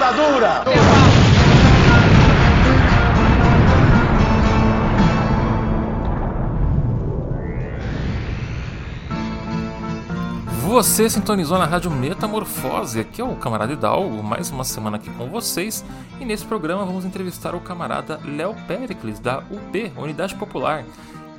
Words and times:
ditadura! 0.00 0.64
Você 10.62 11.10
sintonizou 11.10 11.58
na 11.58 11.66
Rádio 11.66 11.90
Metamorfose, 11.90 13.00
aqui 13.00 13.20
é 13.20 13.24
o 13.24 13.36
camarada 13.36 13.74
Hidalgo, 13.74 14.22
mais 14.22 14.50
uma 14.50 14.64
semana 14.64 14.96
aqui 14.96 15.10
com 15.10 15.28
vocês. 15.28 15.84
E 16.18 16.24
nesse 16.24 16.46
programa 16.46 16.86
vamos 16.86 17.04
entrevistar 17.04 17.54
o 17.54 17.60
camarada 17.60 18.18
Léo 18.24 18.54
Pericles, 18.66 19.18
da 19.18 19.40
UP, 19.50 19.92
Unidade 19.98 20.34
Popular. 20.34 20.82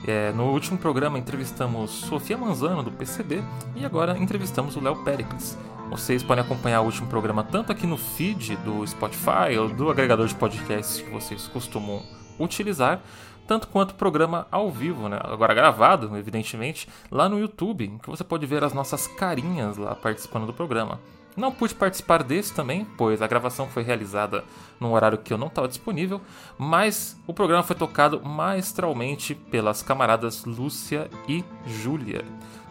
É, 0.05 0.32
no 0.34 0.52
último 0.52 0.77
programa 0.77 1.18
entrevistamos 1.18 1.90
Sofia 1.90 2.38
Manzano, 2.38 2.84
do 2.84 2.91
PCB, 2.91 3.41
e 3.76 3.84
agora 3.84 4.18
entrevistamos 4.20 4.76
o 4.76 4.82
Léo 4.82 4.98
Pericles. 4.98 5.57
Vocês 5.91 6.23
podem 6.23 6.41
acompanhar 6.41 6.80
o 6.80 6.86
último 6.86 7.09
programa 7.09 7.44
tanto 7.44 7.70
aqui 7.70 7.86
no 7.86 7.98
feed 7.98 8.55
do 8.55 8.88
Spotify 8.88 9.58
ou 9.59 9.68
do 9.68 9.90
agregador 9.91 10.26
de 10.26 10.34
podcasts 10.34 11.02
que 11.02 11.09
vocês 11.09 11.49
costumam 11.49 12.02
utilizar, 12.40 13.02
tanto 13.45 13.68
quanto 13.68 13.91
o 13.91 13.96
programa 13.96 14.48
ao 14.49 14.72
vivo, 14.72 15.09
né? 15.09 15.20
agora 15.22 15.54
gravado, 15.54 16.16
evidentemente, 16.16 16.88
lá 17.12 17.27
no 17.27 17.38
YouTube, 17.38 17.99
que 18.02 18.09
você 18.09 18.23
pode 18.23 18.46
ver 18.46 18.63
as 18.63 18.72
nossas 18.72 19.05
carinhas 19.05 19.76
lá 19.76 19.94
participando 19.94 20.46
do 20.46 20.54
programa. 20.54 20.98
Não 21.35 21.52
pude 21.52 21.76
participar 21.76 22.23
desse 22.23 22.54
também, 22.54 22.88
pois 22.98 23.21
a 23.21 23.27
gravação 23.27 23.68
foi 23.68 23.84
realizada 23.84 24.46
num 24.80 24.94
horário 24.94 25.18
que 25.18 25.34
eu 25.34 25.38
não 25.38 25.48
estava 25.48 25.68
disponível, 25.68 26.21
mas 26.58 27.18
o 27.27 27.34
programa 27.34 27.63
foi 27.63 27.76
tocado 27.76 28.23
maestralmente 28.23 29.35
pelas 29.35 29.84
camaradas 29.84 30.46
Lúcia 30.46 31.10
e 31.27 31.43
Júlia. 31.68 32.24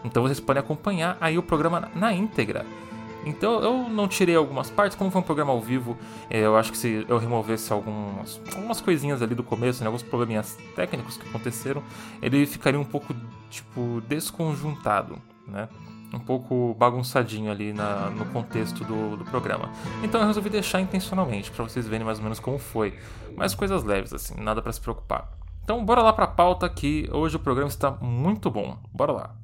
Então 0.06 0.22
vocês 0.22 0.40
podem 0.40 0.62
acompanhar 0.62 1.18
aí 1.20 1.36
o 1.36 1.42
programa 1.42 1.90
na 1.94 2.14
íntegra 2.14 2.64
então 3.24 3.60
eu 3.60 3.88
não 3.88 4.08
tirei 4.08 4.34
algumas 4.34 4.70
partes, 4.70 4.96
como 4.96 5.10
foi 5.10 5.20
um 5.20 5.24
programa 5.24 5.52
ao 5.52 5.60
vivo, 5.60 5.96
é, 6.28 6.40
eu 6.40 6.56
acho 6.56 6.72
que 6.72 6.78
se 6.78 7.04
eu 7.08 7.18
removesse 7.18 7.72
algumas, 7.72 8.40
algumas 8.54 8.80
coisinhas 8.80 9.22
ali 9.22 9.34
do 9.34 9.42
começo, 9.42 9.80
né, 9.80 9.86
alguns 9.86 10.02
probleminhas 10.02 10.56
técnicos 10.74 11.16
que 11.16 11.28
aconteceram, 11.28 11.82
ele 12.22 12.46
ficaria 12.46 12.80
um 12.80 12.84
pouco, 12.84 13.14
tipo, 13.50 14.02
desconjuntado, 14.08 15.18
né? 15.46 15.68
Um 16.12 16.18
pouco 16.18 16.74
bagunçadinho 16.76 17.52
ali 17.52 17.72
na, 17.72 18.10
no 18.10 18.24
contexto 18.26 18.84
do, 18.84 19.16
do 19.16 19.24
programa. 19.24 19.70
Então 20.02 20.20
eu 20.20 20.26
resolvi 20.26 20.50
deixar 20.50 20.80
intencionalmente, 20.80 21.52
para 21.52 21.62
vocês 21.62 21.86
verem 21.86 22.04
mais 22.04 22.18
ou 22.18 22.24
menos 22.24 22.40
como 22.40 22.58
foi. 22.58 22.98
Mas 23.36 23.54
coisas 23.54 23.84
leves, 23.84 24.12
assim, 24.12 24.34
nada 24.40 24.60
para 24.60 24.72
se 24.72 24.80
preocupar. 24.80 25.30
Então 25.62 25.84
bora 25.84 26.02
lá 26.02 26.12
pra 26.12 26.26
pauta 26.26 26.68
que 26.68 27.08
hoje 27.12 27.36
o 27.36 27.38
programa 27.38 27.68
está 27.68 27.92
muito 27.92 28.50
bom. 28.50 28.76
Bora 28.92 29.12
lá. 29.12 29.39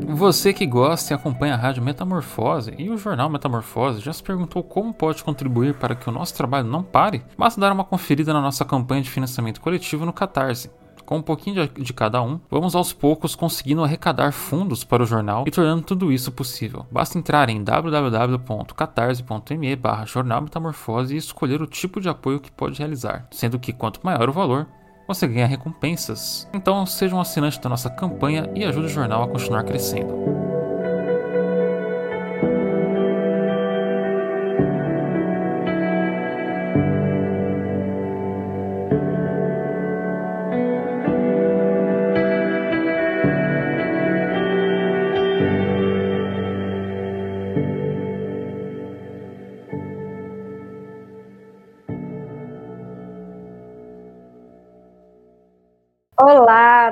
Você 0.00 0.52
que 0.52 0.66
gosta 0.66 1.12
e 1.12 1.14
acompanha 1.14 1.54
a 1.54 1.56
Rádio 1.56 1.82
Metamorfose 1.82 2.74
e 2.76 2.90
o 2.90 2.98
jornal 2.98 3.30
Metamorfose 3.30 4.00
já 4.00 4.12
se 4.12 4.22
perguntou 4.22 4.62
como 4.62 4.92
pode 4.92 5.22
contribuir 5.22 5.74
para 5.74 5.94
que 5.94 6.08
o 6.08 6.12
nosso 6.12 6.34
trabalho 6.34 6.66
não 6.66 6.82
pare? 6.82 7.22
Basta 7.38 7.60
dar 7.60 7.72
uma 7.72 7.84
conferida 7.84 8.32
na 8.32 8.40
nossa 8.40 8.64
campanha 8.64 9.02
de 9.02 9.10
financiamento 9.10 9.60
coletivo 9.60 10.04
no 10.04 10.12
Catarse. 10.12 10.68
Com 11.04 11.18
um 11.18 11.22
pouquinho 11.22 11.68
de, 11.68 11.92
cada 11.92 12.20
um, 12.22 12.40
vamos 12.50 12.74
aos 12.74 12.92
poucos 12.92 13.36
conseguindo 13.36 13.84
arrecadar 13.84 14.32
fundos 14.32 14.82
para 14.84 15.02
o 15.02 15.06
jornal 15.06 15.44
e 15.46 15.50
tornando 15.50 15.82
tudo 15.82 16.10
isso 16.10 16.32
possível. 16.32 16.86
Basta 16.90 17.18
entrar 17.18 17.50
em 17.50 17.62
www.catarse.me 17.62 19.76
barra 19.76 20.06
jornal 20.06 20.40
metamorfose 20.40 21.14
e 21.14 21.18
escolher 21.18 21.60
o 21.60 21.66
tipo 21.66 22.00
de 22.00 22.08
apoio 22.08 22.40
que 22.40 22.50
pode 22.50 22.78
realizar, 22.78 23.28
sendo 23.30 23.58
que 23.58 23.70
quanto 23.72 24.00
maior 24.02 24.30
o 24.30 24.32
valor, 24.32 24.66
você 25.06 25.26
ganha 25.26 25.46
recompensas. 25.46 26.48
Então 26.52 26.84
seja 26.86 27.14
um 27.14 27.20
assinante 27.20 27.60
da 27.60 27.68
nossa 27.68 27.90
campanha 27.90 28.50
e 28.54 28.64
ajude 28.64 28.86
o 28.86 28.90
jornal 28.90 29.22
a 29.22 29.28
continuar 29.28 29.64
crescendo. 29.64 30.43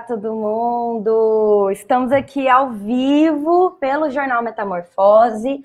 Todo 0.02 0.34
mundo! 0.34 1.70
Estamos 1.70 2.10
aqui 2.10 2.48
ao 2.48 2.70
vivo 2.70 3.72
pelo 3.72 4.10
Jornal 4.10 4.42
Metamorfose, 4.42 5.62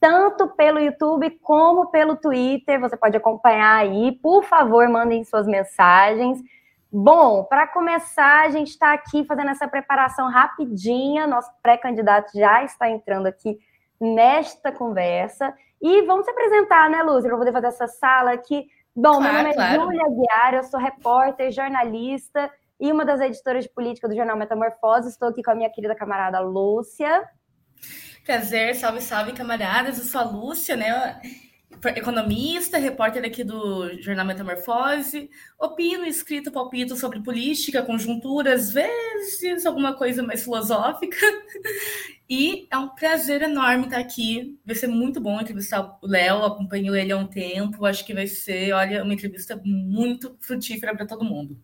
tanto 0.00 0.48
pelo 0.48 0.80
YouTube 0.80 1.30
como 1.40 1.86
pelo 1.86 2.16
Twitter. 2.16 2.80
Você 2.80 2.96
pode 2.96 3.16
acompanhar 3.16 3.76
aí. 3.76 4.12
Por 4.20 4.42
favor, 4.44 4.88
mandem 4.88 5.22
suas 5.24 5.46
mensagens. 5.46 6.42
Bom, 6.90 7.44
para 7.44 7.66
começar, 7.68 8.46
a 8.46 8.50
gente 8.50 8.70
está 8.70 8.92
aqui 8.92 9.24
fazendo 9.24 9.50
essa 9.50 9.68
preparação 9.68 10.28
rapidinha. 10.28 11.26
Nosso 11.26 11.50
pré-candidato 11.62 12.32
já 12.34 12.64
está 12.64 12.90
entrando 12.90 13.26
aqui 13.26 13.56
nesta 14.00 14.72
conversa. 14.72 15.54
E 15.80 16.02
vamos 16.02 16.24
se 16.24 16.30
apresentar, 16.32 16.90
né, 16.90 17.02
Lúcia, 17.02 17.28
para 17.28 17.38
poder 17.38 17.52
fazer 17.52 17.68
essa 17.68 17.86
sala 17.86 18.32
aqui. 18.32 18.66
Bom, 18.94 19.18
claro, 19.18 19.24
meu 19.24 19.32
nome 19.34 19.50
é 19.50 19.54
claro. 19.54 19.82
Júlia 19.82 20.04
Guiar, 20.08 20.54
eu 20.54 20.64
sou 20.64 20.80
repórter, 20.80 21.52
jornalista 21.52 22.50
e 22.80 22.92
uma 22.92 23.04
das 23.04 23.20
editoras 23.20 23.64
de 23.64 23.70
política 23.70 24.08
do 24.08 24.14
jornal 24.14 24.36
Metamorfose. 24.36 25.08
Estou 25.08 25.28
aqui 25.28 25.42
com 25.42 25.50
a 25.50 25.54
minha 25.54 25.70
querida 25.70 25.94
camarada 25.94 26.40
Lúcia. 26.40 27.24
Prazer, 28.24 28.74
salve, 28.74 29.00
salve, 29.00 29.32
camaradas. 29.32 29.98
Eu 29.98 30.04
sou 30.04 30.20
a 30.20 30.24
Lúcia, 30.24 30.76
né? 30.76 31.20
Economista, 31.94 32.78
repórter 32.78 33.24
aqui 33.24 33.44
do 33.44 34.00
jornal 34.02 34.26
Metamorfose. 34.26 35.30
Opino, 35.58 36.04
escrito, 36.04 36.50
palpito 36.50 36.96
sobre 36.96 37.22
política, 37.22 37.82
conjuntura, 37.82 38.54
às 38.54 38.72
vezes 38.72 39.64
alguma 39.64 39.94
coisa 39.94 40.22
mais 40.22 40.42
filosófica. 40.42 41.16
E 42.28 42.66
é 42.72 42.76
um 42.76 42.88
prazer 42.88 43.42
enorme 43.42 43.84
estar 43.84 43.98
aqui. 43.98 44.58
Vai 44.66 44.74
ser 44.74 44.88
muito 44.88 45.20
bom 45.20 45.40
entrevistar 45.40 45.96
o 46.02 46.06
Léo, 46.08 46.44
acompanho 46.44 46.96
ele 46.96 47.12
há 47.12 47.16
um 47.16 47.26
tempo. 47.26 47.86
Acho 47.86 48.04
que 48.04 48.12
vai 48.12 48.26
ser, 48.26 48.72
olha, 48.72 49.04
uma 49.04 49.14
entrevista 49.14 49.60
muito 49.64 50.36
frutífera 50.40 50.92
para 50.92 51.06
todo 51.06 51.24
mundo. 51.24 51.56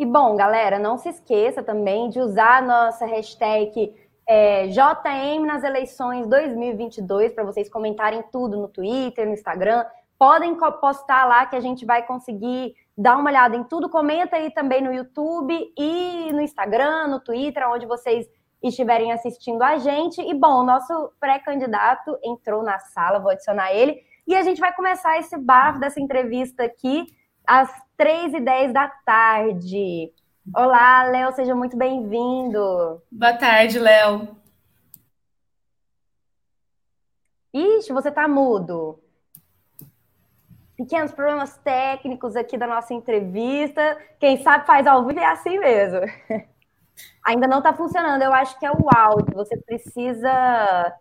E 0.00 0.06
bom, 0.06 0.34
galera, 0.34 0.78
não 0.78 0.96
se 0.96 1.10
esqueça 1.10 1.62
também 1.62 2.08
de 2.08 2.18
usar 2.20 2.56
a 2.56 2.62
nossa 2.62 3.04
hashtag 3.04 3.94
é, 4.26 4.66
JM 4.68 5.44
nas 5.44 5.62
eleições 5.62 6.26
2022 6.26 7.34
para 7.34 7.44
vocês 7.44 7.68
comentarem 7.68 8.24
tudo 8.32 8.56
no 8.56 8.66
Twitter, 8.66 9.26
no 9.26 9.34
Instagram. 9.34 9.84
Podem 10.18 10.56
postar 10.80 11.26
lá 11.26 11.44
que 11.44 11.54
a 11.54 11.60
gente 11.60 11.84
vai 11.84 12.02
conseguir 12.06 12.74
dar 12.96 13.18
uma 13.18 13.28
olhada 13.28 13.54
em 13.54 13.62
tudo. 13.62 13.90
Comenta 13.90 14.36
aí 14.36 14.50
também 14.50 14.80
no 14.80 14.90
YouTube 14.90 15.54
e 15.76 16.32
no 16.32 16.40
Instagram, 16.40 17.08
no 17.08 17.20
Twitter, 17.20 17.68
onde 17.68 17.84
vocês 17.84 18.26
estiverem 18.62 19.12
assistindo 19.12 19.62
a 19.62 19.76
gente. 19.76 20.22
E 20.22 20.32
bom, 20.32 20.60
o 20.60 20.64
nosso 20.64 21.12
pré-candidato 21.20 22.18
entrou 22.24 22.62
na 22.62 22.78
sala, 22.78 23.18
vou 23.18 23.32
adicionar 23.32 23.74
ele. 23.74 24.00
E 24.26 24.34
a 24.34 24.42
gente 24.42 24.62
vai 24.62 24.74
começar 24.74 25.18
esse 25.18 25.36
barco 25.36 25.78
dessa 25.78 26.00
entrevista 26.00 26.64
aqui 26.64 27.04
às 27.46 27.70
3 27.96 28.34
e 28.34 28.40
10 28.40 28.72
da 28.72 28.88
tarde. 28.88 30.12
Olá, 30.54 31.04
Léo, 31.04 31.32
seja 31.32 31.54
muito 31.54 31.76
bem-vindo. 31.76 33.02
Boa 33.10 33.36
tarde, 33.36 33.78
Léo. 33.78 34.36
Ixi, 37.52 37.92
você 37.92 38.10
tá 38.10 38.26
mudo. 38.26 38.98
Pequenos 40.76 41.12
problemas 41.12 41.58
técnicos 41.58 42.36
aqui 42.36 42.56
da 42.56 42.66
nossa 42.66 42.94
entrevista. 42.94 43.98
Quem 44.18 44.42
sabe 44.42 44.66
faz 44.66 44.86
ao 44.86 45.06
vivo 45.06 45.20
é 45.20 45.26
assim 45.26 45.58
mesmo. 45.58 46.00
Ainda 47.26 47.46
não 47.46 47.58
está 47.58 47.72
funcionando. 47.74 48.22
Eu 48.22 48.32
acho 48.32 48.58
que 48.58 48.64
é 48.64 48.70
o 48.70 48.88
áudio. 48.96 49.34
Você 49.34 49.56
precisa 49.56 50.96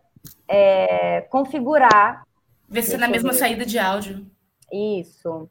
é, 0.48 1.22
configurar. 1.30 2.24
Ver 2.68 2.81
se 2.81 2.96
é 2.96 2.98
na 2.98 3.08
mesma 3.08 3.31
saída 3.34 3.66
de 3.66 3.80
áudio. 3.80 4.30
Isso. 4.72 5.50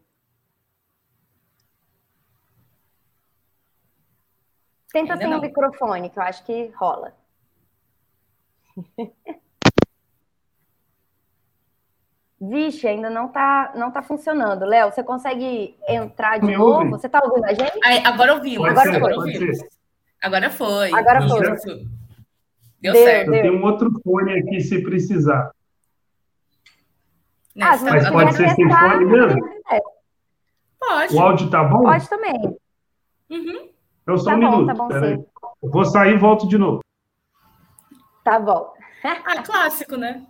Tenta 4.92 5.14
ainda 5.14 5.26
sem 5.26 5.34
o 5.34 5.40
microfone, 5.40 6.10
que 6.10 6.18
eu 6.18 6.22
acho 6.22 6.44
que 6.44 6.72
rola. 6.76 7.12
Vixe, 12.40 12.86
ainda 12.86 13.10
não 13.10 13.26
tá, 13.28 13.72
não 13.74 13.90
tá 13.90 14.00
funcionando. 14.00 14.64
Léo, 14.64 14.92
você 14.92 15.02
consegue 15.02 15.76
entrar 15.88 16.38
de 16.38 16.46
Me 16.46 16.56
novo? 16.56 16.78
Ouve. 16.78 16.90
Você 16.90 17.08
tá 17.08 17.20
ouvindo 17.24 17.44
a 17.44 17.52
gente? 17.52 17.80
Aí, 17.84 17.98
agora 18.04 18.34
ouviu. 18.34 18.64
Agora, 18.64 18.92
ser, 18.92 19.00
foi. 19.00 19.52
agora 20.22 20.50
foi. 20.50 20.92
Agora 20.94 21.28
foi. 21.28 21.40
Deu, 22.80 22.92
deu 22.92 22.94
certo. 22.94 23.34
Eu 23.34 23.42
tenho 23.42 23.56
um 23.58 23.64
outro 23.64 23.90
fone 24.04 24.38
aqui 24.38 24.60
se 24.60 24.80
precisar. 24.82 25.50
Ah, 27.60 27.76
Mas 27.76 28.08
pode 28.08 28.36
ser 28.36 28.50
sem 28.50 28.70
fone 28.70 29.04
mesmo? 29.04 29.44
É. 29.72 29.80
Pode. 30.78 31.16
O 31.16 31.20
áudio 31.20 31.50
tá 31.50 31.64
bom? 31.64 31.82
Pode 31.82 32.08
também. 32.08 32.56
Eu 34.08 34.16
sou 34.16 34.32
tá 34.32 34.36
um 34.36 34.40
bom, 34.40 34.50
minuto. 34.50 34.66
Tá 34.66 34.74
bom, 34.74 34.90
sim. 34.90 35.26
Eu 35.62 35.70
vou 35.70 35.84
sair 35.84 36.14
e 36.14 36.18
volto 36.18 36.48
de 36.48 36.56
novo. 36.56 36.80
Tá 38.24 38.40
bom. 38.40 38.72
ah, 39.04 39.42
clássico, 39.42 39.96
né? 39.96 40.26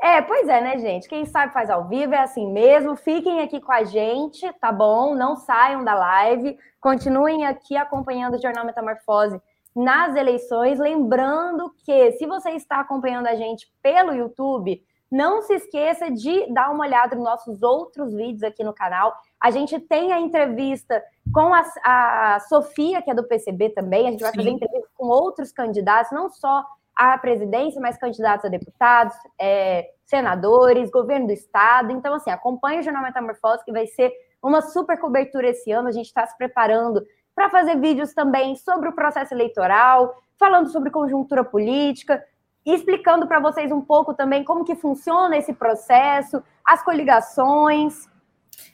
É, 0.00 0.22
pois 0.22 0.48
é, 0.48 0.62
né, 0.62 0.78
gente? 0.78 1.06
Quem 1.06 1.26
sabe 1.26 1.52
faz 1.52 1.68
ao 1.68 1.86
vivo, 1.86 2.14
é 2.14 2.20
assim 2.20 2.50
mesmo. 2.50 2.96
Fiquem 2.96 3.42
aqui 3.42 3.60
com 3.60 3.70
a 3.70 3.84
gente, 3.84 4.50
tá 4.58 4.72
bom? 4.72 5.14
Não 5.14 5.36
saiam 5.36 5.84
da 5.84 5.94
live. 5.94 6.56
Continuem 6.80 7.44
aqui 7.44 7.76
acompanhando 7.76 8.36
o 8.36 8.40
Jornal 8.40 8.64
Metamorfose 8.64 9.38
nas 9.76 10.16
eleições. 10.16 10.78
Lembrando 10.78 11.70
que, 11.84 12.12
se 12.12 12.26
você 12.26 12.52
está 12.52 12.80
acompanhando 12.80 13.26
a 13.26 13.34
gente 13.34 13.70
pelo 13.82 14.14
YouTube, 14.14 14.82
não 15.12 15.42
se 15.42 15.52
esqueça 15.52 16.10
de 16.10 16.50
dar 16.54 16.70
uma 16.70 16.86
olhada 16.86 17.14
nos 17.14 17.24
nossos 17.24 17.62
outros 17.62 18.14
vídeos 18.14 18.42
aqui 18.42 18.64
no 18.64 18.72
canal. 18.72 19.14
A 19.40 19.50
gente 19.50 19.78
tem 19.80 20.12
a 20.12 20.20
entrevista 20.20 21.02
com 21.32 21.54
a, 21.54 21.62
a 21.82 22.40
Sofia, 22.40 23.00
que 23.00 23.10
é 23.10 23.14
do 23.14 23.26
PCB 23.26 23.70
também. 23.70 24.06
A 24.06 24.10
gente 24.10 24.20
vai 24.20 24.32
Sim. 24.32 24.36
fazer 24.36 24.50
entrevista 24.50 24.88
com 24.94 25.06
outros 25.06 25.50
candidatos, 25.50 26.12
não 26.12 26.28
só 26.28 26.66
à 26.94 27.16
presidência, 27.16 27.80
mas 27.80 27.96
candidatos 27.96 28.44
a 28.44 28.48
deputados, 28.48 29.14
é, 29.40 29.90
senadores, 30.04 30.90
governo 30.90 31.28
do 31.28 31.32
estado. 31.32 31.90
Então, 31.90 32.12
assim, 32.12 32.30
acompanhe 32.30 32.80
o 32.80 32.82
Jornal 32.82 33.02
Metamorfose, 33.02 33.64
que 33.64 33.72
vai 33.72 33.86
ser 33.86 34.12
uma 34.42 34.60
super 34.60 34.98
cobertura 34.98 35.48
esse 35.48 35.72
ano. 35.72 35.88
A 35.88 35.92
gente 35.92 36.06
está 36.06 36.26
se 36.26 36.36
preparando 36.36 37.02
para 37.34 37.48
fazer 37.48 37.78
vídeos 37.78 38.12
também 38.12 38.54
sobre 38.56 38.90
o 38.90 38.92
processo 38.92 39.32
eleitoral, 39.32 40.14
falando 40.38 40.68
sobre 40.68 40.90
conjuntura 40.90 41.42
política, 41.42 42.22
explicando 42.66 43.26
para 43.26 43.40
vocês 43.40 43.72
um 43.72 43.80
pouco 43.80 44.12
também 44.12 44.44
como 44.44 44.64
que 44.64 44.74
funciona 44.74 45.38
esse 45.38 45.54
processo, 45.54 46.42
as 46.62 46.82
coligações. 46.82 48.08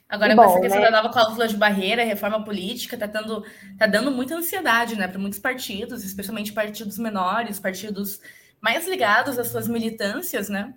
Agora, 0.09 0.35
com 0.35 0.43
essa 0.43 0.61
questão 0.61 0.81
né? 0.81 0.89
da 0.89 0.97
nova 0.97 1.13
cláusula 1.13 1.47
de 1.47 1.57
barreira, 1.57 2.03
reforma 2.03 2.43
política, 2.43 2.95
está 2.95 3.07
dando, 3.07 3.43
tá 3.77 3.87
dando 3.87 4.11
muita 4.11 4.35
ansiedade 4.35 4.95
né, 4.95 5.07
para 5.07 5.19
muitos 5.19 5.39
partidos, 5.39 6.03
especialmente 6.03 6.53
partidos 6.53 6.97
menores, 6.97 7.59
partidos 7.59 8.21
mais 8.61 8.87
ligados 8.87 9.37
às 9.37 9.47
suas 9.47 9.67
militâncias, 9.67 10.49
né? 10.49 10.73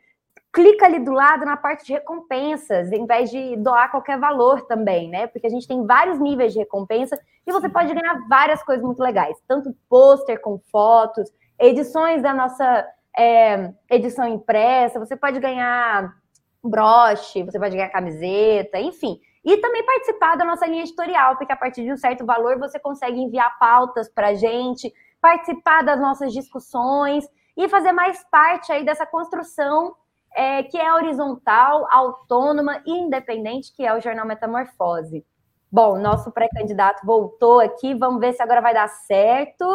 clica 0.54 0.86
ali 0.86 1.00
do 1.00 1.12
lado 1.12 1.46
na 1.46 1.58
parte 1.58 1.86
de 1.86 1.92
recompensas, 1.92 2.90
em 2.92 3.06
vez 3.06 3.30
de 3.30 3.58
doar 3.58 3.92
qualquer 3.92 4.18
valor 4.18 4.66
também, 4.66 5.10
né? 5.10 5.28
Porque 5.28 5.46
a 5.46 5.50
gente 5.50 5.68
tem 5.68 5.86
vários 5.86 6.18
níveis 6.20 6.54
de 6.54 6.60
recompensa 6.60 7.20
e 7.46 7.52
você 7.52 7.68
pode 7.68 7.94
ganhar 7.94 8.18
várias 8.30 8.64
coisas 8.64 8.84
muito 8.84 9.04
legais, 9.04 9.38
tanto 9.46 9.76
pôster 9.90 10.40
com 10.40 10.58
fotos, 10.72 11.30
edições 11.60 12.22
da 12.22 12.34
nossa 12.34 12.88
é, 13.18 13.74
edição 13.92 14.26
impressa, 14.26 15.00
você 15.00 15.18
pode 15.18 15.40
ganhar 15.40 16.23
broche, 16.64 17.44
você 17.44 17.60
pode 17.60 17.76
ganhar 17.76 17.90
camiseta, 17.90 18.80
enfim. 18.80 19.20
E 19.44 19.58
também 19.58 19.86
participar 19.86 20.38
da 20.38 20.46
nossa 20.46 20.66
linha 20.66 20.84
editorial, 20.84 21.36
porque 21.36 21.52
a 21.52 21.58
partir 21.58 21.84
de 21.84 21.92
um 21.92 21.98
certo 21.98 22.26
valor 22.26 22.58
você 22.58 22.80
consegue 22.80 23.20
enviar 23.20 23.58
pautas 23.60 24.08
para 24.08 24.30
a 24.30 24.34
gente, 24.34 24.94
participar 25.20 25.84
das 25.84 26.00
nossas 26.00 26.32
discussões 26.32 27.28
e 27.56 27.68
fazer 27.68 27.92
mais 27.92 28.24
parte 28.32 28.72
aí 28.72 28.86
dessa 28.86 29.06
construção 29.06 29.96
é, 30.36 30.64
que 30.64 30.78
é 30.78 30.92
horizontal, 30.94 31.88
autônoma 31.92 32.82
e 32.86 32.92
independente, 32.92 33.74
que 33.76 33.86
é 33.86 33.96
o 33.96 34.02
Jornal 34.02 34.26
Metamorfose. 34.26 35.26
Bom, 35.72 36.00
nosso 36.00 36.32
pré-candidato 36.32 37.06
voltou 37.06 37.60
aqui, 37.60 37.94
vamos 37.94 38.20
ver 38.20 38.34
se 38.34 38.42
agora 38.42 38.62
vai 38.62 38.74
dar 38.74 38.88
certo. 38.88 39.66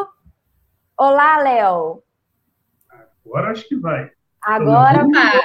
Olá, 0.97 1.39
Léo. 1.39 2.03
Agora 3.25 3.51
acho 3.51 3.69
que 3.69 3.77
vai. 3.77 4.11
Agora 4.43 5.05
vai. 5.13 5.41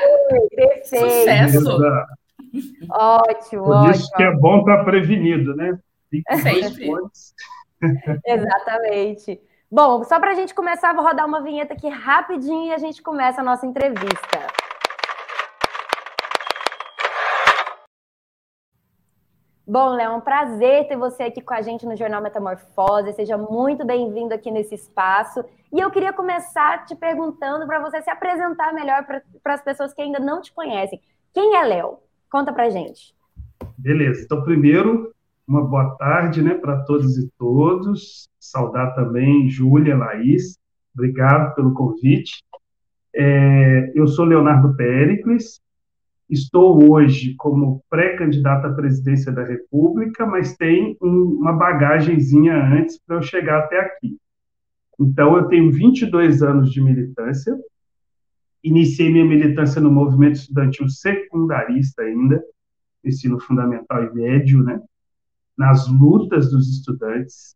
Perfeito. 0.56 0.86
Sucesso. 0.86 1.78
Ótimo, 2.92 3.64
Por 3.64 3.90
isso 3.90 4.06
ótimo. 4.06 4.18
que 4.18 4.24
é 4.24 4.32
bom 4.32 4.60
estar 4.60 4.84
prevenido, 4.84 5.56
né? 5.56 5.78
Exatamente. 8.26 9.42
Bom, 9.72 10.04
só 10.04 10.20
para 10.20 10.32
a 10.32 10.36
gente 10.36 10.54
começar, 10.54 10.94
vou 10.94 11.04
rodar 11.04 11.26
uma 11.26 11.42
vinheta 11.42 11.74
aqui 11.74 11.90
rapidinho 11.90 12.68
e 12.68 12.74
a 12.74 12.78
gente 12.78 13.02
começa 13.02 13.42
a 13.42 13.44
nossa 13.44 13.66
entrevista. 13.66 14.40
Bom, 19.74 19.96
Léo, 19.96 20.12
é 20.12 20.16
um 20.16 20.22
prazer 20.22 20.88
ter 20.88 20.96
você 20.96 21.24
aqui 21.24 21.42
com 21.42 21.52
a 21.52 21.60
gente 21.64 21.84
no 21.84 21.96
Jornal 21.96 22.22
Metamorfose. 22.22 23.12
Seja 23.14 23.36
muito 23.40 23.84
bem-vindo 23.84 24.32
aqui 24.32 24.52
nesse 24.52 24.76
espaço. 24.76 25.44
E 25.74 25.80
eu 25.80 25.90
queria 25.90 26.14
começar 26.14 26.86
te 26.86 26.96
perguntando 26.96 27.66
para 27.66 27.80
você 27.80 28.00
se 28.04 28.10
apresentar 28.12 28.72
melhor 28.72 29.04
para 29.04 29.54
as 29.56 29.64
pessoas 29.64 29.92
que 29.92 30.00
ainda 30.04 30.20
não 30.20 30.44
te 30.44 30.54
conhecem. 30.54 31.02
Quem 31.34 31.56
é 31.56 31.64
Léo? 31.64 31.98
Conta 32.32 32.54
para 32.54 32.70
gente. 32.70 33.16
Beleza. 33.76 34.22
Então, 34.24 34.44
primeiro, 34.44 35.12
uma 35.48 35.66
boa 35.66 35.96
tarde 35.98 36.44
né, 36.44 36.54
para 36.54 36.84
todos 36.84 37.18
e 37.18 37.28
todos. 37.40 38.30
Saudar 38.40 38.94
também 38.94 39.50
Júlia, 39.50 39.98
Laís. 39.98 40.56
Obrigado 40.94 41.56
pelo 41.56 41.74
convite. 41.74 42.44
É, 43.12 43.92
eu 43.96 44.06
sou 44.06 44.24
Leonardo 44.24 44.76
Péricles, 44.76 45.60
Estou 46.30 46.92
hoje 46.92 47.36
como 47.38 47.84
pré-candidato 47.90 48.68
à 48.68 48.74
presidência 48.74 49.32
da 49.32 49.44
República, 49.44 50.26
mas 50.26 50.56
tem 50.56 50.98
um, 51.02 51.38
uma 51.40 51.54
bagagenzinha 51.54 52.56
antes 52.56 53.00
para 53.06 53.18
eu 53.18 53.22
chegar 53.22 53.60
até 53.60 53.80
aqui. 53.80 54.18
Então, 55.00 55.36
eu 55.38 55.48
tenho 55.48 55.72
22 55.72 56.42
anos 56.42 56.72
de 56.72 56.82
militância, 56.82 57.56
iniciei 58.64 59.12
minha 59.12 59.26
militância 59.26 59.82
no 59.82 59.92
movimento 59.92 60.36
estudantil 60.36 60.88
secundarista 60.88 62.04
ainda, 62.04 62.42
ensino 63.04 63.40
fundamental 63.40 64.04
e 64.04 64.14
médio, 64.14 64.64
né? 64.64 64.80
nas 65.58 65.88
lutas 65.88 66.52
dos 66.52 66.68
estudantes. 66.70 67.56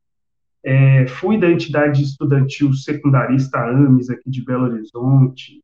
É, 0.63 1.07
fui 1.07 1.39
da 1.39 1.49
entidade 1.49 2.03
estudantil 2.03 2.73
secundarista 2.73 3.59
AMES, 3.59 4.09
aqui 4.09 4.29
de 4.29 4.43
Belo 4.43 4.65
Horizonte, 4.65 5.63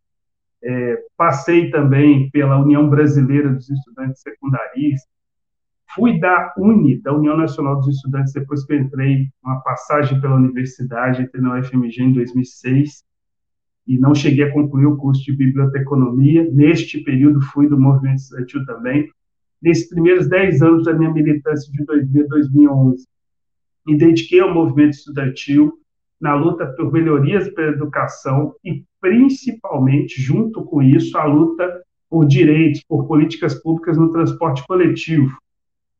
é, 0.63 0.97
passei 1.17 1.69
também 1.69 2.29
pela 2.31 2.57
União 2.57 2.89
Brasileira 2.89 3.49
dos 3.49 3.69
Estudantes 3.69 4.21
Secundaristas, 4.21 5.11
fui 5.93 6.19
da 6.19 6.53
UNE, 6.57 7.01
da 7.01 7.13
União 7.13 7.37
Nacional 7.37 7.79
dos 7.79 7.95
Estudantes, 7.95 8.33
depois 8.33 8.65
que 8.65 8.75
entrei, 8.75 9.27
uma 9.43 9.59
passagem 9.61 10.19
pela 10.19 10.35
universidade, 10.35 11.21
entrei 11.21 11.41
na 11.41 11.59
UFMG 11.59 12.01
em 12.01 12.13
2006, 12.13 13.03
e 13.85 13.99
não 13.99 14.15
cheguei 14.15 14.45
a 14.45 14.51
concluir 14.51 14.85
o 14.85 14.97
curso 14.97 15.23
de 15.23 15.35
biblioteconomia. 15.35 16.49
Neste 16.51 17.03
período, 17.03 17.41
fui 17.41 17.67
do 17.67 17.79
movimento 17.79 18.19
estudantil 18.19 18.65
também. 18.65 19.09
Nesses 19.61 19.89
primeiros 19.89 20.27
10 20.29 20.61
anos 20.61 20.85
da 20.85 20.93
minha 20.93 21.11
militância 21.11 21.69
de 21.71 21.83
2000 21.83 22.25
a 22.25 22.27
2011, 22.27 23.05
me 23.85 23.97
dediquei 23.97 24.39
ao 24.39 24.53
movimento 24.53 24.93
estudantil, 24.93 25.73
na 26.23 26.35
luta 26.35 26.65
por 26.67 26.89
melhorias 26.89 27.49
pela 27.49 27.73
educação 27.73 28.55
e, 28.63 28.81
principalmente, 29.01 30.21
junto 30.21 30.63
com 30.63 30.81
isso, 30.81 31.17
a 31.17 31.25
luta 31.25 31.83
por 32.09 32.25
direitos, 32.25 32.81
por 32.87 33.05
políticas 33.07 33.61
públicas 33.61 33.97
no 33.97 34.09
transporte 34.09 34.65
coletivo. 34.65 35.37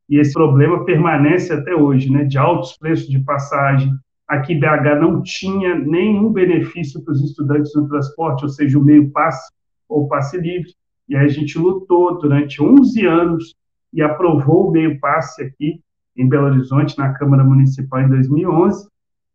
E 0.08 0.18
esse 0.18 0.32
problema 0.32 0.82
permanece 0.86 1.52
até 1.52 1.74
hoje, 1.74 2.10
né, 2.10 2.24
de 2.24 2.38
altos 2.38 2.74
preços 2.78 3.06
de 3.06 3.18
passagem. 3.18 3.92
Aqui 4.26 4.54
BH 4.54 4.98
não 4.98 5.20
tinha 5.22 5.74
nenhum 5.74 6.32
benefício 6.32 7.04
para 7.04 7.12
os 7.12 7.22
estudantes 7.22 7.74
no 7.74 7.86
transporte, 7.86 8.44
ou 8.44 8.48
seja, 8.48 8.78
o 8.78 8.82
meio 8.82 9.10
passe 9.10 9.52
ou 9.86 10.08
passe 10.08 10.38
livre. 10.38 10.72
E 11.06 11.14
aí 11.14 11.26
a 11.26 11.28
gente 11.28 11.58
lutou 11.58 12.18
durante 12.18 12.62
11 12.62 13.06
anos 13.06 13.54
e 13.92 14.00
aprovou 14.00 14.68
o 14.68 14.72
meio 14.72 14.98
passe 14.98 15.42
aqui 15.42 15.82
em 16.16 16.26
Belo 16.26 16.46
Horizonte, 16.46 16.96
na 16.96 17.12
Câmara 17.12 17.44
Municipal, 17.44 18.00
em 18.00 18.08
2011, 18.08 18.88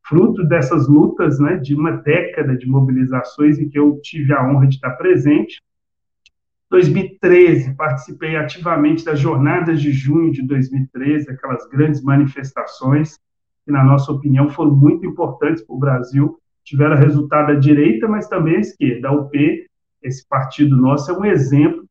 fruto 0.07 0.43
dessas 0.47 0.87
lutas 0.87 1.39
né, 1.39 1.57
de 1.57 1.75
uma 1.75 1.91
década 1.91 2.55
de 2.57 2.67
mobilizações 2.67 3.59
em 3.59 3.69
que 3.69 3.77
eu 3.77 3.99
tive 4.01 4.33
a 4.33 4.47
honra 4.47 4.67
de 4.67 4.75
estar 4.75 4.91
presente. 4.91 5.61
2013, 6.69 7.75
participei 7.75 8.35
ativamente 8.35 9.03
das 9.03 9.19
jornadas 9.19 9.81
de 9.81 9.91
junho 9.91 10.31
de 10.31 10.43
2013, 10.43 11.29
aquelas 11.29 11.67
grandes 11.67 12.01
manifestações 12.01 13.17
que, 13.65 13.71
na 13.71 13.83
nossa 13.83 14.11
opinião, 14.11 14.49
foram 14.49 14.75
muito 14.75 15.05
importantes 15.05 15.63
para 15.63 15.75
o 15.75 15.79
Brasil, 15.79 16.39
tiveram 16.63 16.95
resultado 16.95 17.53
da 17.53 17.59
direita, 17.59 18.07
mas 18.07 18.27
também 18.27 18.57
a 18.57 18.59
esquerda. 18.59 19.09
A 19.09 19.11
UP, 19.11 19.67
esse 20.03 20.27
partido 20.27 20.75
nosso, 20.75 21.09
é 21.11 21.17
um 21.17 21.25
exemplo 21.25 21.85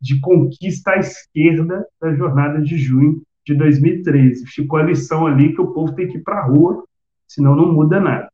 de 0.00 0.18
conquista 0.20 0.92
à 0.92 0.98
esquerda 0.98 1.84
da 2.00 2.14
jornada 2.14 2.60
de 2.62 2.78
junho 2.78 3.22
de 3.44 3.54
2013. 3.54 4.46
Ficou 4.46 4.78
a 4.78 4.82
lição 4.82 5.26
ali 5.26 5.52
que 5.52 5.60
o 5.60 5.72
povo 5.72 5.94
tem 5.94 6.08
que 6.08 6.18
ir 6.18 6.22
para 6.22 6.38
a 6.38 6.46
rua, 6.46 6.84
senão 7.30 7.54
não 7.54 7.72
muda 7.72 8.00
nada. 8.00 8.28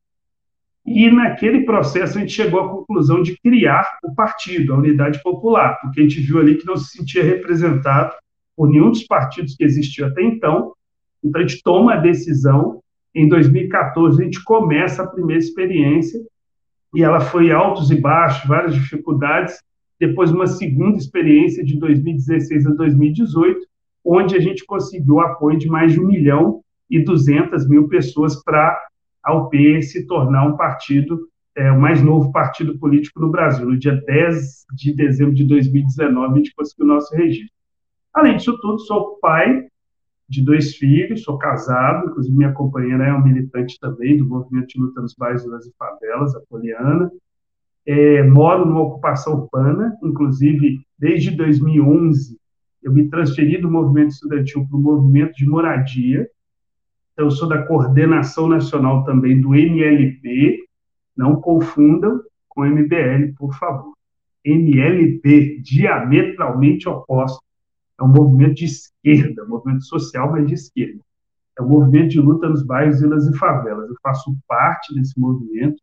E 0.86 1.10
naquele 1.10 1.64
processo 1.64 2.16
a 2.16 2.20
gente 2.20 2.32
chegou 2.32 2.60
à 2.60 2.68
conclusão 2.68 3.22
de 3.22 3.36
criar 3.40 3.98
o 4.02 4.14
partido, 4.14 4.72
a 4.72 4.78
Unidade 4.78 5.20
Popular, 5.22 5.78
porque 5.80 6.00
a 6.00 6.02
gente 6.02 6.20
viu 6.20 6.38
ali 6.38 6.56
que 6.56 6.66
não 6.66 6.76
se 6.76 6.96
sentia 6.96 7.22
representado 7.22 8.14
por 8.56 8.70
nenhum 8.70 8.90
dos 8.90 9.02
partidos 9.02 9.54
que 9.54 9.64
existiam 9.64 10.08
até 10.08 10.22
então. 10.22 10.72
Então 11.22 11.42
a 11.42 11.46
gente 11.46 11.62
toma 11.62 11.94
a 11.94 11.96
decisão. 11.96 12.80
Em 13.14 13.28
2014 13.28 14.20
a 14.20 14.24
gente 14.24 14.42
começa 14.44 15.02
a 15.02 15.06
primeira 15.06 15.42
experiência 15.42 16.18
e 16.94 17.02
ela 17.02 17.20
foi 17.20 17.50
altos 17.52 17.90
e 17.90 18.00
baixos, 18.00 18.48
várias 18.48 18.74
dificuldades. 18.74 19.60
Depois 20.00 20.30
uma 20.30 20.46
segunda 20.46 20.96
experiência 20.96 21.62
de 21.62 21.78
2016 21.78 22.66
a 22.66 22.70
2018, 22.70 23.60
onde 24.02 24.36
a 24.36 24.40
gente 24.40 24.64
conseguiu 24.64 25.20
apoio 25.20 25.58
de 25.58 25.66
mais 25.66 25.92
de 25.92 26.00
um 26.00 26.06
milhão 26.06 26.62
e 26.90 27.02
duzentas 27.02 27.68
mil 27.68 27.88
pessoas 27.88 28.42
para 28.42 28.78
a 29.22 29.34
UP 29.34 29.82
se 29.82 30.06
tornar 30.06 30.46
um 30.46 30.56
partido, 30.56 31.28
é, 31.56 31.70
o 31.70 31.80
mais 31.80 32.02
novo 32.02 32.30
partido 32.30 32.78
político 32.78 33.20
no 33.20 33.30
Brasil. 33.30 33.66
No 33.66 33.78
dia 33.78 34.00
10 34.06 34.66
de 34.74 34.94
dezembro 34.94 35.34
de 35.34 35.44
2019, 35.44 36.32
a 36.32 36.36
gente 36.36 36.54
conseguiu 36.54 36.84
o 36.84 36.88
nosso 36.88 37.14
registro. 37.14 37.54
Além 38.14 38.36
disso 38.36 38.56
tudo, 38.60 38.78
sou 38.80 39.18
pai 39.20 39.66
de 40.28 40.44
dois 40.44 40.76
filhos, 40.76 41.22
sou 41.22 41.38
casado, 41.38 42.08
inclusive 42.08 42.36
minha 42.36 42.52
companheira 42.52 43.06
é 43.06 43.12
uma 43.12 43.22
militante 43.22 43.78
também 43.78 44.16
do 44.16 44.26
movimento 44.26 44.68
de 44.68 44.80
luta 44.80 45.00
nos 45.00 45.14
bairros 45.14 45.48
das 45.48 45.68
favelas, 45.78 46.34
a 46.34 46.40
Poliana. 46.48 47.10
É, 47.86 48.22
moro 48.24 48.66
numa 48.66 48.82
ocupação 48.82 49.34
urbana, 49.34 49.96
inclusive 50.02 50.80
desde 50.98 51.30
2011 51.30 52.36
eu 52.82 52.92
me 52.92 53.08
transferi 53.08 53.60
do 53.60 53.70
movimento 53.70 54.10
estudantil 54.10 54.66
para 54.68 54.76
o 54.76 54.80
movimento 54.80 55.34
de 55.34 55.46
moradia, 55.46 56.28
eu 57.16 57.30
sou 57.30 57.49
da 57.49 57.62
coordenação 57.62 58.46
nacional 58.46 59.04
também 59.04 59.40
do 59.40 59.54
MLB, 59.54 60.64
não 61.16 61.40
confundam 61.40 62.20
com 62.49 62.64
MBL, 62.64 63.35
por 63.38 63.54
favor. 63.54 63.94
MLB, 64.44 65.61
diametralmente 65.62 66.88
oposto. 66.88 67.42
É 67.99 68.04
um 68.04 68.08
movimento 68.08 68.56
de 68.56 68.66
esquerda, 68.66 69.46
movimento 69.46 69.85
social, 69.85 70.30
mas 70.30 70.46
de 70.46 70.54
esquerda. 70.54 71.00
É 71.58 71.62
um 71.62 71.68
movimento 71.68 72.11
de 72.11 72.20
luta 72.20 72.49
nos 72.49 72.62
bairros, 72.62 73.00
vilas 73.00 73.26
e 73.26 73.37
favelas. 73.37 73.88
Eu 73.88 73.96
faço 74.02 74.37
parte 74.46 74.94
desse 74.94 75.18
movimento 75.18 75.82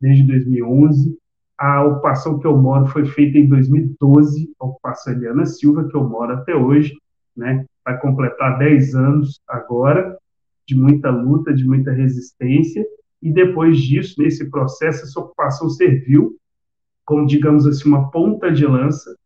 desde 0.00 0.26
2011. 0.26 1.16
A 1.56 1.84
ocupação 1.84 2.40
que 2.40 2.46
eu 2.46 2.56
moro 2.56 2.86
foi 2.86 3.06
feita 3.06 3.38
em 3.38 3.48
2012, 3.48 4.52
a 4.58 4.66
ocupação 4.66 5.12
Eliana 5.12 5.46
Silva, 5.46 5.88
que 5.88 5.96
eu 5.96 6.02
moro 6.02 6.32
até 6.32 6.56
hoje, 6.56 6.92
né? 7.36 7.64
vai 7.84 7.98
completar 8.00 8.58
10 8.58 8.94
anos 8.96 9.40
agora 9.46 10.18
de 10.66 10.76
muita 10.76 11.10
luta, 11.10 11.52
de 11.52 11.66
muita 11.66 11.92
resistência, 11.92 12.84
e 13.20 13.32
depois 13.32 13.78
disso, 13.78 14.20
nesse 14.20 14.50
processo, 14.50 15.04
essa 15.04 15.20
ocupação 15.20 15.68
serviu 15.68 16.36
como, 17.04 17.26
digamos 17.26 17.66
assim, 17.66 17.88
uma 17.88 18.10
ponta 18.10 18.50
de 18.50 18.66
lança 18.66 19.16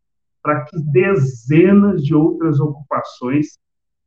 para 0.43 0.65
que 0.65 0.79
dezenas 0.93 2.03
de 2.03 2.15
outras 2.15 2.61
ocupações 2.61 3.59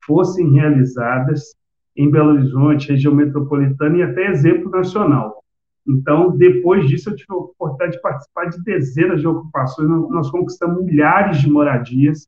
fossem 0.05 0.51
realizadas 0.53 1.53
em 1.95 2.09
Belo 2.09 2.29
Horizonte, 2.29 2.91
região 2.91 3.13
metropolitana 3.13 3.97
e 3.97 4.03
até 4.03 4.29
exemplo 4.31 4.69
nacional. 4.69 5.43
Então, 5.87 6.35
depois 6.37 6.87
disso, 6.87 7.09
eu 7.09 7.15
tive 7.15 7.27
a 7.31 7.35
oportunidade 7.35 7.93
de 7.93 8.01
participar 8.01 8.45
de 8.45 8.63
dezenas 8.63 9.21
de 9.21 9.27
ocupações. 9.27 9.89
Nós 9.89 10.29
conquistamos 10.29 10.83
milhares 10.83 11.41
de 11.41 11.49
moradias 11.49 12.27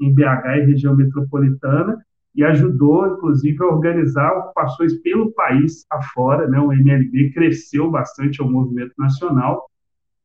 em 0.00 0.14
BH 0.14 0.56
e 0.56 0.66
região 0.66 0.96
metropolitana, 0.96 1.98
e 2.34 2.44
ajudou, 2.44 3.06
inclusive, 3.08 3.62
a 3.62 3.66
organizar 3.66 4.32
ocupações 4.32 4.94
pelo 5.00 5.32
país 5.32 5.84
afora. 5.90 6.48
Né? 6.48 6.60
O 6.60 6.72
MLB 6.72 7.32
cresceu 7.32 7.90
bastante 7.90 8.40
ao 8.40 8.50
movimento 8.50 8.92
nacional, 8.98 9.68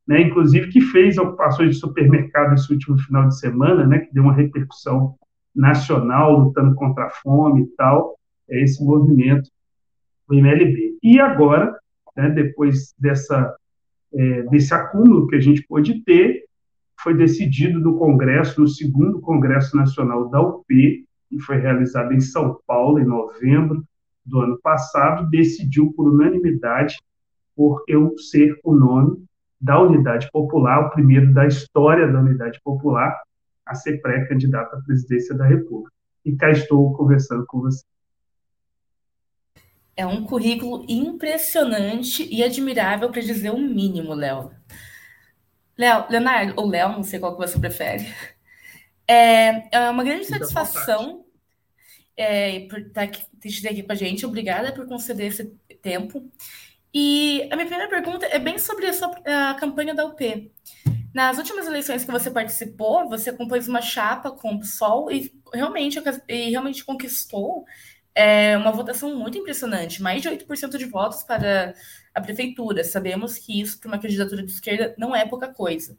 né? 0.06 0.20
inclusive 0.20 0.68
que 0.68 0.80
fez 0.80 1.18
ocupações 1.18 1.70
de 1.70 1.80
supermercado 1.80 2.54
esse 2.54 2.72
último 2.72 2.98
final 2.98 3.28
de 3.28 3.38
semana, 3.38 3.86
né? 3.86 4.00
que 4.00 4.14
deu 4.14 4.22
uma 4.22 4.34
repercussão 4.34 5.16
nacional, 5.54 6.38
lutando 6.38 6.74
contra 6.74 7.06
a 7.06 7.10
fome 7.10 7.62
e 7.62 7.66
tal, 7.76 8.16
é 8.48 8.62
esse 8.62 8.84
movimento, 8.84 9.50
o 10.28 10.34
MLB. 10.34 10.98
E 11.02 11.18
agora, 11.18 11.76
né, 12.16 12.30
depois 12.30 12.94
dessa, 12.98 13.56
é, 14.14 14.42
desse 14.42 14.72
acúmulo 14.74 15.26
que 15.26 15.36
a 15.36 15.40
gente 15.40 15.66
pôde 15.66 16.02
ter, 16.04 16.44
foi 17.00 17.14
decidido 17.14 17.80
no 17.80 17.98
Congresso, 17.98 18.60
no 18.60 18.68
segundo 18.68 19.20
Congresso 19.20 19.76
Nacional 19.76 20.28
da 20.28 20.40
UP, 20.40 21.05
que 21.28 21.38
foi 21.40 21.58
realizada 21.58 22.14
em 22.14 22.20
São 22.20 22.60
Paulo, 22.66 22.98
em 22.98 23.04
novembro 23.04 23.84
do 24.24 24.40
ano 24.40 24.58
passado, 24.60 25.28
decidiu 25.30 25.92
por 25.92 26.12
unanimidade 26.12 26.96
por 27.54 27.82
eu 27.88 28.16
ser 28.18 28.58
o 28.62 28.74
nome 28.74 29.24
da 29.60 29.80
Unidade 29.80 30.28
Popular, 30.30 30.86
o 30.86 30.90
primeiro 30.90 31.32
da 31.32 31.46
história 31.46 32.06
da 32.06 32.20
Unidade 32.20 32.60
Popular, 32.62 33.18
a 33.64 33.74
ser 33.74 34.00
pré-candidato 34.00 34.76
à 34.76 34.80
presidência 34.82 35.34
da 35.34 35.46
República. 35.46 35.90
E 36.24 36.36
cá 36.36 36.50
estou 36.50 36.92
conversando 36.94 37.46
com 37.46 37.60
você. 37.60 37.82
É 39.96 40.06
um 40.06 40.24
currículo 40.24 40.84
impressionante 40.88 42.28
e 42.30 42.44
admirável, 42.44 43.10
para 43.10 43.22
dizer 43.22 43.50
o 43.50 43.58
mínimo, 43.58 44.12
Léo. 44.12 44.50
Léo, 45.78 46.04
Leonardo, 46.10 46.52
ou 46.56 46.68
Léo, 46.68 46.90
não 46.90 47.02
sei 47.02 47.18
qual 47.18 47.34
que 47.34 47.46
você 47.46 47.58
prefere. 47.58 48.04
É, 49.08 49.76
é 49.76 49.90
uma 49.90 50.02
grande 50.02 50.24
satisfação 50.24 51.24
é, 52.16 52.60
por 52.60 52.78
estar 52.80 53.02
aqui, 53.02 53.22
ter 53.40 53.68
aqui 53.68 53.82
com 53.82 53.92
a 53.92 53.96
gente. 53.96 54.26
Obrigada 54.26 54.72
por 54.72 54.86
conceder 54.86 55.28
esse 55.28 55.44
tempo. 55.82 56.30
E 56.92 57.46
a 57.52 57.56
minha 57.56 57.68
primeira 57.68 57.88
pergunta 57.88 58.26
é 58.26 58.38
bem 58.38 58.58
sobre 58.58 58.86
a, 58.86 58.92
sua, 58.92 59.10
a 59.50 59.54
campanha 59.54 59.94
da 59.94 60.04
UP. 60.04 60.50
Nas 61.14 61.38
últimas 61.38 61.66
eleições 61.66 62.04
que 62.04 62.10
você 62.10 62.30
participou, 62.30 63.08
você 63.08 63.32
compôs 63.32 63.68
uma 63.68 63.80
chapa 63.80 64.30
com 64.30 64.54
o 64.54 64.60
PSOL 64.60 65.10
e 65.10 65.32
realmente, 65.52 65.98
e 66.28 66.50
realmente 66.50 66.84
conquistou 66.84 67.64
é, 68.14 68.56
uma 68.56 68.72
votação 68.72 69.14
muito 69.14 69.38
impressionante, 69.38 70.02
mais 70.02 70.22
de 70.22 70.28
8% 70.28 70.76
de 70.76 70.84
votos 70.86 71.22
para 71.22 71.74
a 72.14 72.20
prefeitura. 72.20 72.82
Sabemos 72.82 73.38
que 73.38 73.60
isso, 73.60 73.78
para 73.78 73.88
uma 73.88 73.98
candidatura 73.98 74.42
de 74.42 74.52
esquerda, 74.52 74.94
não 74.98 75.14
é 75.14 75.26
pouca 75.26 75.52
coisa 75.52 75.96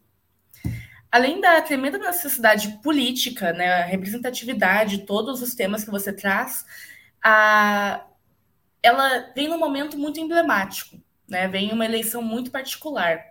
além 1.11 1.41
da 1.41 1.61
tremenda 1.61 1.97
necessidade 1.97 2.79
política, 2.83 3.53
né, 3.53 3.73
a 3.73 3.85
representatividade, 3.85 5.05
todos 5.05 5.41
os 5.41 5.55
temas 5.55 5.83
que 5.83 5.91
você 5.91 6.11
traz, 6.13 6.65
a, 7.23 8.05
ela 8.83 9.31
vem 9.35 9.47
num 9.47 9.57
momento 9.57 9.97
muito 9.97 10.19
emblemático, 10.19 11.01
né, 11.27 11.47
vem 11.47 11.71
uma 11.71 11.85
eleição 11.85 12.21
muito 12.21 12.51
particular. 12.51 13.21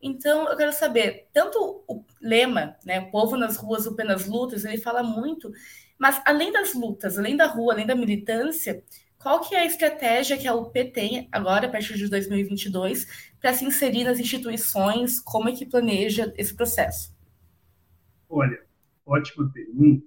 Então, 0.00 0.48
eu 0.48 0.56
quero 0.56 0.72
saber, 0.72 1.28
tanto 1.32 1.84
o 1.88 2.04
lema, 2.20 2.76
né, 2.84 3.00
povo 3.00 3.36
nas 3.36 3.56
ruas, 3.56 3.86
o 3.86 3.96
penas 3.96 4.26
lutas, 4.26 4.64
ele 4.64 4.78
fala 4.78 5.02
muito, 5.02 5.52
mas 5.98 6.20
além 6.24 6.52
das 6.52 6.74
lutas, 6.74 7.18
além 7.18 7.36
da 7.36 7.46
rua, 7.46 7.72
além 7.72 7.86
da 7.86 7.94
militância, 7.94 8.82
qual 9.18 9.40
que 9.40 9.54
é 9.54 9.60
a 9.60 9.66
estratégia 9.66 10.36
que 10.36 10.46
a 10.46 10.54
UP 10.54 10.72
tem 10.92 11.28
agora, 11.32 11.66
a 11.66 11.70
partir 11.70 11.94
de 11.94 12.08
2022, 12.08 13.06
para 13.40 13.52
se 13.52 13.64
inserir 13.64 14.04
nas 14.04 14.20
instituições? 14.20 15.18
Como 15.18 15.48
é 15.48 15.52
que 15.52 15.66
planeja 15.66 16.32
esse 16.36 16.54
processo? 16.54 17.15
Olha, 18.28 18.60
ótima 19.04 19.48
pergunta. 19.52 20.04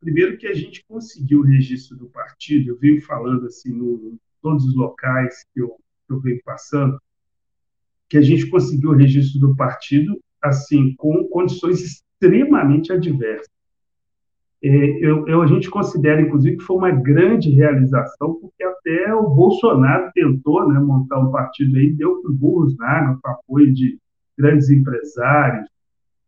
Primeiro 0.00 0.38
que 0.38 0.46
a 0.46 0.54
gente 0.54 0.84
conseguiu 0.86 1.40
o 1.40 1.44
registro 1.44 1.96
do 1.96 2.06
partido, 2.06 2.70
eu 2.70 2.78
venho 2.78 3.02
falando 3.02 3.46
assim, 3.46 3.70
em 3.70 4.18
todos 4.40 4.64
os 4.64 4.76
locais 4.76 5.44
que 5.52 5.60
eu, 5.60 5.76
que 6.06 6.12
eu 6.12 6.20
venho 6.20 6.40
passando, 6.44 7.00
que 8.08 8.16
a 8.16 8.22
gente 8.22 8.48
conseguiu 8.48 8.90
o 8.90 8.96
registro 8.96 9.40
do 9.40 9.56
partido 9.56 10.18
assim 10.40 10.94
com 10.96 11.24
condições 11.24 11.80
extremamente 11.80 12.92
adversa. 12.92 13.50
É, 14.62 14.68
eu, 14.68 15.26
eu, 15.28 15.42
a 15.42 15.46
gente 15.46 15.70
considera, 15.70 16.20
inclusive, 16.20 16.56
que 16.56 16.64
foi 16.64 16.76
uma 16.76 16.90
grande 16.90 17.50
realização, 17.50 18.34
porque 18.34 18.62
até 18.62 19.14
o 19.14 19.28
Bolsonaro 19.30 20.10
tentou 20.12 20.68
né, 20.68 20.80
montar 20.80 21.18
um 21.18 21.30
partido 21.30 21.76
aí, 21.76 21.92
deu 21.92 22.22
com 22.22 22.32
burros 22.32 22.76
na 22.76 23.16
com 23.22 23.30
apoio 23.30 23.72
de 23.72 23.98
grandes 24.36 24.68
empresários, 24.70 25.68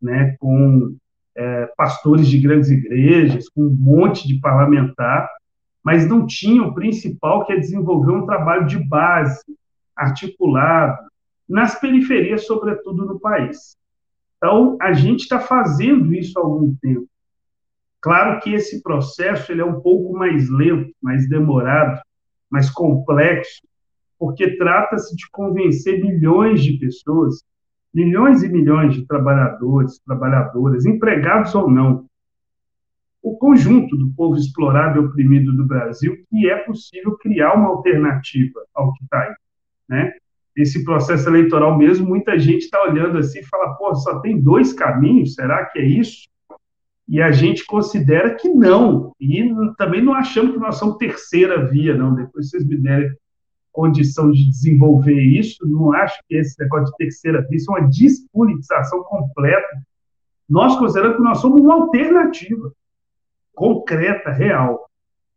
né, 0.00 0.37
com 0.38 0.97
é, 1.37 1.66
pastores 1.76 2.28
de 2.28 2.38
grandes 2.38 2.71
igrejas, 2.71 3.49
com 3.49 3.62
um 3.62 3.76
monte 3.76 4.26
de 4.26 4.40
parlamentar, 4.40 5.28
mas 5.83 6.07
não 6.07 6.26
tinha 6.26 6.62
o 6.62 6.75
principal, 6.75 7.47
que 7.47 7.52
é 7.52 7.59
desenvolver 7.59 8.12
um 8.12 8.26
trabalho 8.26 8.66
de 8.66 8.78
base, 8.78 9.42
articulado, 9.97 10.99
nas 11.49 11.78
periferias, 11.80 12.47
sobretudo 12.47 13.04
no 13.04 13.19
país. 13.19 13.76
Então, 14.37 14.76
a 14.80 14.92
gente 14.92 15.21
está 15.21 15.40
fazendo 15.40 16.14
isso 16.14 16.38
há 16.38 16.42
algum 16.42 16.75
tempo. 16.76 17.07
Claro 18.00 18.40
que 18.40 18.54
esse 18.54 18.83
processo 18.83 19.52
ele 19.52 19.61
é 19.61 19.64
um 19.64 19.80
pouco 19.80 20.16
mais 20.16 20.49
lento, 20.49 20.95
mais 21.02 21.28
demorado, 21.28 22.00
mais 22.50 22.71
complexo, 22.71 23.61
porque 24.19 24.57
trata-se 24.57 25.14
de 25.14 25.28
convencer 25.30 26.00
milhões 26.00 26.62
de 26.62 26.78
pessoas, 26.78 27.42
milhões 27.93 28.43
e 28.43 28.49
milhões 28.49 28.95
de 28.95 29.07
trabalhadores, 29.07 29.99
trabalhadoras, 30.07 30.87
empregados 30.87 31.55
ou 31.55 31.71
não, 31.71 32.07
o 33.23 33.37
conjunto 33.37 33.97
do 33.97 34.11
povo 34.15 34.37
explorado 34.37 34.99
e 34.99 35.05
oprimido 35.05 35.53
do 35.53 35.67
Brasil 35.67 36.17
que 36.29 36.49
é 36.49 36.57
possível 36.57 37.17
criar 37.19 37.55
uma 37.55 37.69
alternativa 37.69 38.61
ao 38.75 38.93
que 38.95 39.05
está 39.05 39.21
aí, 39.21 39.35
né? 39.89 40.13
Esse 40.57 40.85
processo 40.85 41.29
eleitoral 41.29 41.79
mesmo, 41.79 42.07
muita 42.07 42.39
gente 42.39 42.63
está 42.63 42.83
olhando 42.83 43.19
assim 43.19 43.41
e 43.41 43.45
fala, 43.45 43.75
pô, 43.75 43.95
só 43.95 44.21
tem 44.21 44.41
dois 44.41 44.73
caminhos, 44.73 45.35
será 45.35 45.65
que 45.67 45.79
é 45.79 45.85
isso? 45.85 46.29
E 47.09 47.21
a 47.21 47.31
gente 47.33 47.65
considera 47.67 48.35
que 48.35 48.49
não, 48.49 49.13
e 49.21 49.53
também 49.77 50.03
não 50.03 50.15
achamos 50.15 50.53
que 50.53 50.61
nós 50.61 50.77
somos 50.77 50.97
terceira 50.97 51.67
via, 51.67 51.95
não. 51.95 52.15
Depois 52.15 52.49
vocês 52.49 52.65
me 52.65 52.77
derem 52.77 53.11
condição 53.73 54.31
de 54.31 54.49
desenvolver 54.49 55.21
isso, 55.21 55.67
não 55.67 55.93
acho 55.93 56.21
que 56.29 56.37
esse 56.37 56.59
negócio 56.61 56.87
de 56.87 56.97
terceira 56.97 57.43
via, 57.43 57.57
isso 57.57 57.75
é 57.75 57.81
uma 57.81 57.89
despolitização 57.89 59.03
completa. 59.05 59.83
Nós 60.49 60.77
consideramos 60.77 61.17
que 61.17 61.23
nós 61.23 61.39
somos 61.39 61.61
uma 61.61 61.75
alternativa 61.75 62.73
concreta, 63.55 64.31
real. 64.31 64.89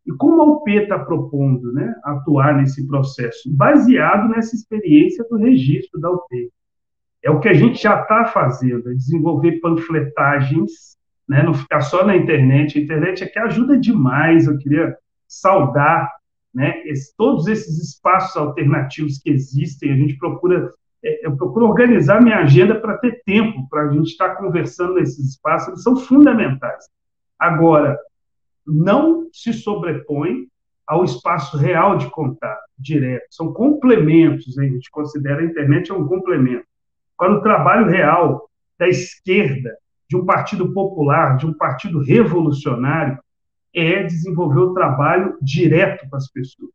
E 0.05 0.11
como 0.13 0.41
a 0.41 0.45
UP 0.45 0.69
está 0.69 0.99
propondo 0.99 1.71
né, 1.71 1.93
atuar 2.03 2.57
nesse 2.57 2.85
processo? 2.87 3.49
Baseado 3.53 4.29
nessa 4.29 4.55
experiência 4.55 5.25
do 5.29 5.37
registro 5.37 5.99
da 5.99 6.09
UP. 6.09 6.51
É 7.21 7.29
o 7.29 7.39
que 7.39 7.47
a 7.47 7.53
gente 7.53 7.81
já 7.81 8.01
está 8.01 8.25
fazendo, 8.25 8.91
é 8.91 8.93
desenvolver 8.93 9.61
panfletagens, 9.61 10.97
né, 11.27 11.41
não 11.41 11.53
ficar 11.53 11.81
só 11.81 12.05
na 12.05 12.17
internet. 12.17 12.77
A 12.77 12.81
internet 12.81 13.23
é 13.23 13.27
que 13.27 13.39
ajuda 13.39 13.77
demais, 13.77 14.45
eu 14.45 14.57
queria 14.57 14.97
saudar 15.27 16.09
né, 16.53 16.81
esse, 16.85 17.15
todos 17.17 17.47
esses 17.47 17.79
espaços 17.79 18.35
alternativos 18.37 19.19
que 19.19 19.29
existem. 19.29 19.91
A 19.91 19.95
gente 19.95 20.17
procura, 20.17 20.71
é, 21.03 21.25
eu 21.25 21.35
procuro 21.35 21.67
organizar 21.67 22.21
minha 22.21 22.37
agenda 22.37 22.79
para 22.79 22.97
ter 22.97 23.21
tempo 23.25 23.67
para 23.69 23.83
a 23.83 23.91
gente 23.91 24.11
estar 24.11 24.29
tá 24.29 24.35
conversando 24.35 24.95
nesses 24.95 25.31
espaços, 25.31 25.69
eles 25.69 25.83
são 25.83 25.95
fundamentais. 25.95 26.85
Agora, 27.39 27.97
não 28.65 29.27
se 29.33 29.51
sobrepõe 29.51 30.47
ao 30.85 31.03
espaço 31.03 31.57
real 31.57 31.97
de 31.97 32.09
contato, 32.09 32.61
direto. 32.77 33.25
São 33.29 33.51
complementos, 33.53 34.57
a 34.57 34.63
gente 34.63 34.91
considera 34.91 35.41
a 35.41 35.45
internet 35.45 35.91
é 35.91 35.93
um 35.93 36.07
complemento. 36.07 36.65
Quando 37.17 37.37
o 37.37 37.41
trabalho 37.41 37.87
real 37.87 38.49
da 38.77 38.87
esquerda, 38.87 39.75
de 40.09 40.17
um 40.17 40.25
partido 40.25 40.73
popular, 40.73 41.37
de 41.37 41.45
um 41.45 41.53
partido 41.53 41.99
revolucionário, 41.99 43.17
é 43.73 44.03
desenvolver 44.03 44.59
o 44.59 44.73
trabalho 44.73 45.37
direto 45.41 46.07
com 46.09 46.15
as 46.15 46.29
pessoas. 46.31 46.71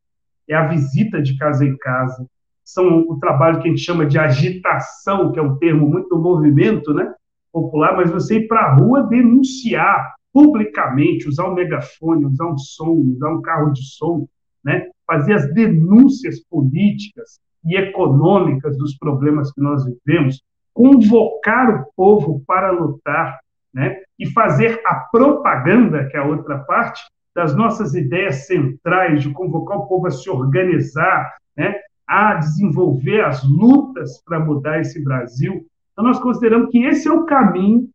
É 0.48 0.54
a 0.54 0.66
visita 0.66 1.22
de 1.22 1.36
casa 1.36 1.64
em 1.64 1.76
casa, 1.76 2.26
são 2.64 3.00
o 3.08 3.18
trabalho 3.18 3.60
que 3.60 3.68
a 3.68 3.70
gente 3.70 3.82
chama 3.82 4.04
de 4.04 4.18
agitação, 4.18 5.32
que 5.32 5.38
é 5.38 5.42
um 5.42 5.56
termo 5.56 5.88
muito 5.88 6.08
do 6.08 6.20
movimento 6.20 6.92
né, 6.92 7.14
popular, 7.52 7.96
mas 7.96 8.10
você 8.10 8.38
ir 8.38 8.48
para 8.48 8.60
a 8.60 8.74
rua 8.74 9.04
denunciar 9.04 10.14
publicamente, 10.32 11.28
usar 11.28 11.48
um 11.48 11.54
megafone, 11.54 12.26
usar 12.26 12.46
um 12.46 12.58
som, 12.58 12.90
usar 12.90 13.30
um 13.30 13.42
carro 13.42 13.72
de 13.72 13.82
som, 13.82 14.28
né? 14.62 14.88
fazer 15.06 15.34
as 15.34 15.52
denúncias 15.54 16.40
políticas 16.40 17.40
e 17.64 17.76
econômicas 17.76 18.76
dos 18.76 18.96
problemas 18.96 19.50
que 19.52 19.60
nós 19.60 19.84
vivemos, 19.84 20.42
convocar 20.74 21.70
o 21.70 21.86
povo 21.96 22.42
para 22.46 22.70
lutar, 22.70 23.40
né? 23.72 23.96
e 24.18 24.26
fazer 24.30 24.80
a 24.84 24.94
propaganda, 24.94 26.06
que 26.06 26.16
é 26.16 26.20
a 26.20 26.26
outra 26.26 26.58
parte, 26.58 27.02
das 27.34 27.54
nossas 27.54 27.94
ideias 27.94 28.46
centrais, 28.46 29.22
de 29.22 29.30
convocar 29.30 29.78
o 29.78 29.86
povo 29.86 30.06
a 30.06 30.10
se 30.10 30.28
organizar, 30.28 31.36
né? 31.56 31.74
a 32.06 32.34
desenvolver 32.34 33.20
as 33.20 33.44
lutas 33.44 34.22
para 34.24 34.40
mudar 34.40 34.80
esse 34.80 35.02
Brasil. 35.04 35.66
Então, 35.92 36.04
nós 36.04 36.18
consideramos 36.18 36.70
que 36.70 36.84
esse 36.84 37.06
é 37.06 37.12
o 37.12 37.26
caminho 37.26 37.88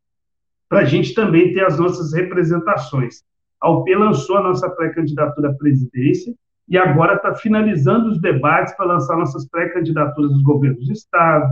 para 0.69 0.79
a 0.79 0.86
gente 0.86 1.13
também 1.13 1.53
ter 1.53 1.65
as 1.65 1.77
nossas 1.77 2.13
representações. 2.13 3.23
A 3.62 3.69
UP 3.69 3.93
lançou 3.95 4.38
a 4.38 4.43
nossa 4.43 4.69
pré-candidatura 4.69 5.49
à 5.49 5.53
presidência 5.53 6.33
e 6.67 6.77
agora 6.77 7.15
está 7.15 7.33
finalizando 7.36 8.09
os 8.09 8.19
debates 8.19 8.75
para 8.75 8.86
lançar 8.86 9.17
nossas 9.17 9.47
pré-candidaturas 9.47 10.31
dos 10.31 10.41
governos 10.41 10.86
do 10.86 10.91
Estado, 10.91 11.47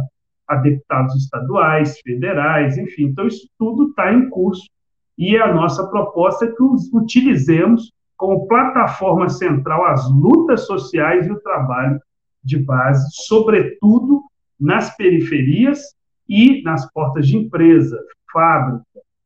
a 0.52 0.56
deputados 0.58 1.16
estaduais, 1.16 1.98
federais, 2.02 2.78
enfim. 2.78 3.06
Então, 3.06 3.26
isso 3.26 3.48
tudo 3.58 3.90
está 3.90 4.14
em 4.14 4.30
curso 4.30 4.70
e 5.18 5.38
a 5.38 5.54
nossa 5.54 5.88
proposta 5.88 6.46
é 6.46 6.52
que 6.52 6.62
os 6.62 6.92
utilizemos 6.94 7.94
como 8.18 8.48
plataforma 8.48 9.30
central 9.30 9.86
as 9.86 10.12
lutas 10.12 10.66
sociais 10.66 11.26
e 11.26 11.32
o 11.32 11.40
trabalho 11.40 12.00
de 12.44 12.58
base, 12.58 13.08
sobretudo 13.12 14.22
nas 14.60 14.96
periferias 14.98 15.80
e 16.28 16.62
nas 16.64 16.92
portas 16.92 17.28
de 17.28 17.38
empresa, 17.38 17.98
fábrica, 18.32 18.84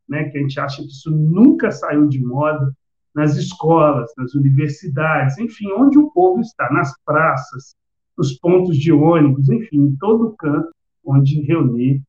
né, 0.08 0.26
que 0.26 0.38
a 0.38 0.42
gente 0.42 0.60
acha 0.60 0.82
que 0.82 0.90
isso 0.90 1.10
nunca 1.10 1.72
saiu 1.72 2.08
de 2.08 2.24
moda, 2.24 2.72
nas 3.16 3.36
escolas, 3.38 4.12
nas 4.18 4.36
universidades, 4.36 5.38
enfim, 5.38 5.72
onde 5.72 5.98
o 5.98 6.12
povo 6.12 6.42
está, 6.42 6.70
nas 6.72 6.94
praças, 7.06 7.74
nos 8.18 8.34
pontos 8.34 8.78
de 8.78 8.92
ônibus, 8.92 9.50
enfim, 9.50 9.78
em 9.78 9.96
todo 9.96 10.36
canto 10.38 10.76
onde 11.06 11.42
reunir 11.42 12.02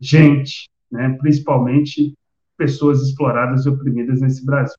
gente, 0.00 0.68
né, 0.90 1.16
principalmente 1.18 2.14
pessoas 2.56 3.02
exploradas 3.02 3.64
e 3.64 3.68
oprimidas 3.68 4.20
nesse 4.20 4.44
Brasil. 4.44 4.76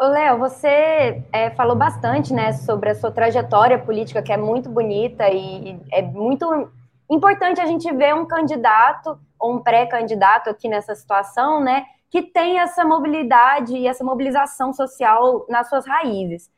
Léo, 0.00 0.38
você 0.38 1.22
é, 1.32 1.50
falou 1.50 1.76
bastante 1.76 2.32
né, 2.32 2.52
sobre 2.52 2.90
a 2.90 2.94
sua 2.94 3.12
trajetória 3.12 3.78
política, 3.78 4.22
que 4.22 4.32
é 4.32 4.36
muito 4.36 4.68
bonita 4.68 5.28
e 5.30 5.80
é 5.92 6.02
muito 6.02 6.68
importante 7.08 7.60
a 7.60 7.66
gente 7.66 7.90
ver 7.92 8.14
um 8.14 8.26
candidato 8.26 9.18
ou 9.38 9.56
um 9.56 9.62
pré-candidato 9.62 10.50
aqui 10.50 10.68
nessa 10.68 10.94
situação, 10.94 11.62
né, 11.62 11.84
que 12.10 12.22
tem 12.22 12.58
essa 12.58 12.84
mobilidade 12.84 13.76
e 13.76 13.86
essa 13.86 14.04
mobilização 14.04 14.72
social 14.72 15.46
nas 15.48 15.68
suas 15.68 15.86
raízes. 15.86 16.50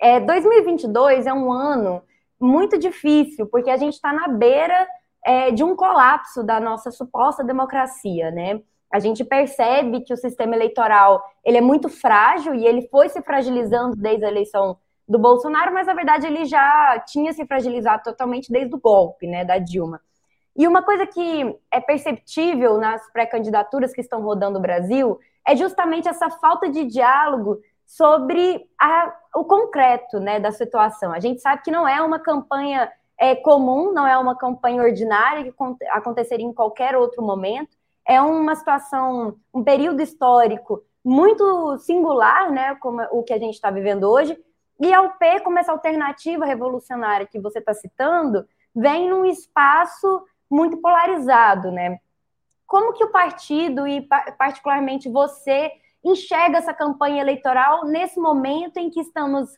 É, 0.00 0.20
2022 0.20 1.26
é 1.26 1.32
um 1.32 1.52
ano 1.52 2.02
muito 2.40 2.78
difícil, 2.78 3.46
porque 3.46 3.70
a 3.70 3.76
gente 3.76 3.94
está 3.94 4.12
na 4.12 4.28
beira 4.28 4.86
é, 5.26 5.50
de 5.50 5.64
um 5.64 5.74
colapso 5.74 6.44
da 6.44 6.60
nossa 6.60 6.92
suposta 6.92 7.42
democracia, 7.42 8.30
né? 8.30 8.60
A 8.92 9.00
gente 9.00 9.24
percebe 9.24 10.02
que 10.02 10.14
o 10.14 10.16
sistema 10.16 10.54
eleitoral 10.54 11.20
ele 11.44 11.58
é 11.58 11.60
muito 11.60 11.88
frágil 11.88 12.54
e 12.54 12.64
ele 12.64 12.88
foi 12.88 13.08
se 13.08 13.20
fragilizando 13.20 13.96
desde 13.96 14.24
a 14.24 14.28
eleição 14.28 14.78
do 15.08 15.18
Bolsonaro, 15.18 15.74
mas 15.74 15.88
na 15.88 15.94
verdade 15.94 16.28
ele 16.28 16.44
já 16.44 17.00
tinha 17.00 17.32
se 17.32 17.44
fragilizado 17.44 18.04
totalmente 18.04 18.52
desde 18.52 18.72
o 18.72 18.78
golpe, 18.78 19.26
né, 19.26 19.44
da 19.44 19.58
Dilma. 19.58 20.00
E 20.56 20.66
uma 20.66 20.82
coisa 20.82 21.04
que 21.06 21.58
é 21.72 21.80
perceptível 21.80 22.78
nas 22.78 23.12
pré-candidaturas 23.12 23.92
que 23.92 24.00
estão 24.00 24.22
rodando 24.22 24.58
o 24.58 24.62
Brasil 24.62 25.18
é 25.46 25.56
justamente 25.56 26.08
essa 26.08 26.30
falta 26.30 26.68
de 26.68 26.84
diálogo 26.84 27.58
sobre 27.84 28.64
a, 28.80 29.12
o 29.34 29.44
concreto 29.44 30.20
né, 30.20 30.38
da 30.38 30.52
situação. 30.52 31.12
A 31.12 31.20
gente 31.20 31.40
sabe 31.40 31.62
que 31.62 31.70
não 31.70 31.86
é 31.86 32.00
uma 32.00 32.18
campanha 32.18 32.90
é, 33.18 33.34
comum, 33.34 33.92
não 33.92 34.06
é 34.06 34.16
uma 34.18 34.36
campanha 34.36 34.82
ordinária 34.82 35.44
que 35.44 35.54
aconteceria 35.90 36.44
em 36.44 36.52
qualquer 36.52 36.96
outro 36.96 37.22
momento. 37.22 37.76
É 38.06 38.20
uma 38.20 38.54
situação, 38.54 39.36
um 39.52 39.64
período 39.64 40.00
histórico 40.00 40.82
muito 41.04 41.78
singular, 41.78 42.50
né, 42.50 42.74
como 42.76 43.00
o 43.12 43.22
que 43.22 43.32
a 43.32 43.38
gente 43.38 43.54
está 43.54 43.70
vivendo 43.70 44.04
hoje. 44.04 44.36
E 44.78 44.92
a 44.92 45.02
UP, 45.02 45.40
como 45.42 45.58
essa 45.58 45.72
alternativa 45.72 46.44
revolucionária 46.44 47.26
que 47.26 47.40
você 47.40 47.58
está 47.58 47.72
citando, 47.72 48.46
vem 48.74 49.08
num 49.08 49.24
espaço 49.24 50.24
muito 50.50 50.76
polarizado, 50.78 51.72
né? 51.72 51.98
Como 52.66 52.92
que 52.92 53.04
o 53.04 53.10
partido 53.10 53.86
e 53.86 54.06
particularmente 54.36 55.08
você 55.08 55.72
enxerga 56.04 56.58
essa 56.58 56.74
campanha 56.74 57.22
eleitoral 57.22 57.86
nesse 57.86 58.20
momento 58.20 58.76
em 58.76 58.90
que 58.90 59.00
estamos 59.00 59.48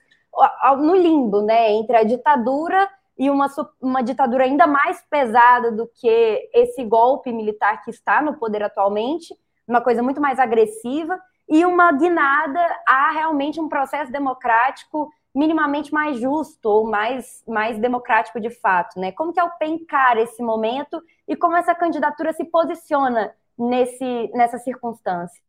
no 0.79 0.95
limbo, 0.95 1.43
né, 1.43 1.73
entre 1.73 1.97
a 1.97 2.05
ditadura 2.05 2.89
e 3.19 3.29
uma, 3.29 3.47
uma 3.81 4.03
ditadura 4.03 4.45
ainda 4.45 4.67
mais 4.67 5.03
pesada 5.11 5.73
do 5.73 5.89
que 5.89 6.49
esse 6.55 6.85
golpe 6.85 7.33
militar 7.33 7.83
que 7.83 7.91
está 7.91 8.23
no 8.23 8.39
poder 8.39 8.63
atualmente, 8.63 9.35
uma 9.67 9.81
coisa 9.81 10.03
muito 10.03 10.21
mais 10.21 10.39
agressiva 10.39 11.19
e 11.49 11.65
uma 11.65 11.91
guinada 11.93 12.61
a 12.87 13.11
realmente 13.11 13.61
um 13.61 13.69
processo 13.69 14.13
democrático 14.13 15.11
minimamente 15.35 15.93
mais 15.93 16.19
justo 16.19 16.67
ou 16.67 16.89
mais, 16.89 17.43
mais 17.47 17.79
democrático 17.79 18.41
de 18.41 18.51
fato, 18.51 18.99
né? 18.99 19.13
Como 19.13 19.33
que 19.33 19.41
é 19.41 19.45
o 19.45 19.51
PEN 19.59 19.75
encara 19.75 20.21
esse 20.23 20.43
momento 20.43 21.01
e 21.27 21.37
como 21.37 21.57
essa 21.57 21.75
candidatura 21.75 22.33
se 22.33 22.45
posiciona 22.45 23.33
nesse, 23.59 24.31
nessa 24.35 24.59
circunstância? 24.59 25.41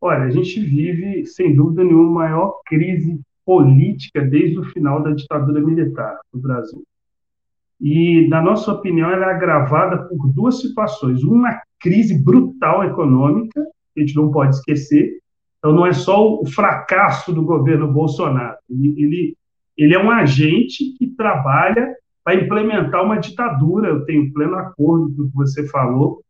Olha, 0.00 0.24
a 0.24 0.30
gente 0.30 0.60
vive, 0.60 1.24
sem 1.26 1.54
dúvida 1.54 1.82
nenhuma, 1.82 2.26
a 2.26 2.28
maior 2.28 2.60
crise 2.66 3.20
política 3.44 4.22
desde 4.22 4.58
o 4.58 4.64
final 4.64 5.02
da 5.02 5.10
ditadura 5.10 5.60
militar 5.60 6.18
no 6.32 6.40
Brasil. 6.40 6.82
E, 7.80 8.26
na 8.28 8.40
nossa 8.40 8.72
opinião, 8.72 9.10
ela 9.10 9.26
é 9.26 9.34
agravada 9.34 10.04
por 10.04 10.32
duas 10.32 10.60
situações. 10.60 11.22
Uma 11.22 11.60
crise 11.80 12.22
brutal 12.22 12.84
econômica, 12.84 13.62
que 13.94 14.00
a 14.00 14.06
gente 14.06 14.16
não 14.16 14.30
pode 14.30 14.56
esquecer. 14.56 15.18
Então, 15.58 15.72
não 15.72 15.86
é 15.86 15.92
só 15.92 16.40
o 16.40 16.46
fracasso 16.46 17.32
do 17.32 17.42
governo 17.42 17.92
Bolsonaro. 17.92 18.56
Ele, 18.70 18.94
ele, 18.96 19.36
ele 19.76 19.94
é 19.94 20.02
um 20.02 20.10
agente 20.10 20.94
que 20.98 21.06
trabalha 21.08 21.94
para 22.22 22.36
implementar 22.36 23.04
uma 23.04 23.18
ditadura. 23.18 23.88
Eu 23.88 24.04
tenho 24.04 24.32
pleno 24.32 24.54
acordo 24.54 25.14
com 25.14 25.22
o 25.22 25.28
que 25.28 25.34
você 25.34 25.66
falou. 25.68 26.22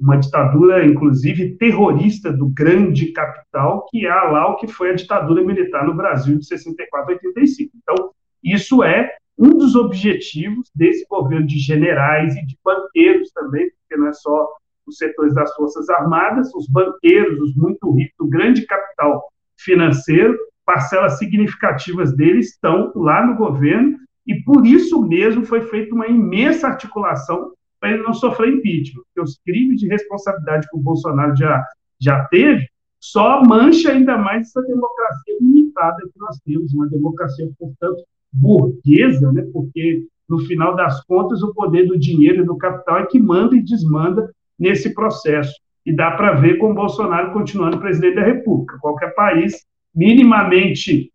Uma 0.00 0.16
ditadura, 0.16 0.84
inclusive, 0.84 1.56
terrorista 1.56 2.32
do 2.32 2.48
grande 2.48 3.12
capital, 3.12 3.86
que 3.90 4.06
é 4.06 4.14
lá 4.14 4.48
o 4.48 4.56
que 4.56 4.66
foi 4.66 4.90
a 4.90 4.94
ditadura 4.94 5.44
militar 5.44 5.84
no 5.84 5.94
Brasil 5.94 6.38
de 6.38 6.46
64 6.46 7.12
a 7.12 7.14
85. 7.14 7.72
Então, 7.76 8.10
isso 8.42 8.82
é 8.82 9.14
um 9.38 9.56
dos 9.56 9.74
objetivos 9.74 10.70
desse 10.74 11.06
governo 11.08 11.46
de 11.46 11.58
generais 11.58 12.34
e 12.36 12.46
de 12.46 12.58
banqueiros 12.64 13.30
também, 13.32 13.70
porque 13.70 14.00
não 14.00 14.08
é 14.08 14.12
só 14.12 14.48
os 14.86 14.96
setores 14.96 15.34
das 15.34 15.54
Forças 15.54 15.88
Armadas, 15.88 16.54
os 16.54 16.66
banqueiros, 16.68 17.40
os 17.40 17.54
muito 17.54 17.90
ricos, 17.92 18.14
o 18.20 18.28
grande 18.28 18.66
capital 18.66 19.28
financeiro, 19.58 20.36
parcelas 20.64 21.18
significativas 21.18 22.14
deles 22.14 22.50
estão 22.50 22.92
lá 22.94 23.26
no 23.26 23.36
governo, 23.36 23.98
e 24.26 24.42
por 24.42 24.66
isso 24.66 25.02
mesmo 25.02 25.44
foi 25.44 25.62
feita 25.62 25.94
uma 25.94 26.06
imensa 26.06 26.68
articulação 26.68 27.52
para 27.80 27.92
ele 27.92 28.02
não 28.02 28.12
sofrer 28.12 28.52
impeachment, 28.52 29.02
porque 29.04 29.20
os 29.22 29.38
crimes 29.44 29.80
de 29.80 29.88
responsabilidade 29.88 30.68
que 30.68 30.76
o 30.76 30.80
Bolsonaro 30.80 31.34
já, 31.34 31.64
já 31.98 32.24
teve 32.26 32.68
só 33.00 33.42
mancha 33.42 33.90
ainda 33.90 34.18
mais 34.18 34.48
essa 34.48 34.60
democracia 34.62 35.34
limitada 35.40 35.96
que 36.02 36.20
nós 36.20 36.38
temos, 36.44 36.74
uma 36.74 36.86
democracia, 36.88 37.50
portanto, 37.58 38.04
burguesa, 38.30 39.32
né? 39.32 39.42
porque, 39.52 40.06
no 40.28 40.38
final 40.40 40.76
das 40.76 41.02
contas, 41.04 41.42
o 41.42 41.54
poder 41.54 41.86
do 41.86 41.98
dinheiro 41.98 42.42
e 42.42 42.46
do 42.46 42.58
capital 42.58 42.98
é 42.98 43.06
que 43.06 43.18
manda 43.18 43.56
e 43.56 43.62
desmanda 43.62 44.30
nesse 44.58 44.94
processo. 44.94 45.54
E 45.84 45.92
dá 45.96 46.10
para 46.10 46.34
ver 46.34 46.58
com 46.58 46.70
o 46.70 46.74
Bolsonaro 46.74 47.32
continuando 47.32 47.80
presidente 47.80 48.16
da 48.16 48.22
República. 48.22 48.78
Qualquer 48.78 49.14
país 49.14 49.66
minimamente 49.94 51.10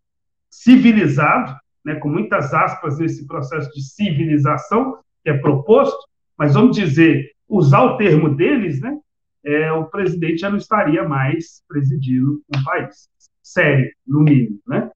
civilizado, 0.50 1.54
né, 1.84 1.94
com 1.94 2.08
muitas 2.08 2.52
aspas 2.52 2.98
nesse 2.98 3.26
processo 3.26 3.70
de 3.72 3.80
civilização 3.80 4.98
que 5.22 5.30
é 5.30 5.38
proposto, 5.38 5.96
mas 6.38 6.54
vamos 6.54 6.76
dizer, 6.76 7.30
usar 7.48 7.82
o 7.82 7.96
termo 7.96 8.34
deles, 8.34 8.80
né, 8.80 8.98
é, 9.44 9.72
o 9.72 9.86
presidente 9.86 10.38
já 10.38 10.50
não 10.50 10.58
estaria 10.58 11.08
mais 11.08 11.62
presidindo 11.68 12.42
um 12.54 12.64
país. 12.64 13.08
Sério, 13.42 13.90
no 14.06 14.20
mínimo. 14.20 14.58
Né? 14.66 14.90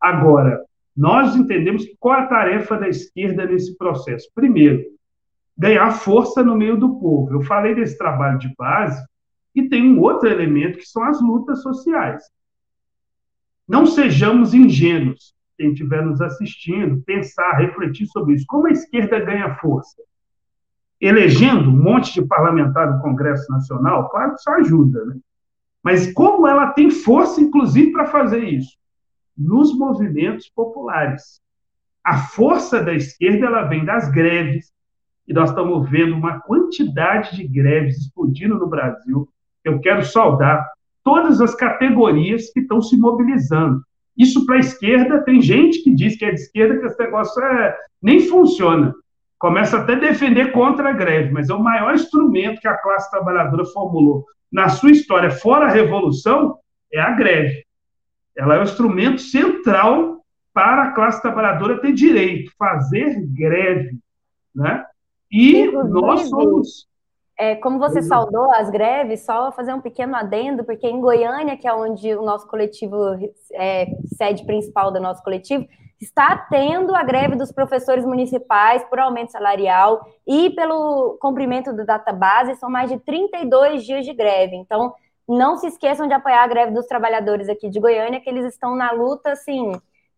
Agora, 0.00 0.64
nós 0.96 1.36
entendemos 1.36 1.84
qual 1.98 2.18
é 2.18 2.22
a 2.22 2.26
tarefa 2.26 2.78
da 2.78 2.88
esquerda 2.88 3.44
nesse 3.44 3.76
processo. 3.76 4.28
Primeiro, 4.34 4.82
ganhar 5.56 5.90
força 5.90 6.42
no 6.42 6.56
meio 6.56 6.78
do 6.78 6.98
povo. 6.98 7.34
Eu 7.34 7.42
falei 7.42 7.74
desse 7.74 7.98
trabalho 7.98 8.38
de 8.38 8.52
base 8.56 9.04
e 9.54 9.68
tem 9.68 9.82
um 9.82 10.00
outro 10.00 10.28
elemento 10.28 10.78
que 10.78 10.86
são 10.86 11.02
as 11.04 11.20
lutas 11.20 11.62
sociais. 11.62 12.22
Não 13.68 13.84
sejamos 13.84 14.54
ingênuos, 14.54 15.34
quem 15.58 15.72
estiver 15.72 16.04
nos 16.04 16.20
assistindo, 16.22 17.02
pensar, 17.02 17.58
refletir 17.58 18.06
sobre 18.06 18.34
isso. 18.34 18.46
Como 18.48 18.66
a 18.66 18.70
esquerda 18.70 19.20
ganha 19.20 19.54
força? 19.56 20.02
Elegendo 21.00 21.70
um 21.70 21.82
monte 21.82 22.12
de 22.14 22.26
parlamentar 22.26 22.92
no 22.92 23.00
Congresso 23.00 23.50
Nacional, 23.50 24.08
claro 24.10 24.34
que 24.34 24.40
isso 24.40 24.50
ajuda, 24.50 25.04
né? 25.06 25.16
Mas 25.82 26.12
como 26.12 26.46
ela 26.46 26.72
tem 26.72 26.90
força, 26.90 27.40
inclusive, 27.40 27.90
para 27.90 28.06
fazer 28.06 28.44
isso? 28.44 28.80
nos 29.40 29.76
movimentos 29.76 30.50
populares. 30.50 31.40
A 32.04 32.18
força 32.18 32.82
da 32.82 32.94
esquerda 32.94 33.46
ela 33.46 33.62
vem 33.62 33.84
das 33.84 34.10
greves, 34.10 34.70
e 35.26 35.32
nós 35.32 35.50
estamos 35.50 35.88
vendo 35.88 36.14
uma 36.14 36.40
quantidade 36.40 37.36
de 37.36 37.46
greves 37.46 37.98
explodindo 37.98 38.58
no 38.58 38.68
Brasil. 38.68 39.28
Eu 39.64 39.80
quero 39.80 40.04
saudar 40.04 40.68
todas 41.02 41.40
as 41.40 41.54
categorias 41.54 42.50
que 42.52 42.60
estão 42.60 42.82
se 42.82 42.96
mobilizando. 42.96 43.82
Isso 44.16 44.44
para 44.44 44.56
a 44.56 44.60
esquerda, 44.60 45.22
tem 45.22 45.40
gente 45.40 45.82
que 45.82 45.94
diz 45.94 46.16
que 46.16 46.24
é 46.24 46.32
de 46.32 46.40
esquerda 46.40 46.78
que 46.78 46.86
esse 46.86 46.98
negócio 46.98 47.42
é, 47.42 47.76
nem 48.02 48.20
funciona. 48.28 48.94
Começa 49.40 49.78
até 49.78 49.94
a 49.94 49.98
defender 49.98 50.52
contra 50.52 50.90
a 50.90 50.92
greve, 50.92 51.32
mas 51.32 51.48
é 51.48 51.54
o 51.54 51.62
maior 51.62 51.94
instrumento 51.94 52.60
que 52.60 52.68
a 52.68 52.76
classe 52.76 53.10
trabalhadora 53.10 53.64
formulou 53.64 54.26
na 54.52 54.68
sua 54.68 54.90
história, 54.90 55.30
fora 55.30 55.64
a 55.64 55.70
revolução, 55.70 56.58
é 56.92 57.00
a 57.00 57.12
greve. 57.12 57.64
Ela 58.36 58.56
é 58.56 58.58
o 58.58 58.64
instrumento 58.64 59.18
central 59.18 60.22
para 60.52 60.82
a 60.82 60.92
classe 60.92 61.22
trabalhadora 61.22 61.80
ter 61.80 61.92
direito, 61.92 62.52
fazer 62.58 63.18
greve, 63.32 63.98
né? 64.54 64.84
E 65.32 65.62
Inclusive, 65.62 66.00
nós 66.00 66.28
somos... 66.28 66.90
É, 67.38 67.54
como 67.56 67.78
você 67.78 68.02
saudou 68.02 68.52
as 68.52 68.68
greves, 68.68 69.24
só 69.24 69.50
fazer 69.52 69.72
um 69.72 69.80
pequeno 69.80 70.14
adendo, 70.14 70.64
porque 70.64 70.86
em 70.86 71.00
Goiânia, 71.00 71.56
que 71.56 71.66
é 71.66 71.72
onde 71.72 72.14
o 72.14 72.22
nosso 72.22 72.46
coletivo, 72.46 73.16
é, 73.54 73.86
sede 74.18 74.44
principal 74.44 74.92
do 74.92 75.00
nosso 75.00 75.22
coletivo, 75.22 75.66
está 76.00 76.36
tendo 76.36 76.94
a 76.94 77.02
greve 77.02 77.36
dos 77.36 77.52
professores 77.52 78.04
municipais 78.04 78.82
por 78.84 78.98
aumento 78.98 79.32
salarial 79.32 80.08
e 80.26 80.50
pelo 80.50 81.18
cumprimento 81.20 81.72
da 81.74 81.84
data 81.84 82.12
base, 82.12 82.56
são 82.56 82.70
mais 82.70 82.90
de 82.90 82.98
32 82.98 83.84
dias 83.84 84.06
de 84.06 84.14
greve. 84.14 84.56
Então, 84.56 84.94
não 85.28 85.56
se 85.56 85.66
esqueçam 85.66 86.08
de 86.08 86.14
apoiar 86.14 86.42
a 86.42 86.48
greve 86.48 86.72
dos 86.72 86.86
trabalhadores 86.86 87.48
aqui 87.48 87.68
de 87.68 87.78
Goiânia, 87.78 88.20
que 88.20 88.28
eles 88.28 88.46
estão 88.46 88.74
na 88.74 88.90
luta, 88.90 89.32
assim, 89.32 89.72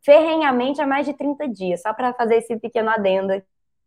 ferrenhamente 0.05 0.81
há 0.81 0.87
mais 0.87 1.05
de 1.05 1.13
30 1.13 1.49
dias, 1.49 1.83
só 1.83 1.93
para 1.93 2.15
fazer 2.15 2.37
esse 2.37 2.57
pequeno 2.57 2.89
adendo. 2.89 3.43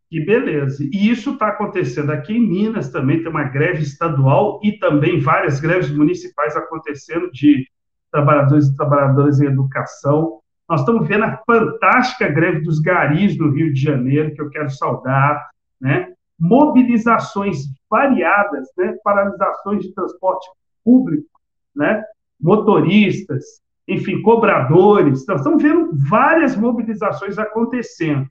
Que 0.09 0.19
beleza. 0.19 0.83
E 0.83 1.09
isso 1.09 1.31
está 1.31 1.47
acontecendo 1.47 2.11
aqui 2.11 2.33
em 2.33 2.47
Minas 2.47 2.91
também, 2.91 3.21
tem 3.21 3.29
uma 3.29 3.45
greve 3.45 3.81
estadual 3.81 4.59
e 4.63 4.73
também 4.73 5.19
várias 5.19 5.59
greves 5.59 5.89
municipais 5.89 6.55
acontecendo 6.55 7.31
de 7.31 7.67
trabalhadores 8.11 8.67
e 8.67 8.75
trabalhadoras 8.75 9.41
em 9.41 9.47
educação. 9.47 10.41
Nós 10.67 10.81
estamos 10.81 11.07
vendo 11.07 11.25
a 11.25 11.37
fantástica 11.45 12.27
greve 12.27 12.61
dos 12.61 12.79
garis 12.79 13.37
no 13.37 13.51
Rio 13.51 13.73
de 13.73 13.79
Janeiro, 13.79 14.33
que 14.33 14.41
eu 14.41 14.49
quero 14.49 14.69
saudar, 14.69 15.49
né? 15.79 16.13
Mobilizações 16.39 17.65
variadas, 17.89 18.67
né? 18.77 18.95
Paralisações 19.03 19.83
de 19.83 19.93
transporte 19.93 20.47
público, 20.83 21.29
né? 21.75 22.03
motoristas, 22.39 23.43
enfim, 23.87 24.21
cobradores. 24.21 25.25
Nós 25.27 25.39
estamos 25.39 25.61
vendo 25.61 25.91
várias 26.09 26.55
mobilizações 26.55 27.37
acontecendo. 27.37 28.27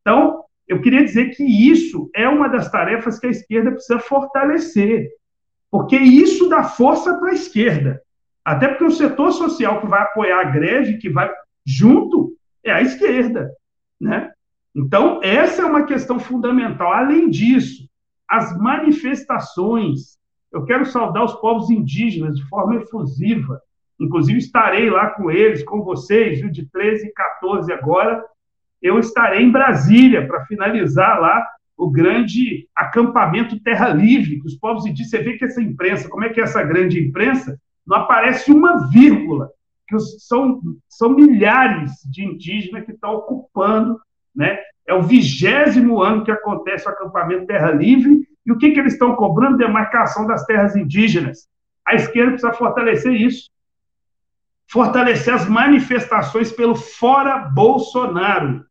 Então, 0.00 0.44
eu 0.66 0.80
queria 0.80 1.04
dizer 1.04 1.30
que 1.30 1.44
isso 1.44 2.10
é 2.14 2.28
uma 2.28 2.48
das 2.48 2.70
tarefas 2.70 3.18
que 3.18 3.26
a 3.26 3.30
esquerda 3.30 3.72
precisa 3.72 3.98
fortalecer, 3.98 5.10
porque 5.70 5.96
isso 5.96 6.48
dá 6.48 6.64
força 6.64 7.18
para 7.18 7.30
a 7.30 7.34
esquerda. 7.34 8.00
Até 8.44 8.68
porque 8.68 8.84
o 8.84 8.90
setor 8.90 9.32
social 9.32 9.80
que 9.80 9.86
vai 9.86 10.02
apoiar 10.02 10.40
a 10.40 10.50
greve, 10.50 10.98
que 10.98 11.08
vai 11.08 11.30
junto, 11.66 12.34
é 12.64 12.72
a 12.72 12.82
esquerda. 12.82 13.50
Né? 14.00 14.30
Então, 14.74 15.20
essa 15.22 15.62
é 15.62 15.64
uma 15.64 15.84
questão 15.84 16.18
fundamental. 16.18 16.92
Além 16.92 17.28
disso, 17.28 17.88
as 18.28 18.56
manifestações 18.58 20.18
eu 20.52 20.64
quero 20.64 20.84
saudar 20.84 21.24
os 21.24 21.32
povos 21.34 21.70
indígenas 21.70 22.36
de 22.36 22.46
forma 22.48 22.76
efusiva. 22.76 23.60
Inclusive, 23.98 24.38
estarei 24.38 24.90
lá 24.90 25.08
com 25.08 25.30
eles, 25.30 25.64
com 25.64 25.82
vocês, 25.82 26.40
viu, 26.40 26.50
de 26.50 26.68
13 26.70 27.06
e 27.06 27.12
14 27.12 27.72
agora. 27.72 28.22
Eu 28.80 28.98
estarei 28.98 29.42
em 29.42 29.50
Brasília 29.50 30.26
para 30.26 30.44
finalizar 30.44 31.18
lá 31.18 31.42
o 31.76 31.90
grande 31.90 32.68
acampamento 32.76 33.58
Terra 33.60 33.88
Livre, 33.88 34.40
que 34.40 34.46
os 34.46 34.54
povos 34.54 34.84
indígenas. 34.84 35.10
Você 35.10 35.22
vê 35.22 35.38
que 35.38 35.44
essa 35.44 35.62
imprensa, 35.62 36.08
como 36.08 36.24
é 36.24 36.28
que 36.28 36.40
é 36.40 36.44
essa 36.44 36.62
grande 36.62 37.00
imprensa? 37.00 37.58
Não 37.86 37.96
aparece 37.96 38.52
uma 38.52 38.88
vírgula, 38.90 39.48
que 39.98 40.20
são, 40.20 40.60
são 40.88 41.10
milhares 41.10 41.92
de 42.10 42.24
indígenas 42.24 42.84
que 42.84 42.92
estão 42.92 43.14
ocupando, 43.14 44.00
né? 44.34 44.58
É 44.86 44.94
o 44.94 45.02
vigésimo 45.02 46.02
ano 46.02 46.24
que 46.24 46.30
acontece 46.30 46.86
o 46.86 46.90
acampamento 46.90 47.46
Terra 47.46 47.70
Livre 47.70 48.26
e 48.44 48.52
o 48.52 48.58
que, 48.58 48.72
que 48.72 48.80
eles 48.80 48.94
estão 48.94 49.14
cobrando? 49.14 49.56
Demarcação 49.56 50.26
das 50.26 50.44
terras 50.44 50.74
indígenas. 50.74 51.48
A 51.86 51.94
esquerda 51.94 52.32
precisa 52.32 52.52
fortalecer 52.52 53.12
isso. 53.12 53.50
Fortalecer 54.68 55.34
as 55.34 55.48
manifestações 55.48 56.50
pelo 56.50 56.74
fora 56.74 57.38
Bolsonaro. 57.38 58.64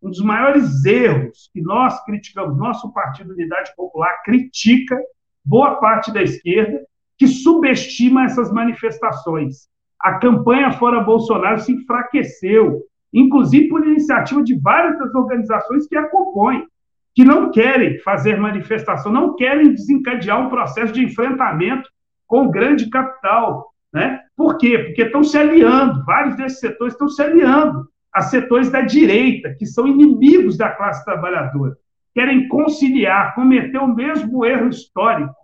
Um 0.00 0.10
dos 0.10 0.20
maiores 0.20 0.84
erros 0.84 1.50
que 1.52 1.60
nós 1.60 2.04
criticamos, 2.04 2.56
nosso 2.56 2.92
Partido 2.92 3.32
Unidade 3.32 3.74
Popular 3.76 4.22
critica, 4.22 4.96
boa 5.44 5.76
parte 5.76 6.12
da 6.12 6.22
esquerda, 6.22 6.80
que 7.16 7.26
subestima 7.26 8.24
essas 8.24 8.52
manifestações. 8.52 9.68
A 10.00 10.14
campanha 10.14 10.72
Fora 10.72 11.00
Bolsonaro 11.00 11.60
se 11.60 11.72
enfraqueceu, 11.72 12.82
inclusive 13.12 13.68
por 13.68 13.86
iniciativa 13.86 14.42
de 14.42 14.58
várias 14.58 14.98
das 14.98 15.14
organizações 15.14 15.86
que 15.86 15.96
a 15.96 16.08
compõem, 16.08 16.66
que 17.14 17.24
não 17.24 17.50
querem 17.50 17.98
fazer 17.98 18.38
manifestação, 18.38 19.10
não 19.10 19.34
querem 19.34 19.74
desencadear 19.74 20.40
um 20.40 20.48
processo 20.48 20.92
de 20.92 21.04
enfrentamento 21.04 21.90
com 22.26 22.44
o 22.44 22.50
grande 22.50 22.88
capital. 22.88 23.72
Né? 23.92 24.20
Por 24.36 24.56
quê? 24.56 24.78
Porque 24.78 25.02
estão 25.02 25.24
se 25.24 25.36
aliando, 25.36 26.04
vários 26.04 26.36
desses 26.36 26.60
setores 26.60 26.94
estão 26.94 27.08
se 27.08 27.20
aliando 27.20 27.88
a 28.12 28.22
setores 28.22 28.70
da 28.70 28.82
direita, 28.82 29.54
que 29.54 29.66
são 29.66 29.86
inimigos 29.86 30.56
da 30.56 30.70
classe 30.70 31.04
trabalhadora. 31.04 31.76
Querem 32.14 32.48
conciliar, 32.48 33.34
cometer 33.34 33.78
o 33.78 33.94
mesmo 33.94 34.44
erro 34.44 34.68
histórico. 34.68 35.34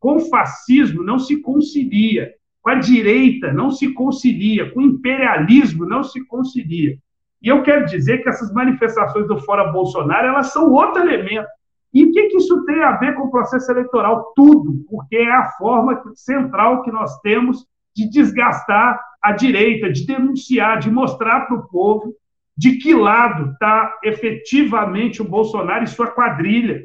Com 0.00 0.20
fascismo 0.20 1.02
não 1.02 1.18
se 1.18 1.40
concilia, 1.40 2.32
com 2.68 2.72
a 2.72 2.74
direita 2.74 3.50
não 3.50 3.70
se 3.70 3.94
concilia, 3.94 4.70
com 4.70 4.80
o 4.80 4.82
imperialismo 4.82 5.86
não 5.86 6.04
se 6.04 6.22
concilia. 6.26 6.98
E 7.40 7.48
eu 7.48 7.62
quero 7.62 7.86
dizer 7.86 8.18
que 8.18 8.28
essas 8.28 8.52
manifestações 8.52 9.26
do 9.26 9.38
Fora 9.38 9.72
Bolsonaro, 9.72 10.26
elas 10.26 10.52
são 10.52 10.70
outro 10.70 11.00
elemento. 11.00 11.48
E 11.94 12.04
o 12.04 12.12
que, 12.12 12.28
que 12.28 12.36
isso 12.36 12.62
tem 12.66 12.82
a 12.82 12.92
ver 12.96 13.14
com 13.14 13.22
o 13.22 13.30
processo 13.30 13.70
eleitoral? 13.70 14.34
Tudo, 14.36 14.84
porque 14.90 15.16
é 15.16 15.32
a 15.32 15.48
forma 15.52 16.02
central 16.14 16.82
que 16.82 16.92
nós 16.92 17.18
temos 17.20 17.64
de 17.96 18.10
desgastar 18.10 19.00
a 19.22 19.32
direita, 19.32 19.90
de 19.90 20.06
denunciar, 20.06 20.78
de 20.78 20.90
mostrar 20.90 21.46
para 21.46 21.56
o 21.56 21.66
povo 21.68 22.14
de 22.54 22.76
que 22.76 22.92
lado 22.92 23.52
está 23.52 23.94
efetivamente 24.04 25.22
o 25.22 25.28
Bolsonaro 25.28 25.84
e 25.84 25.86
sua 25.86 26.08
quadrilha, 26.08 26.84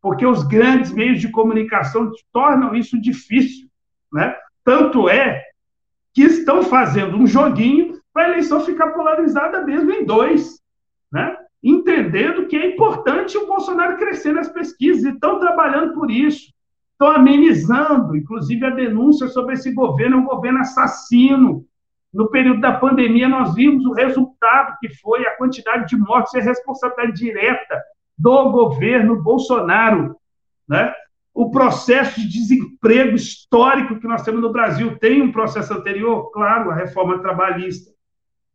porque 0.00 0.24
os 0.24 0.42
grandes 0.44 0.90
meios 0.90 1.20
de 1.20 1.30
comunicação 1.30 2.10
tornam 2.32 2.74
isso 2.74 2.98
difícil. 2.98 3.68
Né? 4.10 4.34
Tanto 4.68 5.08
é 5.08 5.44
que 6.12 6.24
estão 6.24 6.62
fazendo 6.62 7.16
um 7.16 7.26
joguinho 7.26 7.98
para 8.12 8.24
a 8.24 8.28
eleição 8.28 8.60
ficar 8.60 8.88
polarizada 8.88 9.64
mesmo 9.64 9.90
em 9.90 10.04
dois, 10.04 10.60
né? 11.10 11.38
entendendo 11.62 12.46
que 12.46 12.54
é 12.54 12.74
importante 12.74 13.38
o 13.38 13.46
Bolsonaro 13.46 13.96
crescer 13.96 14.34
nas 14.34 14.50
pesquisas 14.50 15.04
e 15.04 15.14
estão 15.14 15.40
trabalhando 15.40 15.94
por 15.94 16.10
isso. 16.10 16.52
Estão 16.92 17.08
amenizando, 17.16 18.14
inclusive, 18.14 18.66
a 18.66 18.68
denúncia 18.68 19.28
sobre 19.28 19.54
esse 19.54 19.72
governo, 19.72 20.18
um 20.18 20.24
governo 20.26 20.58
assassino. 20.58 21.64
No 22.12 22.28
período 22.28 22.60
da 22.60 22.72
pandemia, 22.72 23.26
nós 23.26 23.54
vimos 23.54 23.86
o 23.86 23.94
resultado 23.94 24.76
que 24.80 24.90
foi 25.00 25.26
a 25.26 25.34
quantidade 25.38 25.88
de 25.88 25.96
mortes 25.96 26.34
e 26.34 26.40
a 26.40 26.42
responsabilidade 26.42 27.18
direta 27.18 27.82
do 28.18 28.50
governo 28.50 29.22
Bolsonaro. 29.22 30.14
Né? 30.68 30.92
O 31.38 31.52
processo 31.52 32.20
de 32.20 32.26
desemprego 32.26 33.14
histórico 33.14 34.00
que 34.00 34.08
nós 34.08 34.22
temos 34.22 34.42
no 34.42 34.50
Brasil 34.50 34.98
tem 34.98 35.22
um 35.22 35.30
processo 35.30 35.72
anterior, 35.72 36.32
claro, 36.32 36.68
a 36.68 36.74
reforma 36.74 37.20
trabalhista 37.20 37.92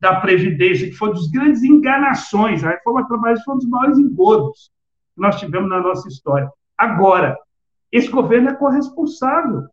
da 0.02 0.20
Previdência, 0.20 0.90
que 0.90 0.94
foi 0.98 1.14
dos 1.14 1.32
grandes 1.32 1.64
enganações. 1.64 2.62
A 2.62 2.72
reforma 2.72 3.08
trabalhista 3.08 3.46
foi 3.46 3.54
um 3.54 3.58
dos 3.58 3.70
maiores 3.70 3.98
engodos 3.98 4.70
que 5.16 5.22
nós 5.22 5.40
tivemos 5.40 5.70
na 5.70 5.80
nossa 5.80 6.10
história. 6.10 6.52
Agora, 6.78 7.38
esse 7.90 8.10
governo 8.10 8.50
é 8.50 8.54
corresponsável. 8.54 9.64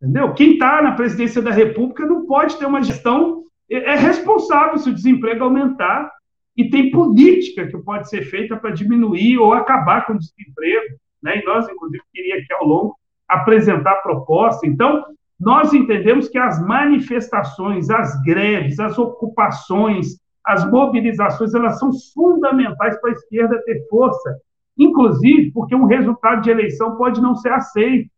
Entendeu? 0.00 0.32
Quem 0.32 0.52
está 0.52 0.80
na 0.80 0.92
presidência 0.92 1.42
da 1.42 1.50
República 1.50 2.06
não 2.06 2.26
pode 2.26 2.56
ter 2.58 2.66
uma 2.66 2.80
gestão. 2.80 3.42
É, 3.68 3.74
é 3.74 3.96
responsável 3.96 4.78
se 4.78 4.88
o 4.88 4.94
desemprego 4.94 5.42
aumentar 5.42 6.08
e 6.56 6.70
tem 6.70 6.92
política 6.92 7.66
que 7.66 7.76
pode 7.78 8.08
ser 8.08 8.22
feita 8.22 8.56
para 8.56 8.70
diminuir 8.70 9.36
ou 9.36 9.52
acabar 9.52 10.06
com 10.06 10.12
o 10.12 10.18
desemprego. 10.18 10.94
Né? 11.22 11.38
E 11.38 11.44
nós, 11.44 11.68
inclusive, 11.68 12.02
queria 12.12 12.36
aqui 12.36 12.52
ao 12.52 12.66
longo 12.66 12.96
apresentar 13.28 13.96
proposta. 13.96 14.66
Então, 14.66 15.04
nós 15.38 15.72
entendemos 15.72 16.28
que 16.28 16.38
as 16.38 16.60
manifestações, 16.64 17.88
as 17.88 18.20
greves, 18.22 18.78
as 18.78 18.98
ocupações, 18.98 20.18
as 20.44 20.68
mobilizações, 20.70 21.54
elas 21.54 21.78
são 21.78 21.90
fundamentais 22.14 23.00
para 23.00 23.10
a 23.10 23.12
esquerda 23.14 23.62
ter 23.64 23.86
força, 23.88 24.36
inclusive 24.76 25.50
porque 25.52 25.74
um 25.74 25.86
resultado 25.86 26.42
de 26.42 26.50
eleição 26.50 26.96
pode 26.96 27.20
não 27.20 27.34
ser 27.34 27.52
aceito. 27.52 28.10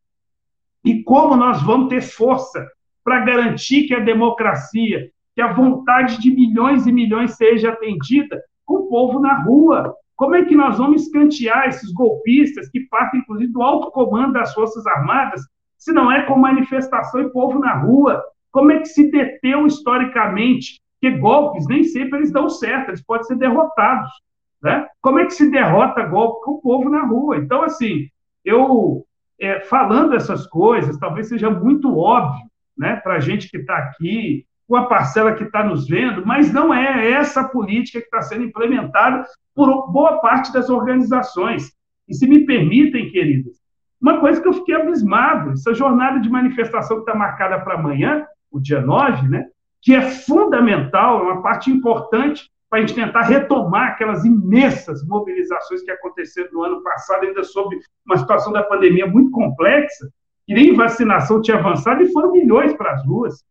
E 0.84 1.02
como 1.04 1.36
nós 1.36 1.62
vamos 1.62 1.88
ter 1.88 2.00
força 2.00 2.66
para 3.04 3.24
garantir 3.24 3.86
que 3.86 3.94
a 3.94 4.00
democracia, 4.00 5.10
que 5.34 5.40
a 5.40 5.52
vontade 5.52 6.20
de 6.20 6.30
milhões 6.30 6.86
e 6.86 6.92
milhões 6.92 7.36
seja 7.36 7.70
atendida 7.70 8.42
com 8.64 8.74
o 8.74 8.88
povo 8.88 9.20
na 9.20 9.42
rua? 9.42 9.94
Como 10.22 10.36
é 10.36 10.44
que 10.44 10.54
nós 10.54 10.78
vamos 10.78 11.02
escantear 11.02 11.66
esses 11.66 11.92
golpistas 11.92 12.68
que 12.68 12.86
partem, 12.86 13.18
inclusive, 13.18 13.52
do 13.52 13.60
alto 13.60 13.90
comando 13.90 14.34
das 14.34 14.54
Forças 14.54 14.86
Armadas, 14.86 15.40
se 15.76 15.90
não 15.90 16.12
é 16.12 16.22
com 16.22 16.38
manifestação 16.38 17.22
e 17.22 17.30
povo 17.30 17.58
na 17.58 17.74
rua? 17.74 18.22
Como 18.52 18.70
é 18.70 18.78
que 18.78 18.86
se 18.86 19.10
deteu 19.10 19.66
historicamente? 19.66 20.80
Que 21.00 21.10
golpes 21.10 21.66
nem 21.66 21.82
sempre 21.82 22.20
eles 22.20 22.30
dão 22.30 22.48
certo, 22.48 22.90
eles 22.90 23.04
podem 23.04 23.24
ser 23.24 23.34
derrotados. 23.34 24.12
Né? 24.62 24.86
Como 25.00 25.18
é 25.18 25.24
que 25.24 25.34
se 25.34 25.50
derrota 25.50 26.04
golpe 26.04 26.44
com 26.44 26.52
o 26.52 26.62
povo 26.62 26.88
na 26.88 27.04
rua? 27.04 27.38
Então, 27.38 27.64
assim, 27.64 28.06
eu 28.44 29.04
é, 29.40 29.58
falando 29.62 30.14
essas 30.14 30.46
coisas, 30.46 30.96
talvez 30.98 31.30
seja 31.30 31.50
muito 31.50 31.98
óbvio 31.98 32.46
né, 32.78 32.94
para 32.94 33.14
a 33.14 33.20
gente 33.20 33.50
que 33.50 33.56
está 33.56 33.76
aqui, 33.76 34.46
com 34.66 34.76
a 34.76 34.86
parcela 34.86 35.34
que 35.34 35.44
está 35.44 35.62
nos 35.62 35.86
vendo, 35.86 36.24
mas 36.24 36.52
não 36.52 36.72
é 36.72 37.10
essa 37.10 37.44
política 37.44 38.00
que 38.00 38.06
está 38.06 38.22
sendo 38.22 38.44
implementada 38.44 39.24
por 39.54 39.90
boa 39.90 40.18
parte 40.18 40.52
das 40.52 40.70
organizações. 40.70 41.72
E 42.08 42.14
se 42.14 42.26
me 42.26 42.46
permitem, 42.46 43.10
queridos, 43.10 43.62
uma 44.00 44.18
coisa 44.18 44.40
que 44.40 44.48
eu 44.48 44.52
fiquei 44.52 44.74
abismado, 44.74 45.52
essa 45.52 45.74
jornada 45.74 46.18
de 46.20 46.28
manifestação 46.28 46.96
que 46.96 47.02
está 47.02 47.14
marcada 47.14 47.60
para 47.60 47.74
amanhã, 47.74 48.26
o 48.50 48.60
dia 48.60 48.80
9, 48.80 49.28
né, 49.28 49.46
que 49.80 49.94
é 49.94 50.02
fundamental, 50.02 51.20
é 51.20 51.22
uma 51.32 51.42
parte 51.42 51.70
importante 51.70 52.50
para 52.68 52.78
a 52.78 52.80
gente 52.80 52.94
tentar 52.94 53.22
retomar 53.22 53.88
aquelas 53.88 54.24
imensas 54.24 55.06
mobilizações 55.06 55.82
que 55.82 55.90
aconteceram 55.90 56.48
no 56.52 56.62
ano 56.62 56.82
passado, 56.82 57.24
ainda 57.24 57.44
sob 57.44 57.78
uma 58.06 58.16
situação 58.16 58.52
da 58.52 58.62
pandemia 58.62 59.06
muito 59.06 59.30
complexa, 59.30 60.08
e 60.48 60.54
nem 60.54 60.74
vacinação 60.74 61.42
tinha 61.42 61.58
avançado, 61.58 62.02
e 62.02 62.10
foram 62.12 62.32
milhões 62.32 62.72
para 62.72 62.92
as 62.92 63.04
ruas. 63.04 63.44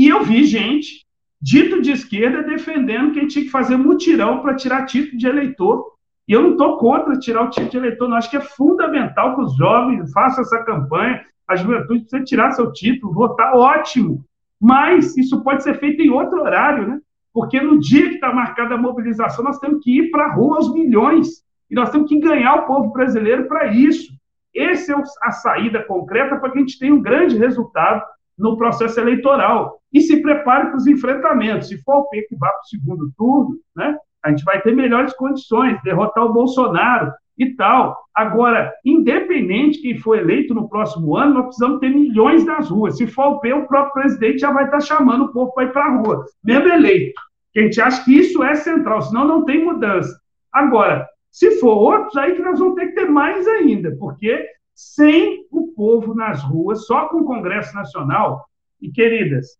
E 0.00 0.08
eu 0.08 0.24
vi 0.24 0.44
gente, 0.44 1.04
dito 1.38 1.82
de 1.82 1.90
esquerda, 1.90 2.42
defendendo 2.42 3.12
que 3.12 3.18
a 3.18 3.22
gente 3.22 3.32
tinha 3.34 3.44
que 3.44 3.50
fazer 3.50 3.76
mutirão 3.76 4.40
para 4.40 4.54
tirar 4.54 4.86
título 4.86 5.18
de 5.18 5.26
eleitor. 5.26 5.92
E 6.26 6.32
eu 6.32 6.40
não 6.40 6.52
estou 6.52 6.78
contra 6.78 7.18
tirar 7.18 7.42
o 7.42 7.50
título 7.50 7.68
de 7.68 7.76
eleitor, 7.76 8.08
não. 8.08 8.16
Acho 8.16 8.30
que 8.30 8.38
é 8.38 8.40
fundamental 8.40 9.36
que 9.36 9.42
os 9.42 9.54
jovens 9.58 10.10
façam 10.10 10.40
essa 10.40 10.64
campanha, 10.64 11.22
a 11.46 11.54
juventude 11.54 12.00
precisa 12.00 12.24
tirar 12.24 12.52
seu 12.52 12.72
título, 12.72 13.12
votar, 13.12 13.54
ótimo. 13.54 14.24
Mas 14.58 15.18
isso 15.18 15.44
pode 15.44 15.62
ser 15.62 15.78
feito 15.78 16.00
em 16.00 16.08
outro 16.08 16.40
horário, 16.40 16.88
né? 16.88 16.98
Porque 17.30 17.60
no 17.60 17.78
dia 17.78 18.08
que 18.08 18.14
está 18.14 18.32
marcada 18.32 18.76
a 18.76 18.78
mobilização, 18.78 19.44
nós 19.44 19.58
temos 19.58 19.84
que 19.84 19.98
ir 19.98 20.10
para 20.10 20.28
a 20.28 20.32
rua 20.32 20.56
aos 20.56 20.72
milhões. 20.72 21.44
E 21.70 21.74
nós 21.74 21.90
temos 21.90 22.08
que 22.08 22.18
ganhar 22.18 22.54
o 22.54 22.66
povo 22.66 22.90
brasileiro 22.90 23.46
para 23.46 23.66
isso. 23.66 24.14
Essa 24.56 24.94
é 24.94 25.02
a 25.24 25.30
saída 25.30 25.82
concreta 25.82 26.36
para 26.36 26.50
que 26.50 26.56
a 26.56 26.60
gente 26.62 26.78
tenha 26.78 26.94
um 26.94 27.02
grande 27.02 27.36
resultado 27.36 28.02
no 28.40 28.56
processo 28.56 28.98
eleitoral. 28.98 29.78
E 29.92 30.00
se 30.00 30.20
prepare 30.22 30.68
para 30.68 30.76
os 30.76 30.86
enfrentamentos. 30.86 31.68
Se 31.68 31.80
for 31.82 31.98
o 31.98 32.08
P 32.08 32.22
que 32.22 32.36
vá 32.36 32.48
para 32.48 32.60
o 32.60 32.68
segundo 32.68 33.12
turno, 33.16 33.56
né, 33.76 33.96
a 34.24 34.30
gente 34.30 34.44
vai 34.44 34.60
ter 34.60 34.74
melhores 34.74 35.12
condições, 35.14 35.80
derrotar 35.82 36.24
o 36.24 36.32
Bolsonaro 36.32 37.12
e 37.38 37.54
tal. 37.54 37.96
Agora, 38.14 38.72
independente 38.84 39.80
quem 39.80 39.96
for 39.98 40.18
eleito 40.18 40.54
no 40.54 40.68
próximo 40.68 41.16
ano, 41.16 41.34
nós 41.34 41.44
precisamos 41.46 41.80
ter 41.80 41.88
milhões 41.88 42.44
nas 42.44 42.68
ruas. 42.68 42.96
Se 42.96 43.06
for 43.06 43.28
o 43.28 43.40
P, 43.40 43.52
o 43.52 43.66
próprio 43.66 43.94
presidente 43.94 44.40
já 44.40 44.52
vai 44.52 44.64
estar 44.64 44.80
chamando 44.80 45.24
o 45.24 45.32
povo 45.32 45.52
para 45.54 45.64
ir 45.64 45.72
para 45.72 45.86
a 45.86 45.96
rua, 45.96 46.24
mesmo 46.44 46.68
eleito. 46.68 47.20
a 47.56 47.60
gente 47.60 47.80
acha 47.80 48.04
que 48.04 48.12
isso 48.12 48.42
é 48.44 48.54
central, 48.54 49.00
senão 49.02 49.26
não 49.26 49.44
tem 49.44 49.64
mudança. 49.64 50.14
Agora, 50.52 51.06
se 51.30 51.52
for 51.60 51.76
outros, 51.76 52.16
aí 52.16 52.34
que 52.34 52.42
nós 52.42 52.58
vamos 52.58 52.74
ter 52.74 52.88
que 52.88 52.94
ter 52.94 53.08
mais 53.08 53.46
ainda, 53.46 53.96
porque 53.98 54.46
sem 54.80 55.46
o 55.50 55.68
povo 55.74 56.14
nas 56.14 56.42
ruas, 56.42 56.86
só 56.86 57.08
com 57.08 57.18
o 57.18 57.24
Congresso 57.24 57.74
Nacional, 57.74 58.46
e 58.80 58.90
queridas, 58.90 59.58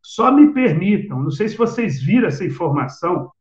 só 0.00 0.30
me 0.30 0.52
permitam, 0.52 1.20
não 1.20 1.30
sei 1.30 1.48
se 1.48 1.56
vocês 1.56 2.00
viram 2.00 2.28
essa 2.28 2.44
informação, 2.44 3.32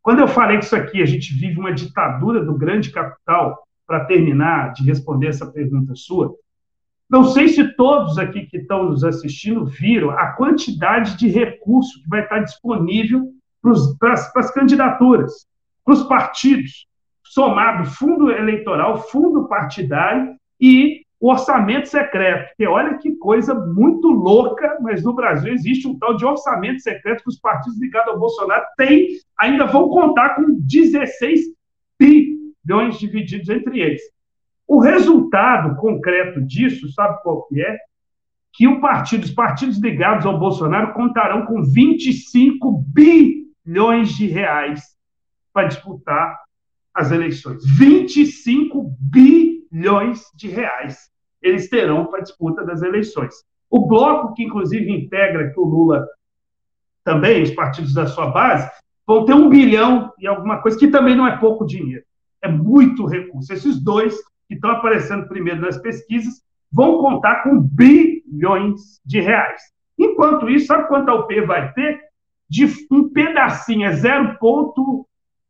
quando 0.00 0.20
eu 0.20 0.28
falei 0.28 0.58
que 0.58 0.64
isso 0.64 0.76
aqui, 0.76 1.02
a 1.02 1.06
gente 1.06 1.34
vive 1.34 1.58
uma 1.58 1.72
ditadura 1.72 2.44
do 2.44 2.56
grande 2.56 2.90
capital, 2.90 3.66
para 3.84 4.04
terminar 4.04 4.72
de 4.72 4.84
responder 4.84 5.26
essa 5.26 5.50
pergunta 5.50 5.92
sua, 5.96 6.32
não 7.10 7.24
sei 7.24 7.48
se 7.48 7.74
todos 7.74 8.16
aqui 8.18 8.46
que 8.46 8.58
estão 8.58 8.84
nos 8.84 9.02
assistindo 9.02 9.66
viram 9.66 10.10
a 10.10 10.28
quantidade 10.34 11.16
de 11.16 11.26
recurso 11.26 12.00
que 12.00 12.08
vai 12.08 12.22
estar 12.22 12.38
disponível 12.38 13.32
para 13.98 14.12
as 14.12 14.54
candidaturas, 14.54 15.32
para 15.84 15.94
os 15.94 16.04
partidos, 16.04 16.86
somado 17.24 17.84
fundo 17.90 18.30
eleitoral, 18.30 19.02
fundo 19.10 19.48
partidário 19.48 20.38
e 20.60 21.02
o 21.20 21.30
orçamento 21.30 21.88
secreto. 21.88 22.54
Que 22.56 22.66
olha 22.66 22.98
que 22.98 23.12
coisa 23.16 23.54
muito 23.54 24.08
louca, 24.08 24.78
mas 24.80 25.02
no 25.02 25.14
Brasil 25.14 25.52
existe 25.52 25.86
um 25.86 25.98
tal 25.98 26.16
de 26.16 26.24
orçamento 26.24 26.80
secreto 26.80 27.22
que 27.22 27.28
os 27.28 27.38
partidos 27.38 27.78
ligados 27.80 28.12
ao 28.12 28.18
Bolsonaro 28.18 28.64
têm, 28.76 29.08
ainda 29.38 29.66
vão 29.66 29.88
contar 29.88 30.36
com 30.36 30.56
16 30.60 31.40
bilhões 31.98 32.98
divididos 32.98 33.48
entre 33.48 33.80
eles. 33.80 34.02
O 34.66 34.80
resultado 34.80 35.76
concreto 35.76 36.40
disso, 36.40 36.90
sabe 36.92 37.22
qual 37.22 37.46
que 37.46 37.60
é? 37.60 37.78
que 38.52 38.66
o 38.66 38.80
partido, 38.80 39.24
os 39.24 39.30
partidos 39.30 39.78
ligados 39.78 40.26
ao 40.26 40.38
Bolsonaro 40.38 40.92
contarão 40.92 41.46
com 41.46 41.62
25 41.62 42.84
bilhões 42.88 44.10
de 44.10 44.26
reais 44.26 44.82
para 45.52 45.68
disputar 45.68 46.36
as 46.92 47.12
eleições. 47.12 47.62
25 47.64 48.92
bilhões 48.98 49.59
de 50.34 50.48
reais 50.48 51.10
eles 51.42 51.68
terão 51.68 52.06
para 52.06 52.20
a 52.20 52.22
disputa 52.22 52.64
das 52.64 52.82
eleições. 52.82 53.34
O 53.70 53.86
bloco, 53.86 54.34
que 54.34 54.44
inclusive 54.44 54.90
integra 54.92 55.50
que 55.50 55.58
o 55.58 55.64
Lula 55.64 56.06
também, 57.04 57.42
os 57.42 57.50
partidos 57.52 57.94
da 57.94 58.06
sua 58.06 58.26
base, 58.26 58.70
vão 59.06 59.24
ter 59.24 59.32
um 59.34 59.48
bilhão 59.48 60.12
e 60.18 60.26
alguma 60.26 60.60
coisa, 60.60 60.78
que 60.78 60.88
também 60.88 61.16
não 61.16 61.26
é 61.26 61.36
pouco 61.38 61.64
dinheiro. 61.64 62.04
É 62.42 62.48
muito 62.48 63.06
recurso. 63.06 63.52
Esses 63.52 63.82
dois 63.82 64.16
que 64.48 64.54
estão 64.54 64.70
aparecendo 64.70 65.28
primeiro 65.28 65.60
nas 65.60 65.78
pesquisas 65.78 66.42
vão 66.70 66.98
contar 66.98 67.42
com 67.42 67.60
bilhões 67.60 69.00
de 69.04 69.20
reais. 69.20 69.62
Enquanto 69.98 70.48
isso, 70.48 70.66
sabe 70.66 70.88
quanto 70.88 71.08
a 71.08 71.14
UP 71.14 71.40
vai 71.42 71.72
ter? 71.72 72.00
De 72.48 72.66
um 72.90 73.08
pedacinho, 73.08 73.86
é 73.86 73.92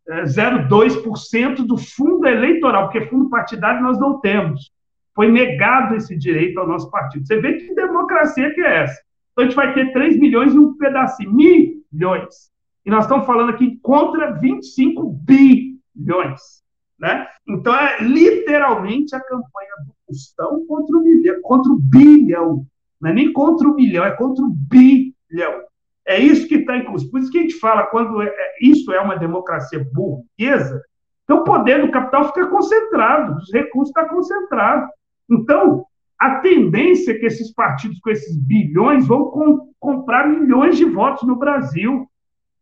0,02% 0.08 1.66
do 1.66 1.76
fundo 1.76 2.26
eleitoral, 2.26 2.84
porque 2.84 3.06
fundo 3.06 3.28
partidário 3.28 3.82
nós 3.82 3.98
não 3.98 4.20
temos. 4.20 4.72
Foi 5.14 5.30
negado 5.30 5.94
esse 5.94 6.16
direito 6.16 6.58
ao 6.58 6.66
nosso 6.66 6.90
partido. 6.90 7.26
Você 7.26 7.40
vê 7.40 7.54
que 7.54 7.74
democracia 7.74 8.52
que 8.54 8.60
é 8.60 8.84
essa. 8.84 9.00
Então 9.32 9.44
a 9.44 9.48
gente 9.48 9.56
vai 9.56 9.72
ter 9.74 9.92
3 9.92 10.18
milhões 10.18 10.54
e 10.54 10.58
um 10.58 10.76
pedacinho, 10.76 11.32
milhões. 11.32 12.50
E 12.84 12.90
nós 12.90 13.04
estamos 13.04 13.26
falando 13.26 13.50
aqui 13.50 13.78
contra 13.82 14.32
25 14.32 15.12
bilhões. 15.24 16.40
Né? 16.98 17.26
Então 17.48 17.74
é 17.74 18.02
literalmente 18.02 19.14
a 19.14 19.20
campanha 19.20 19.70
do 19.86 19.94
Custão 20.06 20.66
contra 20.66 20.96
o 20.96 21.00
milhão, 21.00 21.40
contra 21.42 21.72
o 21.72 21.78
bilhão. 21.78 22.66
Não 23.00 23.10
é 23.10 23.14
nem 23.14 23.32
contra 23.32 23.68
o 23.68 23.74
milhão, 23.74 24.04
é 24.04 24.10
contra 24.10 24.44
o 24.44 24.50
bilhão. 24.50 25.62
É 26.10 26.18
isso 26.18 26.48
que 26.48 26.56
está 26.56 26.76
em 26.76 26.84
curso. 26.84 27.08
Por 27.08 27.20
isso 27.20 27.30
que 27.30 27.38
a 27.38 27.42
gente 27.42 27.54
fala, 27.60 27.86
quando 27.86 28.20
é, 28.20 28.26
é, 28.26 28.54
isso 28.60 28.92
é 28.92 29.00
uma 29.00 29.16
democracia 29.16 29.86
burguesa, 29.92 30.82
então 31.22 31.38
o 31.38 31.44
poder 31.44 31.80
do 31.80 31.92
capital 31.92 32.24
fica 32.26 32.48
concentrado, 32.48 33.36
os 33.36 33.52
recursos 33.52 33.90
estão 33.90 34.08
concentrados. 34.08 34.90
Então, 35.30 35.84
a 36.18 36.40
tendência 36.40 37.12
é 37.12 37.14
que 37.14 37.26
esses 37.26 37.54
partidos 37.54 38.00
com 38.00 38.10
esses 38.10 38.36
bilhões 38.36 39.06
vão 39.06 39.26
com, 39.26 39.70
comprar 39.78 40.28
milhões 40.28 40.76
de 40.76 40.84
votos 40.84 41.22
no 41.22 41.36
Brasil, 41.36 42.08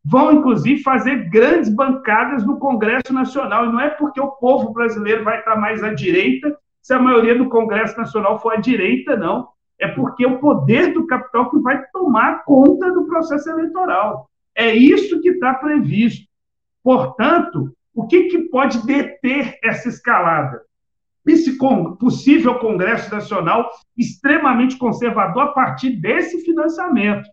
vão 0.05 0.31
inclusive 0.33 0.83
fazer 0.83 1.31
grandes 1.31 1.71
bancadas 1.71 2.45
no 2.45 2.59
Congresso 2.59 3.15
Nacional. 3.15 3.65
E 3.65 3.73
não 3.73 3.81
é 3.81 3.89
porque 3.89 4.21
o 4.21 4.33
povo 4.33 4.75
brasileiro 4.75 5.25
vai 5.25 5.39
estar 5.39 5.57
mais 5.57 5.83
à 5.83 5.95
direita, 5.95 6.55
se 6.83 6.93
a 6.93 6.99
maioria 6.99 7.35
do 7.35 7.49
Congresso 7.49 7.97
Nacional 7.97 8.39
for 8.41 8.53
à 8.53 8.57
direita, 8.57 9.17
não. 9.17 9.49
É 9.81 9.89
porque 9.89 10.25
é 10.25 10.29
o 10.29 10.39
poder 10.39 10.93
do 10.93 11.07
capital 11.07 11.51
que 11.51 11.59
vai 11.61 11.85
tomar 11.93 12.45
conta 12.45 12.91
do 12.93 13.07
processo 13.07 13.49
eleitoral. 13.51 14.29
É 14.55 14.75
isso 14.75 15.21
que 15.21 15.31
está 15.31 15.55
previsto. 15.55 16.27
Portanto, 16.83 17.73
o 17.95 18.07
que, 18.07 18.25
que 18.25 18.39
pode 18.49 18.85
deter 18.85 19.59
essa 19.63 19.89
escalada? 19.89 20.61
esse 21.31 21.59
possível 21.99 22.59
Congresso 22.59 23.15
Nacional 23.15 23.71
extremamente 23.97 24.77
conservador 24.77 25.43
a 25.43 25.53
partir 25.53 25.91
desse 25.91 26.41
financiamento. 26.45 27.29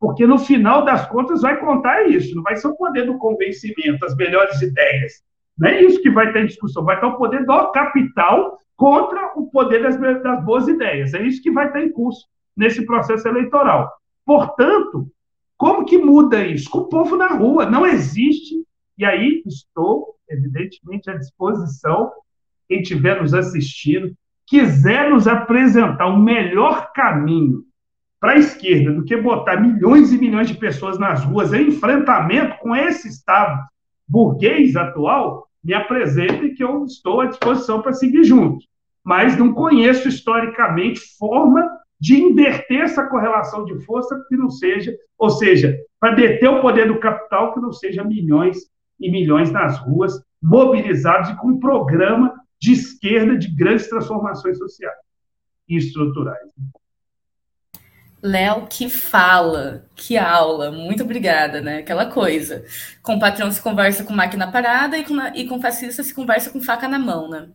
Porque 0.00 0.26
no 0.26 0.38
final 0.38 0.84
das 0.84 1.06
contas 1.08 1.42
vai 1.42 1.58
contar 1.58 2.08
isso, 2.08 2.34
não 2.34 2.42
vai 2.42 2.56
ser 2.56 2.68
o 2.68 2.76
poder 2.76 3.06
do 3.06 3.18
convencimento, 3.18 4.04
as 4.04 4.16
melhores 4.16 4.60
ideias. 4.60 5.22
Não 5.56 5.68
é 5.68 5.82
isso 5.82 6.02
que 6.02 6.10
vai 6.10 6.32
ter 6.32 6.46
discussão, 6.46 6.84
vai 6.84 6.96
estar 6.96 7.08
o 7.08 7.16
poder 7.16 7.44
do 7.44 7.70
capital 7.70 8.58
contra 8.76 9.32
o 9.36 9.46
poder 9.50 9.82
das, 9.82 9.98
das 10.22 10.44
boas 10.44 10.68
ideias. 10.68 11.14
É 11.14 11.22
isso 11.22 11.42
que 11.42 11.50
vai 11.50 11.70
ter 11.72 11.84
em 11.84 11.92
curso 11.92 12.26
nesse 12.56 12.84
processo 12.84 13.26
eleitoral. 13.28 13.90
Portanto, 14.24 15.08
como 15.56 15.84
que 15.84 15.98
muda 15.98 16.44
isso? 16.44 16.70
Com 16.70 16.78
o 16.78 16.88
povo 16.88 17.16
na 17.16 17.28
rua. 17.28 17.66
Não 17.66 17.86
existe. 17.86 18.64
E 18.98 19.04
aí 19.04 19.42
estou, 19.46 20.16
evidentemente, 20.28 21.10
à 21.10 21.16
disposição 21.16 22.12
quem 22.68 22.80
estiver 22.80 23.20
nos 23.20 23.34
assistindo, 23.34 24.14
quiser 24.46 25.10
nos 25.10 25.26
apresentar 25.26 26.06
o 26.06 26.18
melhor 26.18 26.92
caminho 26.92 27.62
para 28.18 28.32
a 28.32 28.38
esquerda 28.38 28.92
do 28.92 29.04
que 29.04 29.16
botar 29.16 29.60
milhões 29.60 30.12
e 30.12 30.18
milhões 30.18 30.48
de 30.48 30.54
pessoas 30.54 30.98
nas 30.98 31.22
ruas 31.24 31.52
em 31.52 31.68
enfrentamento 31.68 32.56
com 32.58 32.74
esse 32.74 33.08
Estado 33.08 33.62
burguês 34.08 34.76
atual, 34.76 35.48
me 35.64 35.72
apresente 35.72 36.50
que 36.50 36.62
eu 36.62 36.84
estou 36.84 37.22
à 37.22 37.26
disposição 37.26 37.80
para 37.80 37.94
seguir 37.94 38.22
junto. 38.24 38.64
Mas 39.02 39.36
não 39.36 39.52
conheço 39.52 40.08
historicamente 40.08 41.00
forma 41.18 41.68
de 41.98 42.20
inverter 42.20 42.82
essa 42.82 43.06
correlação 43.06 43.64
de 43.64 43.78
força 43.84 44.22
que 44.28 44.36
não 44.36 44.50
seja, 44.50 44.94
ou 45.18 45.30
seja, 45.30 45.78
para 45.98 46.14
deter 46.14 46.48
o 46.50 46.60
poder 46.60 46.88
do 46.88 47.00
capital 47.00 47.54
que 47.54 47.60
não 47.60 47.72
seja 47.72 48.04
milhões 48.04 48.58
e 49.00 49.10
milhões 49.10 49.50
nas 49.50 49.78
ruas, 49.78 50.22
mobilizados 50.42 51.30
e 51.30 51.36
com 51.36 51.48
um 51.48 51.60
programa 51.60 52.34
de 52.60 52.72
esquerda 52.72 53.36
de 53.36 53.48
grandes 53.48 53.88
transformações 53.88 54.58
sociais 54.58 54.96
e 55.68 55.76
estruturais. 55.76 56.48
Léo, 58.24 58.66
que 58.66 58.88
fala, 58.88 59.84
que 59.94 60.16
aula, 60.16 60.70
muito 60.70 61.02
obrigada, 61.02 61.60
né? 61.60 61.80
Aquela 61.80 62.06
coisa. 62.06 62.64
Com 63.02 63.18
patrão 63.18 63.52
se 63.52 63.60
conversa 63.60 64.02
com 64.02 64.14
máquina 64.14 64.50
parada 64.50 64.96
e 64.96 65.04
com, 65.04 65.14
e 65.34 65.46
com 65.46 65.60
fascista 65.60 66.02
se 66.02 66.14
conversa 66.14 66.48
com 66.48 66.58
faca 66.58 66.88
na 66.88 66.98
mão, 66.98 67.28
né? 67.28 67.50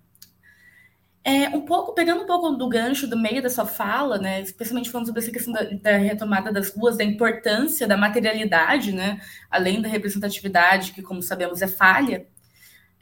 É, 1.23 1.49
um 1.49 1.62
pouco, 1.62 1.93
pegando 1.95 2.21
um 2.21 2.27
pouco 2.27 2.51
do 2.51 2.69
gancho 2.69 3.08
do 3.08 3.17
meio 3.17 3.41
da 3.41 3.49
sua 3.49 3.65
fala, 3.65 4.19
né? 4.19 4.41
Especialmente 4.41 4.91
falando 4.91 5.08
sobre 5.08 5.21
essa 5.21 5.32
questão 5.32 5.51
da, 5.53 5.63
da 5.63 5.97
retomada 5.97 6.51
das 6.51 6.69
ruas, 6.69 6.97
da 6.97 7.03
importância 7.03 7.88
da 7.88 7.97
materialidade, 7.97 8.91
né? 8.91 9.19
Além 9.49 9.82
da 9.82 9.89
representatividade, 9.89 10.91
que, 10.91 11.01
como 11.01 11.23
sabemos, 11.23 11.63
é 11.63 11.67
falha. 11.67 12.27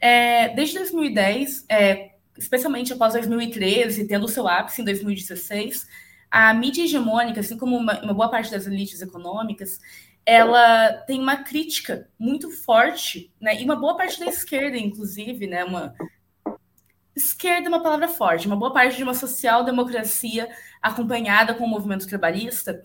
É, 0.00 0.48
desde 0.54 0.78
2010, 0.78 1.66
é, 1.68 2.12
especialmente 2.38 2.94
após 2.94 3.12
2013, 3.12 4.06
tendo 4.06 4.24
o 4.24 4.28
seu 4.28 4.48
ápice 4.48 4.80
em 4.80 4.86
2016, 4.86 5.86
a 6.30 6.52
mídia 6.52 6.84
hegemônica, 6.84 7.40
assim 7.40 7.56
como 7.56 7.76
uma, 7.76 8.00
uma 8.02 8.14
boa 8.14 8.30
parte 8.30 8.50
das 8.50 8.66
elites 8.66 9.00
econômicas, 9.00 9.80
ela 10.24 10.92
tem 11.06 11.20
uma 11.20 11.38
crítica 11.38 12.08
muito 12.18 12.50
forte, 12.50 13.32
né? 13.40 13.60
E 13.60 13.64
uma 13.64 13.76
boa 13.76 13.96
parte 13.96 14.20
da 14.20 14.26
esquerda, 14.26 14.76
inclusive, 14.76 15.46
né? 15.46 15.64
Uma 15.64 15.94
esquerda 17.16 17.66
é 17.66 17.70
uma 17.70 17.82
palavra 17.82 18.08
forte, 18.08 18.46
uma 18.46 18.56
boa 18.56 18.72
parte 18.72 18.96
de 18.96 19.02
uma 19.02 19.14
social-democracia 19.14 20.48
acompanhada 20.82 21.54
com 21.54 21.64
o 21.64 21.68
movimento 21.68 22.06
trabalhista, 22.06 22.80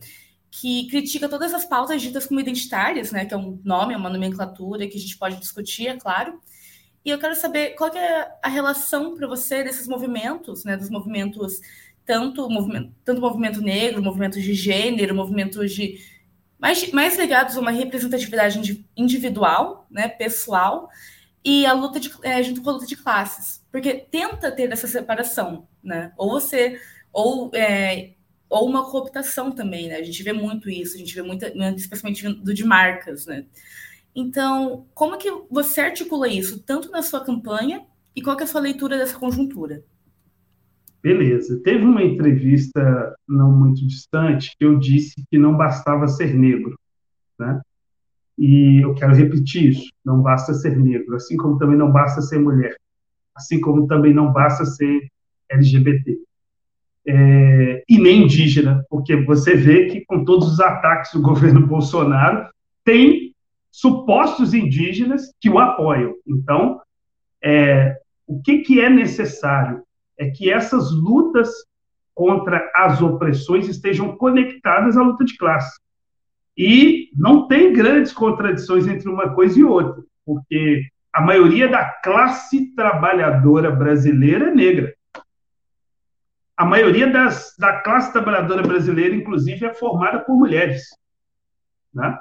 que 0.50 0.88
critica 0.90 1.28
todas 1.28 1.54
as 1.54 1.66
pautas 1.66 2.02
ditas 2.02 2.26
como 2.26 2.40
identitárias, 2.40 3.12
né? 3.12 3.26
Que 3.26 3.34
é 3.34 3.38
um 3.38 3.60
nome, 3.64 3.94
é 3.94 3.98
uma 3.98 4.10
nomenclatura 4.10 4.88
que 4.88 4.98
a 4.98 5.02
gente 5.02 5.18
pode 5.18 5.36
discutir, 5.36 5.88
é 5.88 5.98
claro 5.98 6.40
e 7.06 7.10
eu 7.10 7.20
quero 7.20 7.36
saber 7.36 7.72
qual 7.72 7.92
que 7.92 7.98
é 7.98 8.32
a 8.42 8.48
relação 8.48 9.14
para 9.16 9.28
você 9.28 9.64
desses 9.64 9.88
movimentos, 9.88 10.64
né, 10.64 10.78
dos 10.78 10.90
movimentos 10.90 11.60
tanto 12.06 12.50
movimento, 12.50 12.94
tanto 13.04 13.22
movimento 13.22 13.62
negro, 13.62 14.02
movimentos 14.02 14.42
de 14.42 14.54
gênero, 14.54 15.16
movimentos 15.16 15.74
de 15.74 16.00
mais, 16.60 16.92
mais 16.92 17.18
ligados 17.18 17.58
a 17.58 17.60
uma 17.60 17.72
representatividade 17.72 18.86
individual, 18.96 19.86
né, 19.92 20.08
pessoal, 20.08 20.90
e 21.44 21.66
a 21.66 21.74
luta 21.74 22.00
de, 22.00 22.10
é, 22.24 22.42
junto 22.42 22.62
com 22.62 22.70
a 22.70 22.74
luta 22.74 22.86
de 22.86 22.96
classes, 22.96 23.62
porque 23.72 23.96
tenta 23.96 24.50
ter 24.50 24.72
essa 24.72 24.88
separação, 24.88 25.68
né? 25.84 26.14
Ou 26.18 26.30
você, 26.30 26.80
ou 27.12 27.52
é, 27.54 28.14
ou 28.50 28.68
uma 28.68 28.90
cooptação 28.90 29.52
também, 29.52 29.90
né? 29.90 29.96
A 29.96 30.04
gente 30.04 30.24
vê 30.24 30.32
muito 30.32 30.70
isso, 30.70 30.96
a 30.96 31.00
gente 31.00 31.14
vê 31.14 31.22
muito, 31.22 31.46
especialmente 31.76 32.28
do 32.30 32.54
de 32.54 32.64
marcas, 32.64 33.26
né? 33.26 33.46
Então, 34.16 34.88
como 34.94 35.18
que 35.18 35.30
você 35.50 35.82
articula 35.82 36.28
isso, 36.28 36.60
tanto 36.60 36.90
na 36.92 37.02
sua 37.02 37.26
campanha, 37.26 37.86
e 38.16 38.22
qual 38.22 38.40
é 38.40 38.44
a 38.44 38.48
sua 38.48 38.62
leitura 38.62 38.98
dessa 38.98 39.18
conjuntura? 39.18 39.84
Beleza. 41.04 41.60
Teve 41.62 41.84
uma 41.84 42.02
entrevista 42.02 43.14
não 43.28 43.52
muito 43.52 43.86
distante 43.86 44.56
que 44.58 44.64
eu 44.64 44.80
disse 44.80 45.22
que 45.30 45.38
não 45.38 45.58
bastava 45.58 46.08
ser 46.08 46.34
negro, 46.34 46.80
né? 47.38 47.60
E 48.38 48.80
eu 48.82 48.96
quero 48.96 49.14
repetir 49.14 49.72
isso: 49.72 49.92
não 50.04 50.22
basta 50.22 50.54
ser 50.54 50.78
negro, 50.78 51.18
assim 51.18 51.36
como 51.36 51.58
também 51.58 51.78
não 51.78 51.92
basta 51.92 52.22
ser 52.22 52.40
mulher, 52.40 52.78
assim 53.36 53.60
como 53.60 53.86
também 53.86 54.14
não 54.14 54.32
basta 54.32 54.66
ser 54.66 55.10
LGBT. 55.52 56.18
É, 57.06 57.84
e 57.90 58.00
nem 58.00 58.24
indígena, 58.24 58.86
porque 58.90 59.14
você 59.18 59.56
vê 59.58 59.88
que 59.88 60.06
com 60.06 60.24
todos 60.24 60.54
os 60.54 60.60
ataques 60.62 61.12
do 61.12 61.20
governo 61.22 61.68
Bolsonaro, 61.68 62.50
tem 62.86 63.36
supostos 63.70 64.54
indígenas 64.54 65.34
que 65.42 65.50
o 65.50 65.60
apoiam. 65.60 66.16
Então, 66.26 66.80
é, 67.44 68.00
o 68.26 68.42
que, 68.42 68.60
que 68.60 68.80
é 68.80 68.90
necessário 68.90 69.84
é 70.18 70.30
que 70.30 70.52
essas 70.52 70.92
lutas 70.92 71.50
contra 72.14 72.72
as 72.76 73.02
opressões 73.02 73.68
estejam 73.68 74.16
conectadas 74.16 74.96
à 74.96 75.02
luta 75.02 75.26
de 75.26 75.36
classe. 75.36 75.80
E 76.58 77.10
não 77.18 77.48
tem 77.48 77.74
grandes 77.74 78.14
contradições 78.14 78.88
entre 78.88 79.10
uma 79.10 79.34
coisa 79.34 79.60
e 79.60 79.64
outra, 79.64 80.04
porque 80.24 80.84
a 81.12 81.22
maioria 81.22 81.68
da 81.68 81.84
classe 81.86 82.74
trabalhadora 82.76 83.72
brasileira 83.72 84.50
é 84.50 84.56
negra. 84.56 84.94
a 86.56 86.66
maioria 86.66 87.10
das, 87.10 87.56
da 87.58 87.82
classe 87.82 88.14
trabalhadora 88.14 88.62
brasileira, 88.62 89.16
inclusive, 89.16 89.66
é 89.66 89.74
formada 89.74 90.20
por 90.20 90.36
mulheres. 90.38 90.84
Né? 91.92 92.18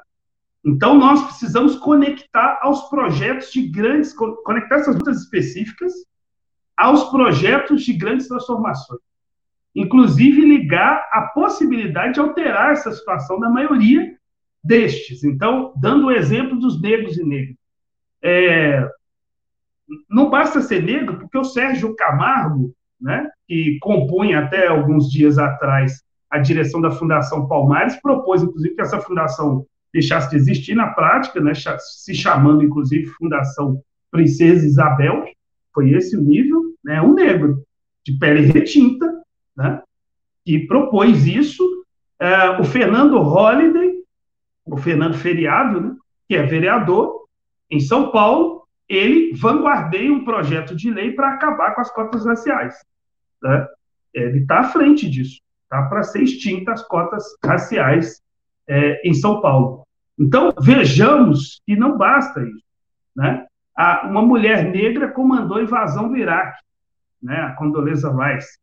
Então, 0.65 0.97
nós 0.97 1.23
precisamos 1.25 1.77
conectar 1.77 2.59
aos 2.63 2.89
projetos 2.89 3.53
de 3.53 3.69
grandes, 3.69 4.15
conectar 4.15 4.77
essas 4.77 4.97
lutas 4.97 5.21
específicas 5.21 5.93
aos 6.77 7.05
projetos 7.11 7.83
de 7.83 7.93
grandes 7.93 8.29
transformações. 8.29 9.01
Inclusive, 9.75 10.43
ligar 10.43 11.09
a 11.11 11.23
possibilidade 11.23 12.15
de 12.15 12.21
alterar 12.21 12.73
essa 12.73 12.93
situação 12.93 13.41
da 13.41 13.49
maioria 13.49 14.17
destes. 14.63 15.25
Então, 15.25 15.73
dando 15.77 16.07
o 16.07 16.11
exemplo 16.11 16.59
dos 16.59 16.81
negros 16.81 17.17
e 17.17 17.25
negras. 17.25 17.57
É, 18.23 18.89
não 20.09 20.31
basta 20.31 20.61
ser 20.61 20.83
negro, 20.83 21.19
porque 21.19 21.39
o 21.39 21.45
Sérgio 21.45 21.95
Camargo, 21.97 22.75
né, 23.01 23.29
que 23.49 23.79
compõe 23.81 24.35
até 24.35 24.69
alguns 24.69 25.11
dias 25.11 25.39
atrás 25.39 26.03
a 26.31 26.39
direção 26.39 26.81
da 26.81 26.91
Fundação 26.91 27.49
Palmares, 27.49 28.01
propôs, 28.01 28.43
inclusive, 28.43 28.75
que 28.75 28.81
essa 28.81 29.01
fundação 29.01 29.67
deixasse 29.93 30.31
de 30.31 30.37
existir 30.37 30.75
na 30.75 30.89
prática, 30.89 31.41
né, 31.41 31.53
se 31.55 32.15
chamando, 32.15 32.63
inclusive, 32.63 33.07
Fundação 33.07 33.83
Princesa 34.11 34.65
Isabel, 34.65 35.25
foi 35.75 35.91
esse 35.91 36.17
o 36.17 36.21
nível, 36.21 36.75
né, 36.85 37.01
um 37.01 37.15
negro, 37.15 37.65
de 38.05 38.19
pele 38.19 38.43
retinta, 38.43 39.23
né, 39.57 39.83
que 40.45 40.67
propôs 40.67 41.27
isso. 41.27 41.63
É, 42.19 42.51
o 42.61 42.65
Fernando 42.65 43.19
Holliday, 43.19 43.95
o 44.65 44.77
Fernando 44.77 45.15
Feriado, 45.15 45.81
né, 45.81 45.97
que 46.29 46.37
é 46.37 46.43
vereador 46.43 47.27
em 47.71 47.81
São 47.81 48.11
Paulo, 48.11 48.67
ele 48.89 49.33
vanguardeia 49.35 50.13
um 50.13 50.25
projeto 50.25 50.77
de 50.77 50.91
lei 50.91 51.13
para 51.13 51.33
acabar 51.33 51.75
com 51.75 51.81
as 51.81 51.91
cotas 51.91 52.27
raciais. 52.27 52.75
Né? 53.43 53.67
Ele 54.13 54.41
está 54.41 54.61
à 54.61 54.65
frente 54.65 55.09
disso, 55.09 55.41
tá? 55.69 55.83
para 55.85 56.03
ser 56.03 56.23
extinta 56.23 56.73
as 56.73 56.87
cotas 56.87 57.25
raciais 57.43 58.21
é, 58.69 59.09
em 59.09 59.15
São 59.15 59.41
Paulo. 59.41 59.87
Então, 60.19 60.53
vejamos 60.61 61.63
que 61.67 61.75
não 61.75 61.97
basta 61.97 62.43
isso. 62.43 62.65
Né? 63.17 63.47
A, 63.77 64.07
uma 64.07 64.23
mulher 64.23 64.71
negra 64.71 65.09
comandou 65.09 65.59
a 65.59 65.63
invasão 65.63 66.09
do 66.09 66.17
Iraque, 66.17 66.63
né? 67.23 67.37
a 67.37 67.53
Condoleezza 67.53 68.11
Rice. 68.11 68.59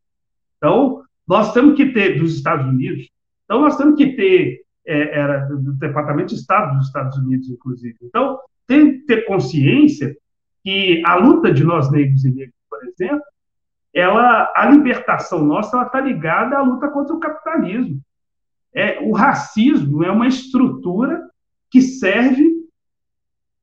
Então, 0.57 1.03
nós 1.27 1.53
temos 1.53 1.75
que 1.75 1.91
ter, 1.91 2.19
dos 2.19 2.35
Estados 2.35 2.65
Unidos, 2.65 3.09
então 3.45 3.61
nós 3.61 3.77
temos 3.77 3.95
que 3.95 4.15
ter, 4.15 4.61
é, 4.85 5.19
era 5.19 5.45
do 5.45 5.73
Departamento 5.73 6.29
de 6.29 6.39
Estado 6.39 6.77
dos 6.77 6.87
Estados 6.87 7.17
Unidos, 7.17 7.49
inclusive. 7.49 7.97
Então, 8.01 8.39
tem 8.67 8.99
que 8.99 9.05
ter 9.05 9.25
consciência 9.25 10.15
que 10.63 11.01
a 11.05 11.15
luta 11.15 11.51
de 11.51 11.63
nós 11.63 11.91
negros 11.91 12.23
e 12.25 12.29
negras, 12.29 12.53
por 12.69 12.83
exemplo, 12.83 13.23
ela, 13.93 14.51
a 14.55 14.69
libertação 14.69 15.43
nossa 15.43 15.81
está 15.81 15.99
ligada 15.99 16.57
à 16.57 16.61
luta 16.61 16.87
contra 16.89 17.15
o 17.15 17.19
capitalismo. 17.19 17.99
É, 18.73 18.99
o 19.01 19.11
racismo 19.11 20.03
é 20.03 20.11
uma 20.11 20.27
estrutura 20.27 21.27
que 21.71 21.81
serve 21.81 22.58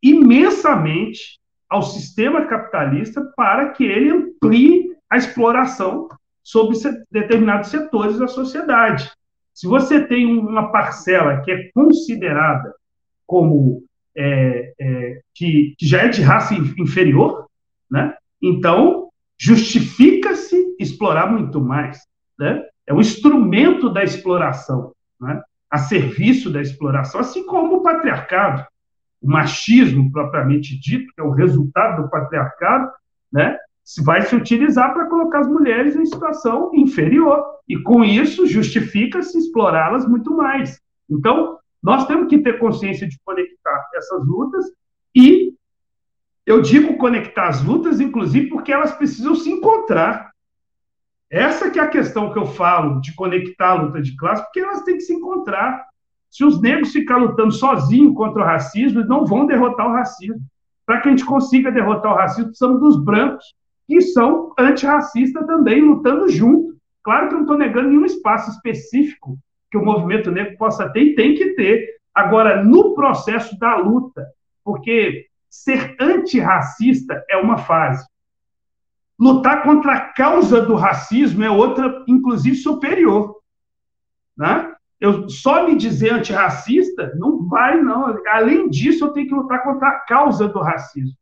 imensamente 0.03 1.39
ao 1.69 1.83
sistema 1.83 2.47
capitalista 2.47 3.23
para 3.37 3.71
que 3.71 3.85
ele 3.85 4.11
amplie 4.11 4.95
a 5.11 5.17
exploração 5.17 6.09
sobre 6.43 6.77
determinados 7.11 7.71
setores 7.71 8.19
da 8.19 8.29
sociedade. 8.29 9.11
Se 9.53 9.67
você 9.67 10.07
tem 10.07 10.39
uma 10.39 10.71
parcela 10.71 11.41
que 11.41 11.51
é 11.51 11.71
considerada 11.75 12.75
como 13.27 13.83
é, 14.17 14.73
é, 14.79 15.21
que, 15.35 15.75
que, 15.77 15.87
já 15.87 16.03
é 16.03 16.09
de 16.09 16.23
raça 16.23 16.55
inferior, 16.55 17.47
né? 17.91 18.15
então 18.41 19.11
justifica-se 19.39 20.77
explorar 20.79 21.27
muito 21.27 21.61
mais. 21.61 22.01
Né? 22.39 22.63
É 22.87 22.95
um 22.95 23.01
instrumento 23.01 23.91
da 23.91 24.05
exploração, 24.05 24.93
né? 25.21 25.43
a 25.71 25.79
serviço 25.79 26.51
da 26.51 26.63
exploração, 26.63 27.21
assim 27.21 27.45
como 27.45 27.77
o 27.77 27.83
patriarcado, 27.83 28.65
o 29.21 29.31
machismo 29.31 30.11
propriamente 30.11 30.79
dito, 30.79 31.13
que 31.15 31.21
é 31.21 31.25
o 31.25 31.33
resultado 31.33 32.03
do 32.03 32.11
patriarcado, 32.11 32.91
né? 33.33 33.57
vai 34.03 34.23
se 34.23 34.35
utilizar 34.35 34.93
para 34.93 35.07
colocar 35.07 35.41
as 35.41 35.49
mulheres 35.49 35.95
em 35.95 36.05
situação 36.05 36.71
inferior. 36.75 37.43
E 37.69 37.77
com 37.79 38.05
isso 38.05 38.47
justifica-se 38.47 39.39
explorá-las 39.39 40.07
muito 40.09 40.37
mais. 40.37 40.81
Então, 41.09 41.59
nós 41.83 42.07
temos 42.07 42.29
que 42.29 42.39
ter 42.39 42.59
consciência 42.59 43.09
de 43.09 43.19
conectar 43.25 43.89
essas 43.95 44.27
lutas 44.27 44.65
e 45.15 45.55
eu 46.45 46.63
digo 46.63 46.97
conectar 46.97 47.49
as 47.49 47.63
lutas, 47.63 48.01
inclusive, 48.01 48.49
porque 48.49 48.73
elas 48.73 48.93
precisam 48.93 49.35
se 49.35 49.51
encontrar. 49.51 50.31
Essa 51.29 51.71
que 51.71 51.79
é 51.79 51.83
a 51.83 51.89
questão 51.89 52.33
que 52.33 52.39
eu 52.39 52.47
falo 52.47 53.01
de 53.01 53.13
conectar 53.15 53.71
a 53.71 53.83
luta 53.83 54.01
de 54.01 54.17
classe, 54.17 54.43
porque 54.45 54.61
elas 54.61 54.83
têm 54.83 54.95
que 54.95 55.03
se 55.03 55.13
encontrar. 55.13 55.85
Se 56.31 56.45
os 56.45 56.61
negros 56.61 56.93
ficar 56.93 57.17
lutando 57.17 57.53
sozinhos 57.53 58.15
contra 58.15 58.43
o 58.43 58.45
racismo, 58.45 59.01
eles 59.01 59.09
não 59.09 59.25
vão 59.25 59.47
derrotar 59.47 59.89
o 59.89 59.93
racismo. 59.93 60.41
Para 60.85 61.01
que 61.01 61.09
a 61.09 61.11
gente 61.11 61.25
consiga 61.25 61.73
derrotar 61.73 62.13
o 62.13 62.17
racismo, 62.17 62.47
precisamos 62.47 62.81
dos 62.81 63.03
brancos, 63.03 63.45
que 63.87 64.01
são 64.01 64.53
antirracistas 64.59 65.47
também, 65.47 65.81
lutando 65.81 66.29
junto. 66.29 66.77
Claro 67.03 67.29
que 67.29 67.35
eu 67.35 67.39
não 67.39 67.45
estou 67.45 67.59
negando 67.59 67.89
nenhum 67.89 68.05
espaço 68.05 68.51
específico 68.51 69.39
que 69.71 69.79
o 69.79 69.85
movimento 69.85 70.31
negro 70.31 70.57
possa 70.57 70.89
ter 70.89 71.03
e 71.03 71.15
tem 71.15 71.35
que 71.35 71.55
ter. 71.55 71.97
Agora, 72.15 72.63
no 72.63 72.95
processo 72.95 73.59
da 73.59 73.77
luta, 73.77 74.27
porque 74.65 75.27
ser 75.49 75.97
antirracista 76.01 77.25
é 77.31 77.37
uma 77.37 77.59
fase. 77.59 78.07
Lutar 79.19 79.63
contra 79.63 79.93
a 79.93 80.01
causa 80.01 80.61
do 80.61 80.75
racismo 80.75 81.43
é 81.43 81.51
outra, 81.51 82.05
inclusive, 82.07 82.57
superior. 82.57 83.37
Né? 84.37 84.75
Eu 85.01 85.29
só 85.29 85.67
me 85.67 85.77
dizer 85.77 86.13
antirracista 86.13 87.13
não 87.17 87.47
vai, 87.47 87.81
não. 87.81 88.17
Além 88.29 88.69
disso, 88.69 89.05
eu 89.05 89.13
tenho 89.13 89.29
que 89.29 89.35
lutar 89.35 89.63
contra 89.63 89.89
a 89.89 90.01
causa 90.01 90.49
do 90.49 90.61
racismo. 90.61 91.17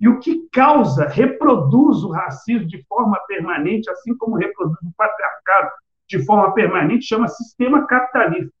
E 0.00 0.08
o 0.08 0.18
que 0.18 0.48
causa, 0.52 1.06
reproduz 1.06 2.02
o 2.02 2.10
racismo 2.10 2.66
de 2.66 2.82
forma 2.88 3.16
permanente, 3.28 3.88
assim 3.88 4.16
como 4.16 4.36
reproduz 4.36 4.76
o 4.82 4.92
patriarcado, 4.96 5.70
de 6.08 6.24
forma 6.24 6.52
permanente, 6.52 7.06
chama 7.06 7.28
sistema 7.28 7.86
capitalista, 7.86 8.52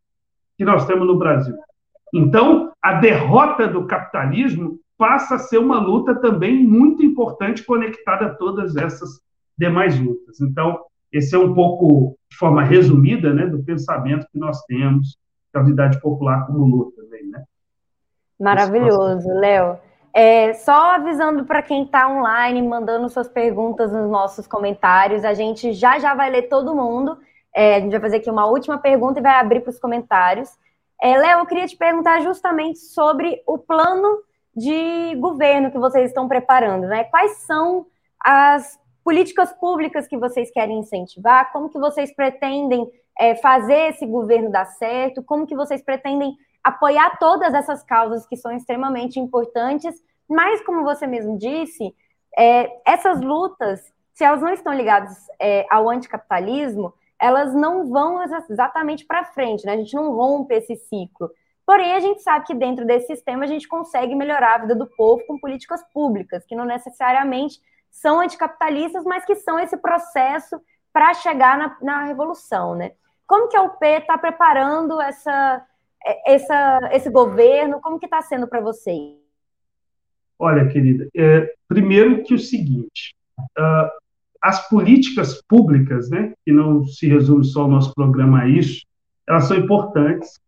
que 0.56 0.64
nós 0.64 0.86
temos 0.86 1.06
no 1.06 1.18
Brasil. 1.18 1.56
Então, 2.14 2.72
a 2.80 2.94
derrota 2.94 3.66
do 3.66 3.86
capitalismo 3.86 4.78
passa 4.96 5.34
a 5.34 5.38
ser 5.38 5.58
uma 5.58 5.80
luta 5.80 6.14
também 6.14 6.62
muito 6.64 7.04
importante, 7.04 7.64
conectada 7.64 8.26
a 8.26 8.34
todas 8.34 8.76
essas 8.76 9.20
demais 9.58 9.98
lutas. 9.98 10.40
Então, 10.40 10.78
esse 11.10 11.34
é 11.34 11.38
um 11.38 11.52
pouco, 11.52 12.16
de 12.32 12.38
forma 12.38 12.64
resumida, 12.64 13.32
né, 13.32 13.46
do 13.46 13.62
pensamento 13.62 14.26
que 14.32 14.38
nós 14.38 14.62
temos 14.64 15.18
da 15.52 15.60
unidade 15.60 16.00
popular 16.00 16.46
como 16.46 16.64
luta. 16.64 17.02
Também, 17.02 17.26
né? 17.28 17.44
Maravilhoso, 18.40 19.28
Léo. 19.28 19.78
É, 20.14 20.54
só 20.54 20.94
avisando 20.94 21.44
para 21.44 21.62
quem 21.62 21.84
está 21.84 22.08
online, 22.08 22.62
mandando 22.62 23.08
suas 23.10 23.28
perguntas 23.28 23.92
nos 23.92 24.10
nossos 24.10 24.46
comentários, 24.46 25.24
a 25.24 25.34
gente 25.34 25.72
já 25.72 25.98
já 25.98 26.14
vai 26.14 26.30
ler 26.30 26.48
todo 26.48 26.74
mundo. 26.74 27.18
É, 27.54 27.76
a 27.76 27.80
gente 27.80 27.92
vai 27.92 28.00
fazer 28.00 28.16
aqui 28.16 28.30
uma 28.30 28.46
última 28.46 28.78
pergunta 28.78 29.20
e 29.20 29.22
vai 29.22 29.34
abrir 29.34 29.60
para 29.60 29.70
os 29.70 29.78
comentários. 29.78 30.48
É, 31.02 31.18
Léo, 31.18 31.40
eu 31.40 31.46
queria 31.46 31.66
te 31.66 31.76
perguntar 31.76 32.20
justamente 32.20 32.78
sobre 32.78 33.42
o 33.46 33.58
plano 33.58 34.22
de 34.56 35.14
governo 35.16 35.70
que 35.70 35.78
vocês 35.78 36.08
estão 36.08 36.28
preparando, 36.28 36.86
né? 36.86 37.04
Quais 37.04 37.38
são 37.38 37.86
as 38.18 38.78
políticas 39.04 39.52
públicas 39.52 40.06
que 40.06 40.16
vocês 40.16 40.50
querem 40.50 40.78
incentivar? 40.78 41.52
Como 41.52 41.68
que 41.68 41.78
vocês 41.78 42.14
pretendem 42.14 42.90
é, 43.18 43.34
fazer 43.36 43.90
esse 43.90 44.06
governo 44.06 44.50
dar 44.50 44.66
certo? 44.66 45.22
Como 45.22 45.46
que 45.46 45.56
vocês 45.56 45.82
pretendem 45.82 46.36
apoiar 46.62 47.18
todas 47.18 47.52
essas 47.54 47.82
causas 47.82 48.26
que 48.26 48.36
são 48.36 48.52
extremamente 48.52 49.18
importantes? 49.18 49.94
Mas, 50.28 50.64
como 50.64 50.84
você 50.84 51.06
mesmo 51.06 51.36
disse, 51.36 51.94
é, 52.38 52.70
essas 52.86 53.20
lutas, 53.20 53.80
se 54.12 54.24
elas 54.24 54.40
não 54.40 54.52
estão 54.52 54.72
ligadas 54.72 55.16
é, 55.40 55.66
ao 55.70 55.88
anticapitalismo, 55.88 56.94
elas 57.20 57.54
não 57.54 57.88
vão 57.88 58.22
exatamente 58.22 59.04
para 59.04 59.24
frente, 59.24 59.64
né? 59.64 59.74
A 59.74 59.76
gente 59.76 59.94
não 59.94 60.12
rompe 60.12 60.54
esse 60.54 60.74
ciclo. 60.76 61.30
Porém, 61.64 61.92
a 61.92 62.00
gente 62.00 62.20
sabe 62.20 62.44
que 62.44 62.54
dentro 62.54 62.84
desse 62.84 63.06
sistema 63.06 63.44
a 63.44 63.46
gente 63.46 63.68
consegue 63.68 64.14
melhorar 64.14 64.56
a 64.56 64.58
vida 64.58 64.74
do 64.74 64.86
povo 64.86 65.24
com 65.26 65.38
políticas 65.38 65.82
públicas, 65.92 66.44
que 66.44 66.56
não 66.56 66.64
necessariamente 66.64 67.60
são 67.92 68.20
anticapitalistas, 68.20 69.04
mas 69.04 69.24
que 69.24 69.36
são 69.36 69.60
esse 69.60 69.76
processo 69.76 70.58
para 70.92 71.12
chegar 71.14 71.58
na, 71.58 71.76
na, 71.82 72.04
revolução, 72.04 72.74
né? 72.74 72.92
Como 73.26 73.48
que 73.48 73.56
a 73.56 73.62
UP 73.62 73.84
está 73.84 74.16
preparando 74.18 75.00
essa, 75.00 75.64
essa, 76.26 76.90
esse 76.92 77.10
governo? 77.10 77.80
Como 77.80 77.98
que 77.98 78.06
está 78.06 78.20
sendo 78.22 78.48
para 78.48 78.60
vocês? 78.60 79.16
Olha, 80.38 80.66
querida, 80.68 81.06
é, 81.14 81.54
primeiro 81.68 82.24
que 82.24 82.34
o 82.34 82.38
seguinte, 82.38 83.14
uh, 83.38 83.88
as 84.40 84.68
políticas 84.68 85.40
públicas, 85.46 86.10
né, 86.10 86.34
que 86.44 86.50
não 86.50 86.84
se 86.84 87.06
resume 87.06 87.44
só 87.44 87.64
o 87.64 87.68
nosso 87.68 87.94
programa 87.94 88.40
a 88.40 88.48
isso, 88.48 88.84
elas 89.28 89.44
são 89.44 89.56
importantes, 89.56 90.40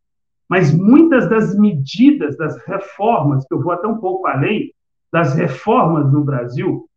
mas 0.48 0.74
muitas 0.74 1.28
das 1.30 1.56
medidas, 1.56 2.36
das 2.36 2.56
reformas, 2.66 3.46
que 3.46 3.54
eu 3.54 3.62
vou 3.62 3.72
até 3.72 3.86
um 3.86 3.98
pouco 3.98 4.26
além, 4.26 4.72
das 5.12 5.34
reformas 5.34 6.12
no 6.12 6.24
Brasil, 6.24 6.88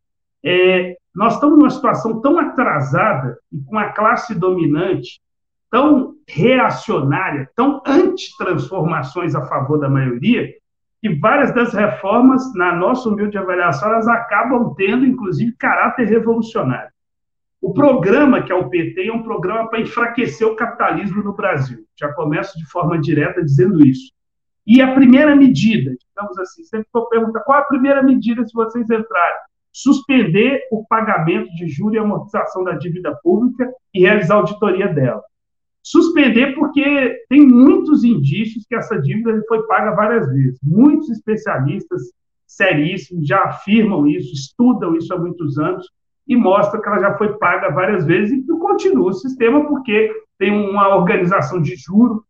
é, 0.48 0.96
nós 1.14 1.34
estamos 1.34 1.58
numa 1.58 1.70
situação 1.70 2.22
tão 2.22 2.40
atrasada 2.40 3.38
e 3.52 3.60
com 3.64 3.78
a 3.78 3.92
classe 3.92 4.34
dominante 4.34 5.20
tão 5.70 6.16
reacionária, 6.28 7.50
tão 7.56 7.82
anti-transformações 7.86 9.36
a 9.36 9.46
favor 9.46 9.78
da 9.78 9.90
maioria, 9.90 10.54
que 11.02 11.10
várias 11.16 11.54
das 11.54 11.74
reformas, 11.74 12.54
na 12.56 12.74
nossa 12.74 13.10
humilde 13.10 13.38
avaliação, 13.38 13.90
elas 13.90 14.08
acabam 14.08 14.74
tendo, 14.76 15.06
inclusive, 15.06 15.52
caráter 15.58 16.08
revolucionário. 16.08 16.92
O 17.62 17.74
programa 17.74 18.42
que 18.42 18.52
é 18.52 18.56
o 18.56 18.70
PT 18.70 19.08
é 19.08 19.14
um 19.14 19.24
programa 19.24 19.70
para 19.70 19.82
enfraquecer 19.82 20.48
o 20.48 20.56
capitalismo 20.56 21.24
no 21.24 21.34
Brasil. 21.34 21.86
Já 22.00 22.14
começo 22.14 22.58
de 22.58 22.66
forma 22.66 22.98
direta 22.98 23.44
dizendo 23.44 23.86
isso. 23.86 24.12
E 24.66 24.82
a 24.82 24.94
primeira 24.94 25.36
medida, 25.36 25.96
digamos 26.08 26.38
assim, 26.40 26.64
sempre 26.64 26.88
for 26.92 27.10
perguntar 27.10 27.42
qual 27.42 27.60
a 27.60 27.66
primeira 27.66 28.02
medida 28.02 28.46
se 28.46 28.54
vocês 28.54 28.90
entrarem? 28.90 29.47
Suspender 29.80 30.64
o 30.72 30.84
pagamento 30.88 31.54
de 31.54 31.68
juros 31.68 31.94
e 31.94 32.00
amortização 32.00 32.64
da 32.64 32.74
dívida 32.74 33.16
pública 33.22 33.72
e 33.94 34.00
realizar 34.00 34.34
a 34.34 34.38
auditoria 34.38 34.88
dela. 34.88 35.22
Suspender 35.84 36.56
porque 36.56 37.24
tem 37.30 37.46
muitos 37.46 38.04
indícios 38.04 38.66
que 38.68 38.76
essa 38.76 39.00
dívida 39.00 39.40
foi 39.48 39.62
paga 39.68 39.92
várias 39.92 40.28
vezes. 40.34 40.60
Muitos 40.64 41.12
especialistas 41.12 42.02
seríssimos 42.48 43.28
já 43.28 43.44
afirmam 43.44 44.08
isso, 44.08 44.34
estudam 44.34 44.96
isso 44.96 45.14
há 45.14 45.18
muitos 45.20 45.60
anos 45.60 45.88
e 46.28 46.36
mostram 46.36 46.82
que 46.82 46.88
ela 46.88 47.00
já 47.00 47.16
foi 47.16 47.38
paga 47.38 47.70
várias 47.70 48.04
vezes 48.04 48.32
e 48.32 48.42
que 48.42 48.58
continua 48.58 49.12
o 49.12 49.14
sistema 49.14 49.64
porque 49.68 50.12
tem 50.40 50.52
uma 50.52 50.96
organização 50.96 51.62
de 51.62 51.76
juro 51.76 52.24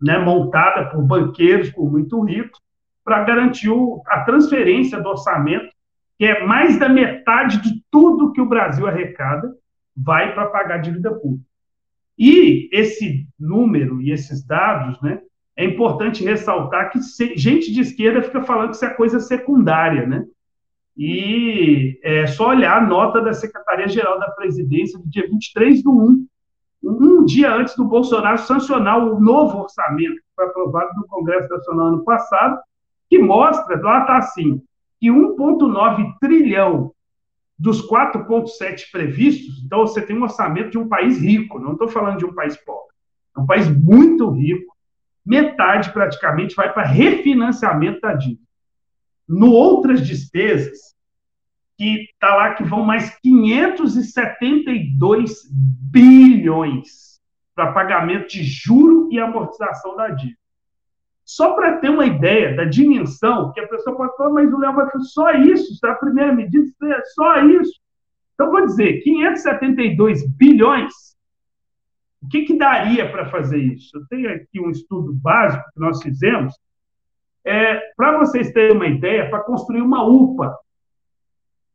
né, 0.00 0.18
montada 0.18 0.88
por 0.90 1.02
banqueiros, 1.02 1.70
por 1.70 1.90
muito 1.90 2.22
ricos, 2.22 2.60
para 3.04 3.24
garantir 3.24 3.72
a 4.06 4.20
transferência 4.20 5.00
do 5.00 5.08
orçamento, 5.08 5.74
que 6.18 6.24
é 6.24 6.44
mais 6.44 6.78
da 6.78 6.88
metade 6.88 7.60
de 7.62 7.82
tudo 7.90 8.32
que 8.32 8.40
o 8.40 8.48
Brasil 8.48 8.86
arrecada, 8.86 9.54
vai 9.96 10.34
para 10.34 10.46
pagar 10.46 10.78
dívida 10.78 11.12
pública. 11.14 11.44
E 12.18 12.68
esse 12.72 13.26
número 13.38 14.00
e 14.00 14.10
esses 14.10 14.44
dados, 14.44 15.00
né, 15.02 15.20
é 15.56 15.64
importante 15.64 16.24
ressaltar 16.24 16.90
que 16.90 17.00
gente 17.36 17.72
de 17.72 17.80
esquerda 17.80 18.22
fica 18.22 18.42
falando 18.42 18.70
que 18.70 18.76
isso 18.76 18.84
é 18.84 18.94
coisa 18.94 19.20
secundária, 19.20 20.06
né? 20.06 20.24
E 20.96 21.98
é 22.02 22.26
só 22.26 22.48
olhar 22.50 22.78
a 22.78 22.86
nota 22.86 23.20
da 23.20 23.32
Secretaria-Geral 23.32 24.18
da 24.18 24.30
Presidência 24.30 24.98
do 24.98 25.08
dia 25.08 25.26
23 25.28 25.82
do 25.82 25.92
1, 25.92 26.26
um 26.82 27.24
dia 27.24 27.54
antes 27.54 27.74
do 27.76 27.84
Bolsonaro 27.84 28.38
sancionar 28.38 28.98
o 28.98 29.20
novo 29.20 29.60
orçamento, 29.60 30.14
que 30.14 30.34
foi 30.34 30.46
aprovado 30.46 30.90
no 30.96 31.06
Congresso 31.06 31.48
Nacional 31.48 31.86
ano 31.88 32.04
passado, 32.04 32.58
que 33.10 33.18
mostra, 33.18 33.80
lá 33.80 34.00
está 34.00 34.16
assim, 34.18 34.62
que 35.00 35.08
1,9 35.08 36.14
trilhão 36.20 36.92
dos 37.58 37.80
4,7 37.88 38.90
previstos, 38.92 39.62
então 39.64 39.80
você 39.80 40.02
tem 40.02 40.16
um 40.16 40.22
orçamento 40.22 40.70
de 40.70 40.78
um 40.78 40.88
país 40.88 41.18
rico, 41.18 41.58
não 41.58 41.72
estou 41.72 41.88
falando 41.88 42.18
de 42.18 42.26
um 42.26 42.34
país 42.34 42.56
pobre, 42.56 42.94
é 43.36 43.40
um 43.40 43.46
país 43.46 43.68
muito 43.68 44.30
rico, 44.30 44.76
metade 45.24 45.90
praticamente 45.90 46.54
vai 46.54 46.72
para 46.72 46.86
refinanciamento 46.86 48.00
da 48.00 48.12
dívida. 48.12 48.46
No 49.26 49.50
outras 49.50 50.06
despesas, 50.06 50.94
que 51.76 52.08
está 52.12 52.32
lá 52.34 52.54
que 52.54 52.62
vão 52.62 52.84
mais 52.84 53.18
572 53.20 55.42
bilhões 55.90 57.20
para 57.54 57.72
pagamento 57.72 58.28
de 58.28 58.44
juro 58.44 59.08
e 59.10 59.18
amortização 59.18 59.96
da 59.96 60.08
dívida. 60.08 60.38
Só 61.26 61.54
para 61.54 61.78
ter 61.78 61.90
uma 61.90 62.06
ideia 62.06 62.54
da 62.54 62.64
dimensão, 62.64 63.52
que 63.52 63.58
a 63.58 63.66
pessoa 63.66 63.96
pode 63.96 64.16
falar, 64.16 64.30
mas 64.30 64.52
o 64.52 64.58
Léo 64.58 64.74
vai 64.74 64.88
falar 64.88 65.04
só 65.04 65.32
isso, 65.32 65.72
isso 65.72 65.84
é 65.84 65.90
a 65.90 65.96
primeira 65.96 66.32
medida, 66.32 66.70
é 66.84 67.02
só 67.14 67.40
isso. 67.40 67.72
Então, 68.34 68.52
vou 68.52 68.64
dizer, 68.64 69.02
572 69.02 70.24
bilhões, 70.36 70.94
o 72.22 72.28
que, 72.28 72.42
que 72.42 72.56
daria 72.56 73.10
para 73.10 73.28
fazer 73.28 73.58
isso? 73.58 73.98
Eu 73.98 74.06
tenho 74.06 74.32
aqui 74.32 74.60
um 74.60 74.70
estudo 74.70 75.12
básico 75.12 75.64
que 75.74 75.80
nós 75.80 76.00
fizemos, 76.00 76.54
é, 77.44 77.80
para 77.96 78.18
vocês 78.18 78.52
terem 78.52 78.76
uma 78.76 78.86
ideia, 78.86 79.28
para 79.28 79.40
construir 79.40 79.82
uma 79.82 80.04
UPA, 80.04 80.56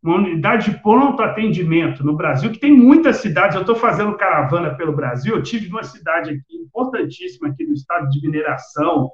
uma 0.02 0.16
unidade 0.16 0.72
de 0.72 0.82
pronto 0.82 1.22
atendimento 1.22 2.06
no 2.06 2.16
Brasil, 2.16 2.52
que 2.52 2.60
tem 2.60 2.72
muitas 2.72 3.18
cidades. 3.18 3.56
Eu 3.56 3.62
estou 3.62 3.76
fazendo 3.76 4.18
caravana 4.18 4.76
pelo 4.76 4.96
Brasil. 4.96 5.36
Eu 5.36 5.44
tive 5.44 5.70
numa 5.70 5.84
cidade 5.84 6.32
aqui 6.32 6.58
importantíssima 6.58 7.50
aqui 7.50 7.66
no 7.66 7.74
estado 7.74 8.10
de 8.10 8.22
mineração, 8.22 9.12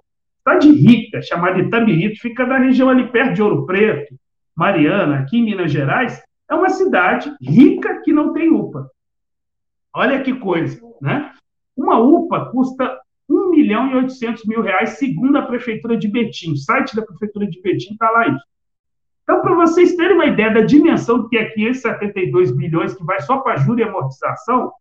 cidade 0.48 0.72
rica, 0.72 1.22
chamada 1.22 1.60
Itabirito, 1.60 2.22
fica 2.22 2.46
na 2.46 2.58
região 2.58 2.90
ali 2.90 3.12
perto 3.12 3.34
de 3.34 3.44
Ouro 3.44 3.66
Preto, 3.66 4.16
Mariana, 4.56 5.20
aqui 5.20 5.38
em 5.38 5.44
Minas 5.44 5.72
Gerais. 5.72 6.22
É 6.50 6.56
uma 6.56 6.70
cidade 6.70 7.30
rica 7.42 8.02
que 8.02 8.14
não 8.14 8.32
tem 8.32 8.50
UPA. 8.50 8.90
Olha 9.94 10.22
que 10.22 10.34
coisa, 10.34 10.80
né? 11.02 11.34
Uma 11.76 12.00
UPA 12.00 12.50
custa 12.52 12.98
1 13.30 13.52
milhão 13.52 13.92
e 13.92 13.96
800 13.96 14.46
mil 14.46 14.62
reais, 14.62 14.92
segundo 14.92 15.38
a 15.38 15.42
Prefeitura 15.42 15.98
de 15.98 16.08
Betim. 16.08 16.54
O 16.54 16.58
site 16.58 16.96
da 16.96 17.02
Prefeitura 17.02 17.46
de 17.46 17.62
Betim 17.62 17.92
está 17.94 18.10
lá 18.10 18.28
isso. 18.30 18.46
Então, 19.24 19.42
para 19.42 19.54
vocês 19.54 19.96
terem 19.96 20.16
uma 20.16 20.28
ideia 20.28 20.54
da 20.54 20.62
dimensão 20.62 21.28
que 21.28 21.36
é 21.36 21.50
572 21.50 22.56
bilhões, 22.56 22.96
que 22.96 23.04
vai 23.04 23.20
só 23.20 23.40
para 23.40 23.58
juros 23.58 23.82
e 23.82 23.84
amortização, 23.84 24.72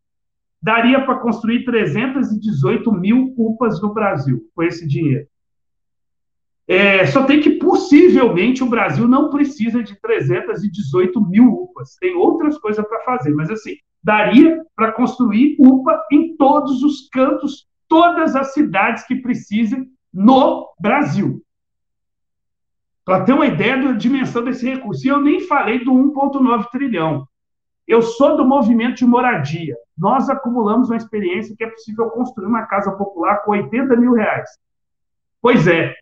daria 0.62 1.04
para 1.04 1.18
construir 1.18 1.64
318 1.64 2.92
mil 2.92 3.34
UPAs 3.36 3.82
no 3.82 3.92
Brasil 3.92 4.48
com 4.54 4.62
esse 4.62 4.86
dinheiro. 4.86 5.26
É, 6.68 7.06
só 7.06 7.24
tem 7.24 7.40
que, 7.40 7.50
possivelmente, 7.58 8.64
o 8.64 8.68
Brasil 8.68 9.06
não 9.06 9.30
precisa 9.30 9.82
de 9.82 9.94
318 10.00 11.20
mil 11.28 11.46
UPAs. 11.46 11.96
Tem 11.96 12.14
outras 12.14 12.58
coisas 12.58 12.84
para 12.86 13.04
fazer, 13.04 13.32
mas 13.34 13.50
assim, 13.50 13.76
daria 14.02 14.64
para 14.74 14.92
construir 14.92 15.56
UPA 15.60 16.02
em 16.10 16.36
todos 16.36 16.82
os 16.82 17.08
cantos, 17.08 17.68
todas 17.88 18.34
as 18.34 18.52
cidades 18.52 19.06
que 19.06 19.16
precisem 19.16 19.86
no 20.12 20.68
Brasil. 20.80 21.40
Para 23.04 23.22
ter 23.22 23.32
uma 23.32 23.46
ideia 23.46 23.80
da 23.80 23.92
dimensão 23.92 24.42
desse 24.42 24.68
recurso. 24.68 25.06
E 25.06 25.10
eu 25.10 25.20
nem 25.20 25.40
falei 25.42 25.84
do 25.84 25.92
1,9 25.92 26.68
trilhão. 26.70 27.28
Eu 27.86 28.02
sou 28.02 28.36
do 28.36 28.44
movimento 28.44 28.96
de 28.96 29.06
moradia. 29.06 29.76
Nós 29.96 30.28
acumulamos 30.28 30.90
uma 30.90 30.96
experiência 30.96 31.54
que 31.56 31.62
é 31.62 31.70
possível 31.70 32.10
construir 32.10 32.46
uma 32.46 32.66
casa 32.66 32.90
popular 32.90 33.44
com 33.44 33.52
80 33.52 33.94
mil 33.96 34.12
reais. 34.12 34.50
Pois 35.40 35.68
é, 35.68 35.94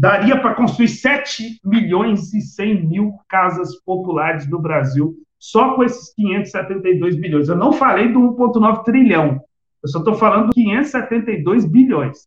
daria 0.00 0.40
para 0.40 0.54
construir 0.54 0.88
7 0.88 1.60
milhões 1.62 2.32
e 2.32 2.40
100 2.40 2.86
mil 2.86 3.12
casas 3.28 3.76
populares 3.84 4.48
no 4.48 4.58
Brasil, 4.58 5.14
só 5.38 5.74
com 5.74 5.84
esses 5.84 6.14
572 6.14 7.16
bilhões. 7.16 7.50
Eu 7.50 7.56
não 7.56 7.70
falei 7.70 8.10
do 8.10 8.18
1,9 8.18 8.82
trilhão, 8.82 9.42
eu 9.82 9.88
só 9.90 9.98
estou 9.98 10.14
falando 10.14 10.46
de 10.46 10.54
572 10.54 11.66
bilhões. 11.66 12.26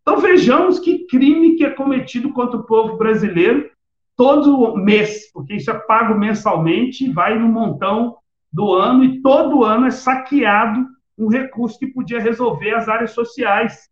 Então 0.00 0.20
vejamos 0.20 0.78
que 0.78 1.06
crime 1.06 1.56
que 1.56 1.66
é 1.66 1.70
cometido 1.70 2.32
contra 2.32 2.56
o 2.56 2.64
povo 2.64 2.96
brasileiro 2.96 3.70
todo 4.16 4.74
mês, 4.76 5.30
porque 5.34 5.56
isso 5.56 5.70
é 5.70 5.74
pago 5.74 6.18
mensalmente, 6.18 7.12
vai 7.12 7.38
no 7.38 7.46
montão 7.46 8.16
do 8.50 8.72
ano 8.72 9.04
e 9.04 9.20
todo 9.20 9.64
ano 9.64 9.86
é 9.86 9.90
saqueado 9.90 10.86
um 11.18 11.28
recurso 11.28 11.78
que 11.78 11.88
podia 11.88 12.20
resolver 12.20 12.72
as 12.74 12.88
áreas 12.88 13.10
sociais. 13.10 13.90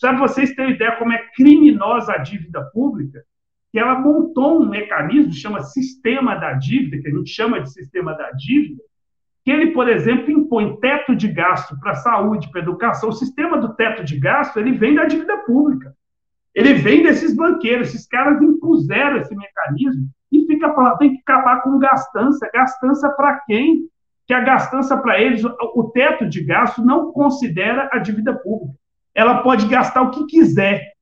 Para 0.00 0.18
vocês 0.18 0.54
terem 0.54 0.74
ideia 0.74 0.96
como 0.96 1.12
é 1.12 1.18
criminosa 1.34 2.12
a 2.12 2.18
dívida 2.18 2.62
pública, 2.72 3.22
que 3.72 3.78
ela 3.78 3.98
montou 3.98 4.60
um 4.60 4.68
mecanismo, 4.68 5.32
chama 5.32 5.62
sistema 5.62 6.34
da 6.34 6.52
dívida, 6.54 7.00
que 7.00 7.08
a 7.08 7.16
gente 7.16 7.30
chama 7.30 7.60
de 7.60 7.72
sistema 7.72 8.14
da 8.14 8.30
dívida, 8.32 8.82
que 9.44 9.50
ele, 9.50 9.72
por 9.72 9.88
exemplo, 9.88 10.30
impõe 10.30 10.78
teto 10.80 11.14
de 11.14 11.28
gasto 11.28 11.78
para 11.80 11.94
saúde, 11.94 12.50
para 12.50 12.60
educação. 12.60 13.08
O 13.08 13.12
sistema 13.14 13.58
do 13.58 13.74
teto 13.74 14.04
de 14.04 14.18
gasto 14.18 14.58
ele 14.58 14.72
vem 14.72 14.94
da 14.94 15.04
dívida 15.04 15.36
pública. 15.38 15.94
Ele 16.54 16.74
vem 16.74 17.02
desses 17.02 17.34
banqueiros. 17.34 17.88
Esses 17.88 18.06
caras 18.06 18.42
impuseram 18.42 19.18
esse 19.18 19.34
mecanismo 19.34 20.08
e 20.30 20.46
fica 20.46 20.72
falando, 20.74 20.98
tem 20.98 21.14
que 21.14 21.22
acabar 21.22 21.62
com 21.62 21.78
gastança. 21.78 22.50
Gastança 22.52 23.08
para 23.10 23.40
quem? 23.40 23.88
Que 24.26 24.34
a 24.34 24.40
gastança 24.40 24.96
para 24.96 25.20
eles, 25.20 25.42
o 25.44 25.90
teto 25.92 26.28
de 26.28 26.44
gasto 26.44 26.84
não 26.84 27.10
considera 27.12 27.88
a 27.92 27.98
dívida 27.98 28.34
pública. 28.34 28.78
Ela 29.14 29.42
pode 29.42 29.66
gastar 29.66 30.02
o 30.02 30.10
que 30.10 30.26
quiser. 30.26 30.92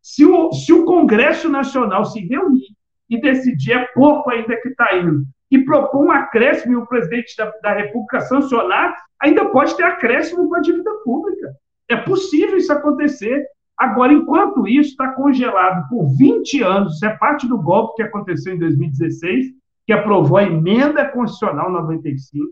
Se 0.00 0.24
o, 0.24 0.52
se 0.52 0.72
o 0.72 0.84
Congresso 0.84 1.48
Nacional 1.48 2.04
se 2.04 2.20
reunir 2.20 2.74
e 3.08 3.20
decidir, 3.20 3.72
é 3.72 3.86
pouco 3.94 4.30
ainda 4.30 4.56
que 4.60 4.68
está 4.68 4.96
indo, 4.96 5.24
e 5.50 5.58
propor 5.58 6.06
um 6.06 6.10
acréscimo 6.10 6.72
e 6.72 6.76
o 6.76 6.86
presidente 6.86 7.36
da, 7.36 7.52
da 7.62 7.74
República 7.74 8.20
sancionar, 8.20 8.96
ainda 9.20 9.44
pode 9.46 9.76
ter 9.76 9.84
acréscimo 9.84 10.48
com 10.48 10.56
a 10.56 10.60
dívida 10.60 10.90
pública. 11.04 11.52
É 11.88 11.96
possível 11.96 12.56
isso 12.56 12.72
acontecer. 12.72 13.46
Agora, 13.76 14.12
enquanto 14.12 14.66
isso 14.66 14.90
está 14.90 15.08
congelado 15.12 15.88
por 15.88 16.08
20 16.16 16.62
anos, 16.62 16.94
isso 16.94 17.06
é 17.06 17.16
parte 17.16 17.46
do 17.46 17.58
golpe 17.58 17.96
que 17.96 18.02
aconteceu 18.02 18.54
em 18.54 18.58
2016, 18.58 19.46
que 19.86 19.92
aprovou 19.92 20.38
a 20.38 20.44
emenda 20.44 21.06
constitucional 21.08 21.70
95, 21.70 22.50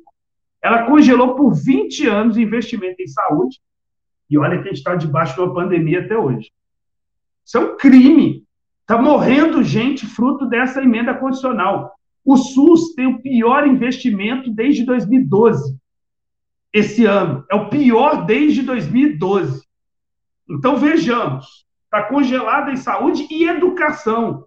ela 0.62 0.84
congelou 0.84 1.34
por 1.34 1.54
20 1.54 2.06
anos 2.06 2.36
investimento 2.36 3.00
em 3.00 3.06
saúde, 3.06 3.58
e 4.30 4.38
olha 4.38 4.62
que 4.62 4.68
a 4.68 4.70
gente 4.70 4.78
está 4.78 4.94
debaixo 4.94 5.34
de 5.34 5.40
uma 5.40 5.52
pandemia 5.52 6.00
até 6.00 6.16
hoje. 6.16 6.52
Isso 7.44 7.58
é 7.58 7.60
um 7.60 7.76
crime. 7.76 8.44
Está 8.82 9.00
morrendo 9.00 9.62
gente 9.62 10.06
fruto 10.06 10.46
dessa 10.46 10.82
emenda 10.82 11.14
constitucional. 11.14 11.92
O 12.24 12.36
SUS 12.36 12.94
tem 12.94 13.06
o 13.06 13.20
pior 13.20 13.66
investimento 13.66 14.50
desde 14.50 14.84
2012. 14.84 15.76
Esse 16.72 17.04
ano. 17.06 17.44
É 17.50 17.56
o 17.56 17.68
pior 17.68 18.24
desde 18.24 18.62
2012. 18.62 19.64
Então, 20.48 20.76
vejamos: 20.76 21.66
está 21.84 22.04
congelada 22.04 22.70
em 22.70 22.76
saúde 22.76 23.26
e 23.30 23.48
educação. 23.48 24.46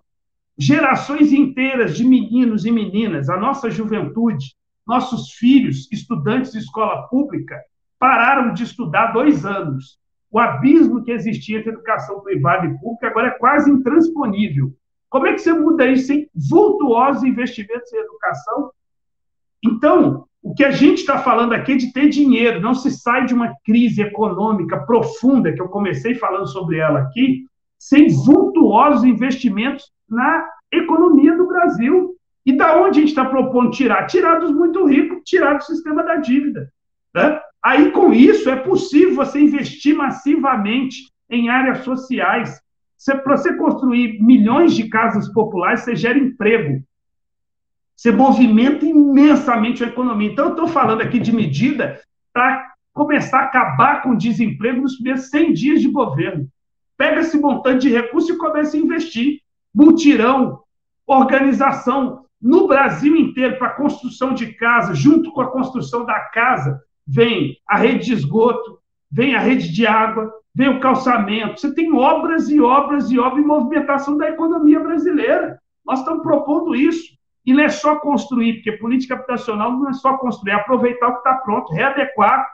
Gerações 0.58 1.34
inteiras 1.34 1.98
de 1.98 2.06
meninos 2.06 2.66
e 2.66 2.72
meninas, 2.72 3.28
a 3.30 3.38
nossa 3.38 3.72
juventude, 3.72 4.56
nossos 4.86 5.32
filhos, 5.32 5.92
estudantes 5.92 6.52
de 6.52 6.60
escola 6.60 7.08
pública, 7.08 7.60
pararam 8.04 8.54
de 8.54 8.64
estudar 8.66 9.14
dois 9.14 9.45
anos. 9.45 9.97
O 10.30 10.38
abismo 10.38 11.06
que 11.06 11.12
existia 11.14 11.60
entre 11.60 11.70
educação 11.70 12.20
privada 12.20 12.66
e 12.66 12.78
pública 12.78 13.08
agora 13.08 13.28
é 13.30 13.38
quase 13.39 13.72
intransponível. 13.72 14.74
Como 15.10 15.26
é 15.26 15.32
que 15.32 15.39
você 15.39 15.54
muda 15.54 15.88
isso 15.88 16.08
sem 16.08 16.30
vultuosos 16.36 17.24
investimentos 17.24 17.93
em 17.93 17.99
educação? 17.99 18.72
Então, 19.64 20.26
o 20.41 20.54
que 20.54 20.66
a 20.66 20.72
gente 20.72 20.97
está 20.99 21.18
falando 21.20 21.54
aqui 21.54 21.72
é 21.72 21.78
de 21.78 21.93
ter 21.93 22.10
dinheiro, 22.10 22.60
não 22.60 22.74
se 22.74 22.91
sai 22.91 23.26
de 23.26 23.34
uma 23.34 23.54
crise 23.64 24.01
econômica 24.01 24.86
profunda, 24.86 25.54
que 25.54 25.62
eu 25.62 25.70
comecei 25.70 26.14
falando 26.14 26.47
sobre 26.47 26.80
ela 26.80 26.99
aqui, 26.99 27.45
sem 27.80 28.10
vultuosos 28.10 29.06
investimentos 29.06 29.89
na 30.10 30.45
economia 30.70 31.38
do 31.38 31.47
Brasil. 31.47 32.18
E 32.45 32.51
da 32.51 32.82
onde 32.82 32.99
a 32.99 33.01
gente 33.01 33.12
está 33.12 33.24
propondo 33.24 33.72
tirar? 33.72 34.08
Tirar 34.08 34.39
dos 34.39 34.51
muito 34.51 34.86
ricos, 34.86 35.22
tirar 35.24 35.54
do 35.54 35.64
sistema 35.64 36.04
da 36.04 36.18
dívida. 36.18 36.70
Né? 37.16 37.39
Aí, 37.64 37.91
com 37.91 38.11
isso, 38.11 38.49
é 38.49 38.57
possível 38.57 39.16
você 39.16 39.39
investir 39.39 39.95
massivamente 39.95 41.09
em 41.30 41.49
áreas 41.49 41.80
sociais. 41.80 42.61
Para 43.24 43.38
você 43.38 43.55
construir 43.55 44.22
milhões 44.22 44.76
de 44.76 44.89
casas 44.89 45.30
populares, 45.32 45.82
você 45.82 45.95
gera 45.95 46.18
emprego. 46.18 46.84
Você 47.95 48.11
movimenta 48.11 48.86
imensamente 48.86 49.84
a 49.84 49.88
economia. 49.88 50.32
Então, 50.32 50.45
eu 50.45 50.51
estou 50.51 50.68
falando 50.68 51.01
aqui 51.01 51.20
de 51.20 51.34
medida 51.34 52.01
para 52.34 52.74
começar 52.91 53.39
a 53.39 53.43
acabar 53.43 54.01
com 54.01 54.09
o 54.09 54.18
desemprego 54.18 54.82
nos 54.82 54.95
primeiros 54.95 55.30
100 55.30 55.53
dias 55.53 55.82
de 55.82 55.88
governo. 55.88 56.47
Pega 56.97 57.22
esse 57.22 57.39
montante 57.39 57.88
de 57.88 57.93
recursos 57.93 58.30
e 58.30 58.38
começa 58.38 58.76
a 58.76 58.80
investir. 58.80 59.39
Multirão, 59.74 60.59
organização 61.07 62.26
no 62.41 62.68
Brasil 62.68 63.16
inteiro 63.16 63.57
para 63.57 63.70
construção 63.70 64.34
de 64.34 64.53
casa, 64.53 64.93
junto 64.93 65.32
com 65.32 65.41
a 65.41 65.49
construção 65.49 66.05
da 66.05 66.20
casa, 66.20 66.82
vem 67.08 67.58
a 67.68 67.78
rede 67.78 68.06
de 68.06 68.14
esgoto, 68.14 68.80
vem 69.12 69.36
a 69.36 69.39
rede 69.39 69.72
de 69.72 69.86
água, 69.86 70.32
vem 70.56 70.70
o 70.70 70.80
calçamento. 70.80 71.60
Você 71.60 71.74
tem 71.74 71.93
obras 71.93 72.49
e 72.49 72.60
obras 72.60 73.12
e 73.12 73.20
obras 73.20 73.43
em 73.43 73.47
movimentação 73.47 74.18
da 74.18 74.30
economia 74.30 74.80
brasileira. 74.80 75.60
Nós 75.86 75.99
estamos 75.99 76.24
propondo 76.24 76.76
isso. 76.76 77.14
E 77.45 77.54
não 77.54 77.64
é 77.64 77.70
só 77.70 77.97
construir, 77.97 78.54
porque 78.56 78.72
política 78.74 79.16
habitacional 79.16 79.72
não 79.72 79.89
é 79.89 79.93
só 79.93 80.18
construir, 80.18 80.51
é 80.51 80.56
aproveitar 80.56 81.10
o 81.10 81.14
que 81.14 81.18
está 81.18 81.34
pronto, 81.36 81.74
readequar 81.74 82.47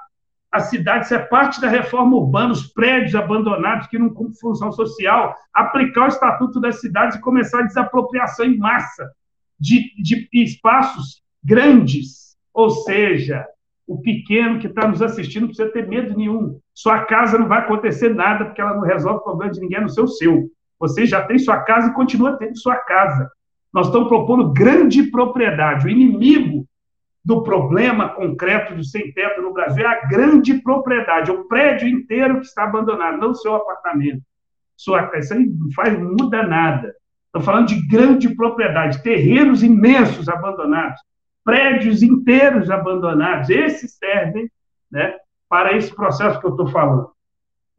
a 0.51 0.59
cidade, 0.61 1.05
isso 1.05 1.13
é 1.13 1.19
parte 1.19 1.61
da 1.61 1.67
reforma 1.67 2.17
urbana, 2.17 2.53
os 2.53 2.65
prédios 2.73 3.13
abandonados 3.13 3.85
que 3.85 3.99
não 3.99 4.09
cumprem 4.09 4.39
função 4.39 4.71
social, 4.71 5.35
aplicar 5.53 6.05
o 6.05 6.07
Estatuto 6.07 6.59
das 6.59 6.81
Cidades 6.81 7.17
e 7.17 7.21
começar 7.21 7.59
a 7.59 7.67
desapropriação 7.67 8.45
em 8.45 8.57
massa 8.57 9.11
de, 9.59 9.93
de 10.01 10.27
espaços 10.33 11.21
grandes. 11.43 12.35
Ou 12.51 12.71
seja, 12.71 13.45
o 13.89 13.99
pequeno 13.99 14.59
que 14.59 14.67
está 14.67 14.87
nos 14.87 15.01
assistindo 15.01 15.41
não 15.41 15.47
precisa 15.47 15.73
ter 15.73 15.87
medo 15.87 16.15
nenhum. 16.15 16.59
Sua 16.75 17.05
casa 17.05 17.39
não 17.39 17.47
vai 17.47 17.61
acontecer 17.61 18.13
nada, 18.13 18.45
porque 18.45 18.61
ela 18.61 18.75
não 18.75 18.83
resolve 18.83 19.21
o 19.21 19.23
problema 19.23 19.51
de 19.51 19.59
ninguém, 19.59 19.81
no 19.81 19.89
seu 19.89 20.07
seu. 20.07 20.47
Você 20.79 21.07
já 21.07 21.23
tem 21.23 21.39
sua 21.39 21.57
casa 21.61 21.89
e 21.89 21.93
continua 21.93 22.37
tendo 22.37 22.55
sua 22.55 22.75
casa. 22.75 23.27
Nós 23.73 23.87
estamos 23.87 24.07
propondo 24.07 24.53
grande 24.53 25.03
propriedade. 25.09 25.87
O 25.87 25.89
inimigo 25.89 26.67
do 27.25 27.41
problema 27.41 28.09
concreto 28.09 28.75
do 28.75 28.83
sem-teto 28.83 29.41
no 29.41 29.53
Brasil 29.53 29.83
é 29.83 29.87
a 29.87 30.07
grande 30.07 30.61
propriedade, 30.61 31.31
o 31.31 31.45
prédio 31.45 31.87
inteiro 31.87 32.39
que 32.39 32.45
está 32.45 32.65
abandonado, 32.65 33.17
não 33.17 33.31
o 33.31 33.35
seu 33.35 33.55
apartamento. 33.55 34.21
Sua, 34.77 35.09
aí 35.11 35.47
não 35.47 35.71
faz, 35.75 35.99
muda 35.99 36.43
nada. 36.43 36.93
Estou 37.25 37.41
falando 37.41 37.69
de 37.69 37.87
grande 37.87 38.35
propriedade, 38.35 39.01
terrenos 39.01 39.63
imensos 39.63 40.29
abandonados, 40.29 41.01
prédios 41.49 42.03
inteiros 42.03 42.69
abandonados. 42.69 43.49
Esses 43.49 43.93
servem 43.95 44.47
né, 44.91 45.15
para 45.49 45.75
esse 45.75 45.91
processo 45.91 46.39
que 46.39 46.45
eu 46.45 46.51
estou 46.51 46.67
falando. 46.67 47.09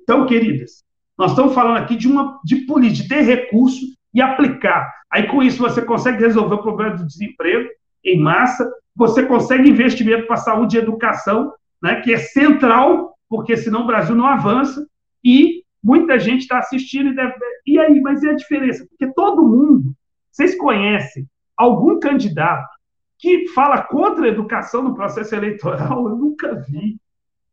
Então, 0.00 0.26
queridas, 0.26 0.82
nós 1.16 1.30
estamos 1.30 1.54
falando 1.54 1.76
aqui 1.76 1.94
de 1.94 2.08
uma 2.08 2.40
de 2.44 2.66
política, 2.66 3.02
de 3.02 3.08
ter 3.08 3.20
recurso 3.20 3.86
e 4.12 4.20
aplicar. 4.20 4.92
Aí, 5.08 5.28
com 5.28 5.40
isso, 5.40 5.58
você 5.58 5.82
consegue 5.82 6.18
resolver 6.18 6.56
o 6.56 6.62
problema 6.62 6.96
do 6.96 7.06
desemprego 7.06 7.68
em 8.04 8.18
massa, 8.18 8.68
você 8.96 9.24
consegue 9.24 9.70
investimento 9.70 10.26
para 10.26 10.36
saúde 10.36 10.76
e 10.76 10.80
educação, 10.80 11.52
né, 11.80 12.00
que 12.00 12.12
é 12.12 12.18
central, 12.18 13.14
porque 13.28 13.56
senão 13.56 13.82
o 13.82 13.86
Brasil 13.86 14.16
não 14.16 14.26
avança, 14.26 14.84
e 15.24 15.62
muita 15.80 16.18
gente 16.18 16.40
está 16.40 16.58
assistindo 16.58 17.10
e 17.10 17.14
deve. 17.14 17.34
E 17.64 17.78
aí, 17.78 18.00
mas 18.00 18.20
e 18.24 18.30
a 18.30 18.34
diferença? 18.34 18.84
Porque 18.88 19.12
todo 19.14 19.46
mundo, 19.46 19.92
vocês 20.32 20.58
conhecem 20.58 21.24
algum 21.56 22.00
candidato 22.00 22.79
que 23.20 23.48
fala 23.48 23.82
contra 23.82 24.24
a 24.24 24.28
educação 24.28 24.82
no 24.82 24.94
processo 24.94 25.34
eleitoral? 25.34 26.08
Eu 26.08 26.16
nunca 26.16 26.54
vi. 26.54 26.96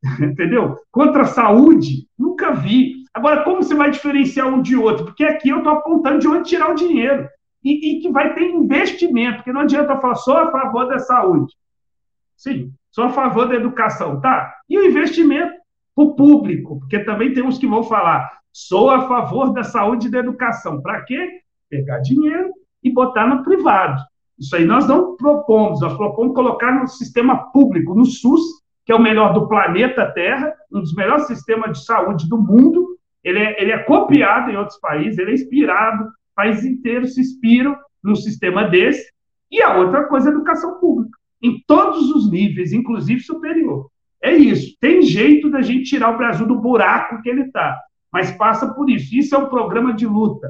Entendeu? 0.21 0.77
Contra 0.91 1.23
a 1.23 1.25
saúde? 1.25 2.07
Nunca 2.17 2.53
vi. 2.53 3.03
Agora, 3.13 3.43
como 3.43 3.61
você 3.61 3.75
vai 3.75 3.91
diferenciar 3.91 4.47
um 4.47 4.61
de 4.61 4.75
outro? 4.75 5.05
Porque 5.05 5.23
aqui 5.23 5.49
eu 5.49 5.57
estou 5.57 5.73
apontando 5.73 6.19
de 6.19 6.27
onde 6.27 6.49
tirar 6.49 6.71
o 6.71 6.75
dinheiro. 6.75 7.27
E, 7.63 7.97
e, 7.97 8.01
que 8.01 8.09
vai 8.09 8.33
ter 8.33 8.43
investimento, 8.43 9.37
porque 9.37 9.51
não 9.51 9.61
adianta 9.61 9.93
eu 9.93 9.99
falar 9.99 10.15
só 10.15 10.43
a 10.43 10.51
favor 10.51 10.87
da 10.87 10.99
saúde. 10.99 11.53
Sim, 12.37 12.71
sou 12.91 13.05
a 13.05 13.09
favor 13.09 13.47
da 13.47 13.55
educação, 13.55 14.21
tá? 14.21 14.53
E 14.69 14.77
o 14.77 14.85
investimento 14.85 15.53
para 15.93 16.05
o 16.05 16.15
público, 16.15 16.79
porque 16.79 16.99
também 16.99 17.33
tem 17.33 17.43
uns 17.43 17.57
que 17.57 17.67
vão 17.67 17.83
falar, 17.83 18.31
sou 18.53 18.89
a 18.89 19.07
favor 19.07 19.51
da 19.51 19.63
saúde 19.63 20.07
e 20.07 20.11
da 20.11 20.19
educação. 20.19 20.81
Para 20.81 21.01
quê? 21.03 21.41
Pegar 21.69 21.99
dinheiro 21.99 22.53
e 22.83 22.93
botar 22.93 23.27
no 23.27 23.43
privado. 23.43 24.01
Isso 24.39 24.55
aí 24.55 24.65
nós 24.65 24.87
não 24.87 25.15
propomos, 25.15 25.81
nós 25.81 25.95
propomos 25.95 26.35
colocar 26.35 26.71
no 26.71 26.87
sistema 26.87 27.51
público, 27.51 27.95
no 27.95 28.05
SUS, 28.05 28.41
que 28.85 28.91
é 28.91 28.95
o 28.95 29.01
melhor 29.01 29.33
do 29.33 29.47
planeta 29.47 30.11
Terra, 30.11 30.53
um 30.71 30.79
dos 30.79 30.93
melhores 30.93 31.27
sistemas 31.27 31.77
de 31.77 31.85
saúde 31.85 32.29
do 32.29 32.37
mundo, 32.37 32.97
ele 33.23 33.39
é, 33.39 33.61
ele 33.61 33.71
é 33.71 33.79
copiado 33.79 34.49
em 34.49 34.55
outros 34.55 34.79
países, 34.79 35.17
ele 35.17 35.31
é 35.31 35.33
inspirado, 35.33 36.09
países 36.35 36.63
inteiros 36.63 37.15
se 37.15 37.21
inspiram 37.21 37.75
num 38.01 38.15
sistema 38.15 38.63
desse. 38.63 39.11
E 39.51 39.61
a 39.61 39.77
outra 39.77 40.05
coisa 40.05 40.29
é 40.29 40.31
educação 40.31 40.79
pública, 40.79 41.17
em 41.41 41.61
todos 41.67 42.09
os 42.11 42.29
níveis, 42.31 42.71
inclusive 42.71 43.19
superior. 43.21 43.89
É 44.21 44.33
isso. 44.33 44.75
Tem 44.79 45.01
jeito 45.01 45.49
da 45.49 45.61
gente 45.61 45.89
tirar 45.89 46.13
o 46.13 46.17
Brasil 46.17 46.45
do 46.45 46.59
buraco 46.59 47.21
que 47.21 47.29
ele 47.29 47.43
está, 47.43 47.79
mas 48.11 48.31
passa 48.31 48.73
por 48.73 48.89
isso. 48.89 49.15
Isso 49.15 49.35
é 49.35 49.37
um 49.37 49.49
programa 49.49 49.93
de 49.93 50.05
luta. 50.05 50.49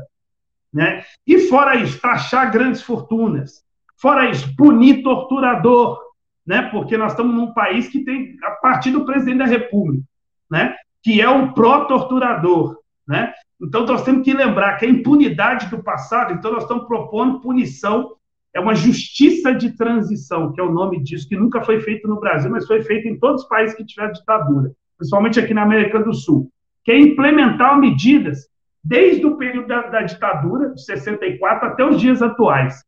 Né? 0.74 1.04
E 1.26 1.40
fora 1.40 1.76
isso, 1.76 2.00
taxar 2.00 2.52
grandes 2.52 2.82
fortunas. 2.82 3.64
Fora 4.00 4.30
isso, 4.30 4.56
punir 4.56 5.02
torturador, 5.02 6.00
né? 6.46 6.64
porque 6.72 6.98
nós 6.98 7.12
estamos 7.14 7.36
num 7.36 7.54
país 7.54 7.88
que 7.88 8.04
tem 8.04 8.38
a 8.44 8.52
partir 8.52 8.92
do 8.92 9.06
presidente 9.06 9.40
da 9.40 9.46
República, 9.46 10.04
né? 10.50 10.76
que 11.04 11.20
é 11.20 11.30
um 11.30 11.52
pró-torturador. 11.52 12.78
Né? 13.08 13.34
Então, 13.62 13.86
nós 13.86 14.04
temos 14.04 14.24
que 14.24 14.34
lembrar 14.34 14.78
que 14.78 14.86
a 14.86 14.90
impunidade 14.90 15.68
do 15.68 15.82
passado, 15.82 16.34
então, 16.34 16.52
nós 16.52 16.64
estamos 16.64 16.88
propondo 16.88 17.42
punição, 17.42 18.14
é 18.54 18.60
uma 18.60 18.76
justiça 18.76 19.54
de 19.54 19.76
transição, 19.76 20.52
que 20.54 20.62
é 20.62 20.64
o 20.64 20.72
nome 20.72 21.02
disso, 21.04 21.28
que 21.28 21.36
nunca 21.36 21.62
foi 21.62 21.82
feito 21.82 22.08
no 22.08 22.20
Brasil, 22.20 22.50
mas 22.50 22.68
foi 22.68 22.82
feito 22.84 23.08
em 23.08 23.18
todos 23.18 23.44
os 23.44 23.48
países 23.48 23.76
que 23.76 23.86
tiveram 23.86 24.14
ditadura, 24.14 24.72
principalmente 24.98 25.40
aqui 25.40 25.54
na 25.54 25.64
América 25.64 26.00
do 26.00 26.14
Sul, 26.14 26.50
que 26.84 26.92
é 26.92 27.00
implementar 27.00 27.80
medidas 27.80 28.48
desde 28.84 29.26
o 29.26 29.38
período 29.38 29.68
da, 29.68 29.82
da 29.88 30.02
ditadura, 30.04 30.74
de 30.74 30.84
64, 30.84 31.68
até 31.68 31.84
os 31.84 32.00
dias 32.00 32.22
atuais. 32.22 32.84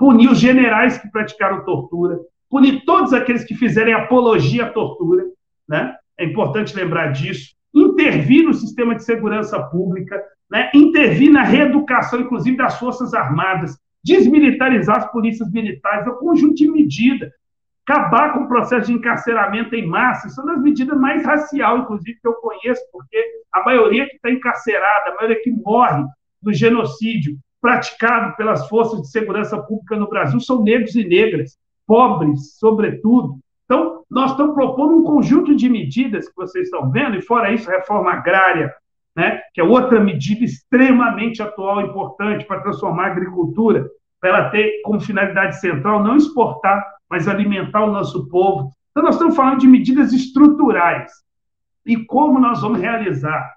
Punir 0.00 0.30
os 0.30 0.40
generais 0.40 0.96
que 0.96 1.10
praticaram 1.10 1.62
tortura, 1.62 2.18
punir 2.48 2.86
todos 2.86 3.12
aqueles 3.12 3.44
que 3.44 3.54
fizerem 3.54 3.92
apologia 3.92 4.64
à 4.64 4.70
tortura, 4.70 5.24
né? 5.68 5.94
É 6.18 6.24
importante 6.24 6.74
lembrar 6.74 7.08
disso. 7.08 7.54
Intervir 7.74 8.44
no 8.44 8.54
sistema 8.54 8.94
de 8.94 9.04
segurança 9.04 9.60
pública, 9.62 10.18
né, 10.50 10.70
intervir 10.74 11.30
na 11.30 11.42
reeducação, 11.42 12.20
inclusive, 12.20 12.56
das 12.56 12.78
Forças 12.78 13.12
Armadas, 13.12 13.78
desmilitarizar 14.02 14.96
as 14.96 15.12
polícias 15.12 15.50
militares, 15.52 16.06
é 16.06 16.10
um 16.10 16.16
conjunto 16.16 16.54
de 16.54 16.70
medidas, 16.70 17.30
acabar 17.86 18.32
com 18.32 18.44
o 18.44 18.48
processo 18.48 18.86
de 18.86 18.94
encarceramento 18.94 19.74
em 19.74 19.86
massa, 19.86 20.30
são 20.30 20.46
das 20.46 20.62
medidas 20.62 20.98
mais 20.98 21.24
racial, 21.26 21.78
inclusive, 21.80 22.18
que 22.18 22.26
eu 22.26 22.34
conheço, 22.34 22.80
porque 22.90 23.22
a 23.52 23.62
maioria 23.64 24.08
que 24.08 24.16
está 24.16 24.30
encarcerada, 24.30 25.10
a 25.10 25.14
maioria 25.16 25.42
que 25.42 25.50
morre 25.50 26.04
do 26.40 26.54
genocídio 26.54 27.36
praticado 27.60 28.36
pelas 28.36 28.68
forças 28.68 29.02
de 29.02 29.10
segurança 29.10 29.60
pública 29.60 29.96
no 29.96 30.08
Brasil 30.08 30.40
são 30.40 30.62
negros 30.62 30.94
e 30.94 31.04
negras, 31.04 31.58
pobres, 31.86 32.58
sobretudo, 32.58 33.38
então, 33.70 34.02
nós 34.10 34.32
estamos 34.32 34.56
propondo 34.56 34.96
um 34.96 35.04
conjunto 35.04 35.54
de 35.54 35.68
medidas 35.68 36.28
que 36.28 36.34
vocês 36.34 36.64
estão 36.64 36.90
vendo, 36.90 37.16
e 37.16 37.22
fora 37.22 37.52
isso, 37.52 37.70
reforma 37.70 38.12
agrária, 38.12 38.74
né, 39.14 39.40
que 39.54 39.60
é 39.60 39.64
outra 39.64 40.00
medida 40.00 40.44
extremamente 40.44 41.40
atual 41.40 41.80
e 41.80 41.84
importante 41.84 42.44
para 42.44 42.62
transformar 42.62 43.04
a 43.04 43.12
agricultura 43.12 43.88
para 44.20 44.28
ela 44.30 44.50
ter 44.50 44.82
como 44.82 45.00
finalidade 45.00 45.60
central 45.60 46.02
não 46.02 46.16
exportar, 46.16 46.84
mas 47.08 47.28
alimentar 47.28 47.84
o 47.84 47.92
nosso 47.92 48.28
povo. 48.28 48.72
Então, 48.90 49.04
nós 49.04 49.14
estamos 49.14 49.36
falando 49.36 49.60
de 49.60 49.68
medidas 49.68 50.12
estruturais. 50.12 51.12
E 51.86 51.96
como 52.06 52.40
nós 52.40 52.60
vamos 52.60 52.80
realizar? 52.80 53.54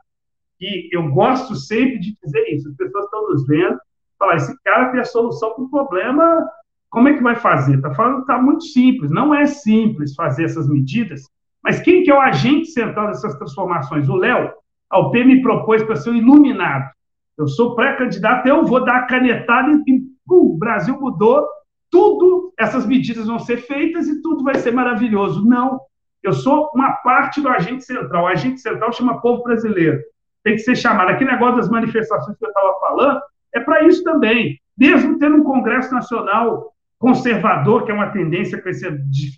E 0.61 0.95
eu 0.95 1.09
gosto 1.09 1.55
sempre 1.55 1.97
de 1.97 2.15
dizer 2.23 2.53
isso, 2.53 2.69
as 2.69 2.75
pessoas 2.75 3.05
estão 3.05 3.29
nos 3.29 3.47
vendo, 3.47 3.79
falar, 4.23 4.35
esse 4.35 4.63
cara 4.63 4.89
tem 4.89 5.01
a 5.01 5.05
solução 5.05 5.53
para 5.53 5.63
o 5.63 5.69
problema, 5.69 6.47
como 6.89 7.09
é 7.09 7.13
que 7.13 7.23
vai 7.23 7.35
fazer? 7.35 7.75
Está 7.75 7.93
falando 7.93 8.17
que 8.17 8.21
está 8.21 8.41
muito 8.41 8.63
simples, 8.63 9.11
não 9.11 9.33
é 9.33 9.45
simples 9.45 10.15
fazer 10.15 10.45
essas 10.45 10.67
medidas, 10.69 11.23
mas 11.63 11.79
quem 11.79 12.03
que 12.03 12.11
é 12.11 12.15
o 12.15 12.21
agente 12.21 12.67
central 12.67 13.07
dessas 13.07 13.35
transformações? 13.35 14.07
O 14.07 14.15
Léo, 14.15 14.51
a 14.89 14.99
UP 14.99 15.23
me 15.23 15.41
propôs 15.41 15.81
para 15.83 15.95
ser 15.95 16.11
o 16.11 16.15
iluminado. 16.15 16.89
Eu 17.37 17.47
sou 17.47 17.75
pré-candidato, 17.75 18.47
eu 18.47 18.65
vou 18.65 18.83
dar 18.83 18.97
a 18.97 19.05
canetada 19.07 19.71
e, 19.87 20.03
o 20.29 20.57
Brasil 20.57 20.99
mudou, 20.99 21.47
tudo, 21.89 22.53
essas 22.57 22.85
medidas 22.85 23.27
vão 23.27 23.39
ser 23.39 23.57
feitas 23.57 24.07
e 24.07 24.21
tudo 24.21 24.43
vai 24.43 24.55
ser 24.55 24.71
maravilhoso. 24.71 25.45
Não, 25.45 25.79
eu 26.21 26.33
sou 26.33 26.69
uma 26.73 26.91
parte 26.97 27.41
do 27.41 27.49
agente 27.49 27.83
central. 27.83 28.23
O 28.23 28.27
agente 28.27 28.61
central 28.61 28.91
chama 28.93 29.21
povo 29.21 29.43
brasileiro. 29.43 29.99
Tem 30.43 30.55
que 30.55 30.59
ser 30.59 30.75
chamado. 30.75 31.09
Aquele 31.09 31.31
negócio 31.31 31.57
das 31.57 31.69
manifestações 31.69 32.37
que 32.37 32.45
eu 32.45 32.49
estava 32.49 32.79
falando 32.79 33.21
é 33.53 33.59
para 33.59 33.83
isso 33.83 34.03
também. 34.03 34.59
Mesmo 34.77 35.19
tendo 35.19 35.37
um 35.37 35.43
Congresso 35.43 35.93
Nacional 35.93 36.73
conservador, 36.97 37.83
que 37.83 37.91
é 37.91 37.93
uma 37.93 38.11
tendência 38.11 38.61
com 38.61 38.69
essa 38.69 38.89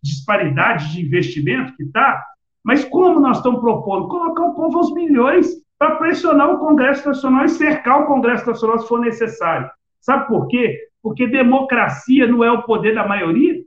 disparidade 0.03 0.93
de 0.93 1.01
investimento 1.01 1.75
que 1.75 1.83
está, 1.83 2.23
mas 2.63 2.85
como 2.85 3.19
nós 3.19 3.37
estamos 3.37 3.59
propondo? 3.59 4.07
Colocar 4.07 4.43
o 4.43 4.53
povo 4.53 4.77
aos 4.77 4.93
milhões 4.93 5.47
para 5.77 5.95
pressionar 5.95 6.49
o 6.51 6.59
Congresso 6.59 7.07
Nacional 7.07 7.45
e 7.45 7.49
cercar 7.49 8.01
o 8.01 8.05
Congresso 8.05 8.47
Nacional 8.47 8.79
se 8.79 8.87
for 8.87 8.99
necessário. 8.99 9.69
Sabe 9.99 10.27
por 10.27 10.47
quê? 10.47 10.79
Porque 11.01 11.27
democracia 11.27 12.27
não 12.27 12.43
é 12.43 12.51
o 12.51 12.63
poder 12.63 12.93
da 12.95 13.07
maioria, 13.07 13.61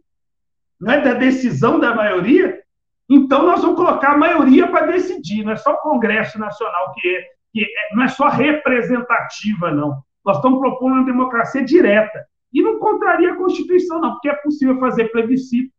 não 0.80 0.92
é 0.92 1.00
da 1.00 1.14
decisão 1.14 1.78
da 1.78 1.94
maioria. 1.94 2.60
Então, 3.08 3.44
nós 3.44 3.62
vamos 3.62 3.76
colocar 3.76 4.12
a 4.12 4.18
maioria 4.18 4.68
para 4.68 4.86
decidir, 4.86 5.44
não 5.44 5.52
é 5.52 5.56
só 5.56 5.72
o 5.72 5.78
Congresso 5.78 6.38
Nacional 6.38 6.92
que 6.94 7.08
é, 7.08 7.22
que 7.52 7.64
é, 7.64 7.94
não 7.94 8.04
é 8.04 8.08
só 8.08 8.28
representativa, 8.28 9.70
não. 9.70 10.02
Nós 10.28 10.36
estamos 10.36 10.58
propondo 10.58 10.92
uma 10.92 11.06
democracia 11.06 11.64
direta. 11.64 12.26
E 12.52 12.60
não 12.60 12.78
contraria 12.78 13.32
a 13.32 13.36
Constituição, 13.36 13.98
não, 13.98 14.12
porque 14.12 14.28
é 14.28 14.34
possível 14.34 14.78
fazer 14.78 15.10
plebiscito 15.10 15.72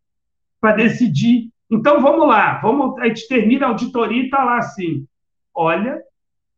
para 0.60 0.76
decidir. 0.76 1.52
Então, 1.70 2.02
vamos 2.02 2.28
lá, 2.28 2.60
vamos, 2.60 2.98
a 3.00 3.08
gente 3.08 3.28
termina 3.28 3.68
a 3.68 3.70
auditoria 3.70 4.24
e 4.24 4.26
está 4.26 4.44
lá 4.44 4.58
assim: 4.58 5.06
olha, 5.54 6.02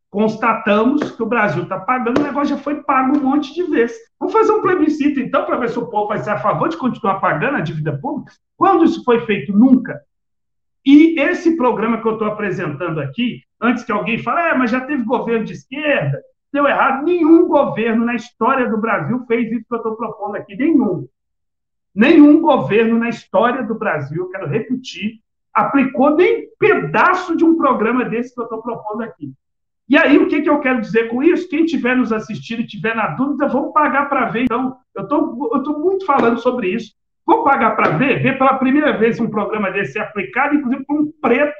constatamos 0.08 1.10
que 1.10 1.22
o 1.22 1.26
Brasil 1.26 1.64
está 1.64 1.78
pagando, 1.78 2.18
o 2.18 2.24
negócio 2.24 2.56
já 2.56 2.62
foi 2.62 2.82
pago 2.82 3.18
um 3.18 3.24
monte 3.24 3.52
de 3.52 3.62
vezes. 3.64 3.98
Vamos 4.18 4.32
fazer 4.32 4.52
um 4.52 4.62
plebiscito, 4.62 5.20
então, 5.20 5.44
para 5.44 5.58
ver 5.58 5.68
se 5.68 5.78
o 5.78 5.86
povo 5.86 6.08
vai 6.08 6.18
ser 6.18 6.30
a 6.30 6.38
favor 6.38 6.70
de 6.70 6.78
continuar 6.78 7.20
pagando 7.20 7.58
a 7.58 7.60
dívida 7.60 7.98
pública? 7.98 8.32
Quando 8.56 8.86
isso 8.86 9.04
foi 9.04 9.20
feito? 9.26 9.52
Nunca. 9.52 10.00
E 10.82 11.20
esse 11.20 11.58
programa 11.58 12.00
que 12.00 12.08
eu 12.08 12.14
estou 12.14 12.28
apresentando 12.28 13.00
aqui, 13.00 13.42
antes 13.60 13.84
que 13.84 13.92
alguém 13.92 14.16
fale, 14.16 14.48
é, 14.48 14.54
mas 14.56 14.70
já 14.70 14.80
teve 14.80 15.04
governo 15.04 15.44
de 15.44 15.52
esquerda, 15.52 16.22
deu 16.52 16.66
errado. 16.66 17.04
Nenhum 17.04 17.46
governo 17.46 18.04
na 18.04 18.14
história 18.14 18.68
do 18.68 18.76
Brasil 18.76 19.24
fez 19.26 19.50
isso 19.50 19.64
que 19.66 19.74
eu 19.74 19.78
estou 19.78 19.96
propondo 19.96 20.36
aqui. 20.36 20.54
Nenhum. 20.56 21.08
Nenhum 21.94 22.40
governo 22.40 22.98
na 22.98 23.08
história 23.08 23.62
do 23.62 23.74
Brasil, 23.74 24.28
quero 24.30 24.46
repetir, 24.46 25.20
aplicou 25.52 26.16
nem 26.16 26.48
pedaço 26.58 27.36
de 27.36 27.44
um 27.44 27.56
programa 27.56 28.04
desse 28.04 28.34
que 28.34 28.40
eu 28.40 28.44
estou 28.44 28.62
propondo 28.62 29.02
aqui. 29.02 29.32
E 29.88 29.96
aí, 29.96 30.16
o 30.16 30.26
que, 30.26 30.40
que 30.40 30.48
eu 30.48 30.60
quero 30.60 30.80
dizer 30.80 31.08
com 31.08 31.22
isso? 31.22 31.48
Quem 31.48 31.64
estiver 31.64 31.94
nos 31.94 32.12
assistindo 32.12 32.60
e 32.60 32.64
estiver 32.64 32.96
na 32.96 33.08
dúvida, 33.08 33.46
vamos 33.48 33.72
pagar 33.74 34.08
para 34.08 34.30
ver. 34.30 34.44
Então, 34.44 34.76
eu 34.94 35.02
estou 35.02 35.78
muito 35.78 36.06
falando 36.06 36.38
sobre 36.38 36.68
isso. 36.68 36.94
Vou 37.26 37.44
pagar 37.44 37.76
para 37.76 37.90
ver, 37.90 38.22
ver 38.22 38.38
pela 38.38 38.58
primeira 38.58 38.96
vez 38.96 39.20
um 39.20 39.28
programa 39.28 39.70
desse 39.70 39.98
aplicado, 39.98 40.54
inclusive 40.54 40.84
por 40.84 40.98
um 40.98 41.12
preto, 41.20 41.54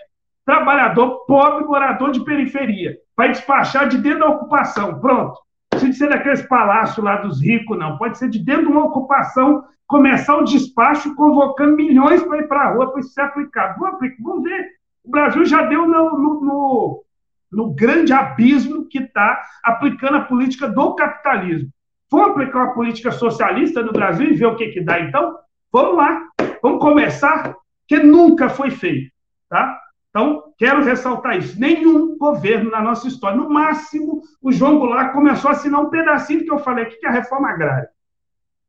trabalhador, 0.45 1.25
pobre, 1.27 1.65
morador 1.65 2.11
de 2.11 2.25
periferia 2.25 2.97
vai 3.17 3.29
despachar 3.29 3.89
de 3.89 3.99
dentro 3.99 4.21
da 4.21 4.29
ocupação. 4.29 4.99
Pronto. 5.01 5.39
Não 5.73 5.81
precisa 5.81 5.99
ser 5.99 6.09
daqueles 6.11 6.43
palácios 6.43 7.05
lá 7.05 7.17
dos 7.17 7.41
ricos, 7.43 7.79
não. 7.79 7.97
Pode 7.97 8.19
ser 8.19 8.29
de 8.29 8.39
dentro 8.39 8.67
de 8.67 8.73
uma 8.73 8.85
ocupação, 8.85 9.65
começar 9.87 10.37
o 10.37 10.45
despacho 10.45 11.15
convocando 11.15 11.77
milhões 11.77 12.23
para 12.23 12.39
ir 12.39 12.49
para 12.49 12.61
a 12.63 12.73
rua 12.73 12.91
para 12.91 13.01
isso 13.01 13.11
ser 13.11 13.23
aplicado. 13.23 13.79
Vamos, 13.79 13.99
vamos 14.21 14.43
ver. 14.43 14.67
O 15.05 15.11
Brasil 15.11 15.45
já 15.45 15.63
deu 15.63 15.87
no, 15.87 16.19
no, 16.19 16.41
no, 16.41 17.05
no 17.51 17.75
grande 17.75 18.13
abismo 18.13 18.87
que 18.89 18.99
está 18.99 19.43
aplicando 19.65 20.17
a 20.17 20.23
política 20.23 20.69
do 20.69 20.95
capitalismo. 20.95 21.71
Vamos 22.11 22.31
aplicar 22.31 22.65
uma 22.65 22.75
política 22.75 23.11
socialista 23.11 23.83
no 23.83 23.93
Brasil 23.93 24.29
e 24.29 24.35
ver 24.35 24.47
o 24.47 24.57
que, 24.57 24.69
que 24.69 24.83
dá, 24.83 25.01
então? 25.01 25.35
Vamos 25.73 25.97
lá. 25.97 26.29
Vamos 26.63 26.81
começar, 26.81 27.57
que 27.89 27.99
nunca 27.99 28.51
foi 28.51 28.71
feito. 28.71 29.11
Tá? 29.49 29.82
Então, 30.13 30.53
quero 30.59 30.85
ressaltar 30.85 31.39
isso. 31.39 31.59
Nenhum 31.59 32.19
governo 32.19 32.71
na 32.71 32.83
nossa 32.83 33.09
história, 33.09 33.39
no 33.39 33.49
máximo, 33.49 34.21
o 34.43 34.53
João 34.53 34.79
Goulart 34.79 35.11
começou 35.15 35.49
a 35.49 35.55
assinar 35.55 35.81
um 35.81 35.89
pedacinho 35.89 36.45
que 36.45 36.53
eu 36.53 36.59
falei 36.59 36.85
aqui, 36.85 36.97
que 36.97 37.07
é 37.07 37.09
a 37.09 37.13
reforma 37.13 37.49
agrária. 37.49 37.89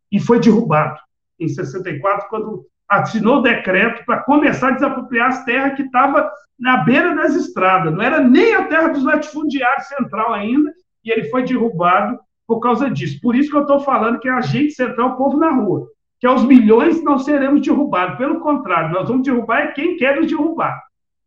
E 0.10 0.22
foi 0.22 0.40
derrubado 0.40 0.98
em 1.38 1.50
64, 1.50 2.30
quando 2.30 2.66
assinou 2.88 3.40
o 3.40 3.42
decreto 3.42 4.06
para 4.06 4.24
começar 4.24 4.70
a 4.70 4.72
desapropriar 4.72 5.30
as 5.30 5.44
terras 5.44 5.76
que 5.76 5.82
estavam 5.82 6.26
na 6.58 6.78
beira 6.78 7.14
das 7.14 7.36
estradas. 7.36 7.94
Não 7.94 8.02
era 8.02 8.22
nem 8.22 8.56
a 8.56 8.66
terra 8.68 8.88
dos 8.88 9.04
latifundiários 9.04 9.88
central 9.88 10.34
ainda, 10.34 10.72
e 11.04 11.12
ele 11.12 11.30
foi 11.30 11.44
derrubado 11.44 12.18
por 12.48 12.62
causa 12.62 12.90
disso. 12.90 13.20
Por 13.22 13.36
isso 13.36 13.50
que 13.50 13.58
eu 13.58 13.64
estou 13.64 13.82
falando 13.82 14.20
que 14.20 14.30
é 14.30 14.32
a 14.32 14.40
gente 14.40 14.72
central, 14.72 15.10
o 15.10 15.18
povo 15.18 15.38
na 15.38 15.52
rua. 15.52 15.90
Que 16.22 16.28
aos 16.28 16.46
milhões 16.46 17.04
não 17.04 17.20
seremos 17.20 17.60
derrubados. 17.60 18.18
Pelo 18.18 18.40
contrário, 18.40 18.94
nós 18.94 19.10
vamos 19.10 19.24
derrubar 19.24 19.60
é 19.60 19.68
quem 19.74 19.98
quer 19.98 20.16
nos 20.16 20.28
derrubar 20.28 20.82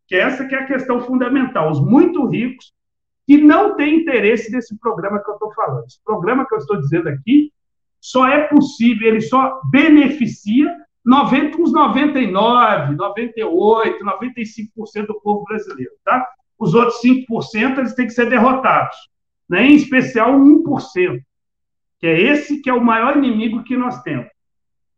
que 0.07 0.15
essa 0.15 0.45
que 0.45 0.55
é 0.55 0.59
a 0.59 0.67
questão 0.67 1.01
fundamental. 1.01 1.69
Os 1.69 1.79
muito 1.79 2.25
ricos 2.25 2.73
que 3.25 3.37
não 3.37 3.75
têm 3.75 4.01
interesse 4.01 4.51
nesse 4.51 4.77
programa 4.79 5.21
que 5.21 5.29
eu 5.29 5.33
estou 5.33 5.53
falando. 5.53 5.85
Esse 5.85 6.01
programa 6.03 6.47
que 6.47 6.53
eu 6.53 6.59
estou 6.59 6.79
dizendo 6.79 7.09
aqui 7.09 7.51
só 7.99 8.27
é 8.27 8.47
possível, 8.47 9.07
ele 9.07 9.21
só 9.21 9.59
beneficia 9.69 10.73
90, 11.05 11.61
uns 11.61 11.73
99, 11.73 12.95
98, 12.95 14.05
95% 14.05 15.07
do 15.07 15.19
povo 15.21 15.43
brasileiro, 15.45 15.91
tá? 16.03 16.25
Os 16.59 16.73
outros 16.73 17.01
5% 17.01 17.77
eles 17.77 17.93
têm 17.93 18.07
que 18.07 18.13
ser 18.13 18.29
derrotados, 18.29 18.97
né? 19.49 19.63
em 19.63 19.75
especial 19.75 20.33
1%, 20.33 21.21
que 21.99 22.07
é 22.07 22.19
esse 22.19 22.61
que 22.61 22.69
é 22.69 22.73
o 22.73 22.83
maior 22.83 23.15
inimigo 23.15 23.63
que 23.63 23.77
nós 23.77 24.01
temos. 24.01 24.27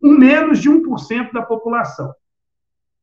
Um 0.01 0.17
menos 0.17 0.59
de 0.59 0.69
1% 0.69 1.31
da 1.31 1.41
população 1.41 2.11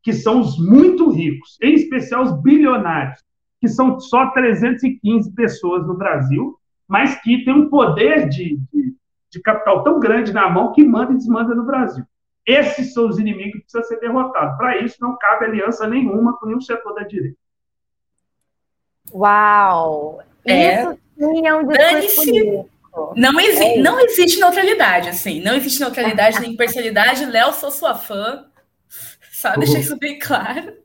que 0.07 0.13
são 0.13 0.39
os 0.39 0.57
muito 0.57 1.11
ricos, 1.11 1.59
em 1.61 1.75
especial 1.75 2.23
os 2.23 2.41
bilionários, 2.41 3.25
que 3.61 3.67
são 3.67 3.99
só 3.99 4.31
315 4.31 5.35
pessoas 5.35 5.85
no 5.85 5.97
Brasil, 5.97 6.57
mas 6.87 7.21
que 7.23 7.45
têm 7.45 7.53
um 7.53 7.69
poder 7.69 8.29
de, 8.29 8.57
de, 8.73 8.95
de 9.33 9.43
capital 9.43 9.83
tão 9.83 9.99
grande 9.99 10.33
na 10.33 10.49
mão 10.49 10.71
que 10.71 10.85
manda 10.85 11.13
e 11.13 11.17
desmanda 11.17 11.57
no 11.57 11.67
Brasil. 11.67 12.05
Esses 12.47 12.95
são 12.95 13.09
os 13.09 13.19
inimigos 13.19 13.55
que 13.55 13.61
precisam 13.63 13.83
ser 13.83 13.99
derrotados. 13.99 14.57
Para 14.57 14.79
isso, 14.79 14.97
não 15.01 15.19
cabe 15.19 15.47
aliança 15.47 15.89
nenhuma 15.89 16.39
com 16.39 16.47
nenhum 16.47 16.61
setor 16.61 16.95
da 16.95 17.03
direita. 17.03 17.37
Uau! 19.13 20.23
É. 20.45 20.83
Isso 20.83 20.99
sim 21.19 21.47
é 21.49 21.53
um 21.53 21.67
discurso 21.67 22.71
não, 23.17 23.41
exi 23.41 23.65
é 23.65 23.79
não 23.79 23.99
existe 23.99 24.39
neutralidade, 24.39 25.09
assim. 25.09 25.41
Não 25.41 25.55
existe 25.57 25.81
neutralidade 25.81 26.39
nem 26.41 26.53
imparcialidade. 26.53 27.27
Léo, 27.27 27.53
sou 27.55 27.73
sua 27.73 27.97
fã. 27.97 28.47
Só 29.37 29.55
deixar 29.55 29.81
isso 29.81 29.99
bem 29.99 30.19
claro. 30.19 30.79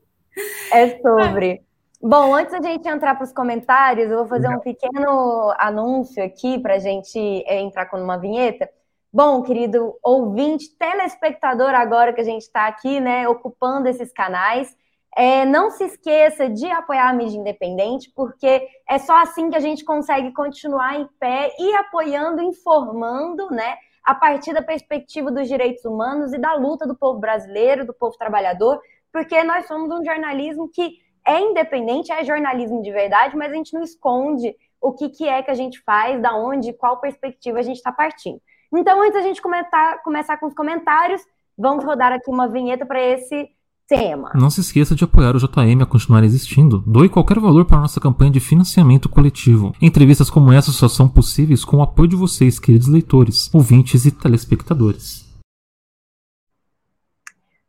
É 0.70 1.00
sobre. 1.00 1.62
Bom, 2.02 2.34
antes 2.34 2.52
da 2.52 2.60
gente 2.60 2.86
entrar 2.86 3.14
para 3.14 3.24
os 3.24 3.32
comentários, 3.32 4.10
eu 4.10 4.18
vou 4.18 4.26
fazer 4.26 4.48
um 4.48 4.58
pequeno 4.58 5.54
anúncio 5.58 6.22
aqui 6.22 6.58
para 6.58 6.74
a 6.74 6.78
gente 6.78 7.18
é, 7.46 7.60
entrar 7.60 7.86
com 7.86 7.96
uma 7.96 8.18
vinheta. 8.18 8.68
Bom, 9.10 9.42
querido 9.42 9.94
ouvinte, 10.02 10.68
telespectador, 10.78 11.70
agora 11.70 12.12
que 12.12 12.20
a 12.20 12.24
gente 12.24 12.42
está 12.42 12.66
aqui, 12.66 13.00
né, 13.00 13.26
ocupando 13.26 13.88
esses 13.88 14.12
canais, 14.12 14.76
é, 15.16 15.46
não 15.46 15.70
se 15.70 15.84
esqueça 15.84 16.46
de 16.50 16.66
apoiar 16.66 17.08
a 17.08 17.14
mídia 17.14 17.38
independente, 17.38 18.12
porque 18.14 18.68
é 18.86 18.98
só 18.98 19.16
assim 19.22 19.48
que 19.48 19.56
a 19.56 19.60
gente 19.60 19.82
consegue 19.82 20.30
continuar 20.32 21.00
em 21.00 21.08
pé 21.18 21.54
e 21.58 21.74
apoiando, 21.76 22.42
informando, 22.42 23.48
né, 23.50 23.76
a 24.04 24.14
partir 24.14 24.52
da 24.52 24.62
perspectiva 24.62 25.30
dos 25.30 25.48
direitos 25.48 25.84
humanos 25.84 26.32
e 26.32 26.38
da 26.38 26.54
luta 26.54 26.86
do 26.86 26.96
povo 26.96 27.20
brasileiro, 27.20 27.86
do 27.86 27.94
povo 27.94 28.16
trabalhador, 28.16 28.80
porque 29.12 29.42
nós 29.44 29.66
somos 29.66 29.90
um 29.90 30.04
jornalismo 30.04 30.68
que 30.68 30.98
é 31.26 31.40
independente, 31.40 32.10
é 32.10 32.24
jornalismo 32.24 32.82
de 32.82 32.90
verdade, 32.90 33.36
mas 33.36 33.52
a 33.52 33.54
gente 33.54 33.74
não 33.74 33.82
esconde 33.82 34.56
o 34.80 34.92
que, 34.92 35.08
que 35.08 35.28
é 35.28 35.42
que 35.42 35.50
a 35.50 35.54
gente 35.54 35.80
faz, 35.82 36.20
da 36.20 36.34
onde, 36.34 36.72
qual 36.72 37.00
perspectiva 37.00 37.60
a 37.60 37.62
gente 37.62 37.76
está 37.76 37.92
partindo. 37.92 38.40
Então, 38.74 39.00
antes 39.00 39.14
da 39.14 39.22
gente 39.22 39.40
comentar, 39.40 40.02
começar 40.02 40.38
com 40.38 40.46
os 40.46 40.54
comentários, 40.54 41.22
vamos 41.56 41.84
rodar 41.84 42.12
aqui 42.12 42.28
uma 42.28 42.48
vinheta 42.48 42.84
para 42.84 43.00
esse 43.00 43.50
Tema. 43.88 44.30
Não 44.34 44.48
se 44.48 44.60
esqueça 44.60 44.94
de 44.94 45.04
apoiar 45.04 45.36
o 45.36 45.38
JM 45.38 45.82
a 45.82 45.86
continuar 45.86 46.24
existindo. 46.24 46.78
Doe 46.86 47.08
qualquer 47.08 47.38
valor 47.38 47.64
para 47.64 47.78
a 47.78 47.80
nossa 47.82 48.00
campanha 48.00 48.30
de 48.30 48.40
financiamento 48.40 49.08
coletivo. 49.08 49.74
Entrevistas 49.82 50.30
como 50.30 50.52
essa 50.52 50.70
só 50.70 50.88
são 50.88 51.08
possíveis 51.08 51.64
com 51.64 51.78
o 51.78 51.82
apoio 51.82 52.08
de 52.08 52.16
vocês, 52.16 52.58
queridos 52.58 52.88
leitores, 52.88 53.52
ouvintes 53.52 54.06
e 54.06 54.10
telespectadores. 54.10 55.30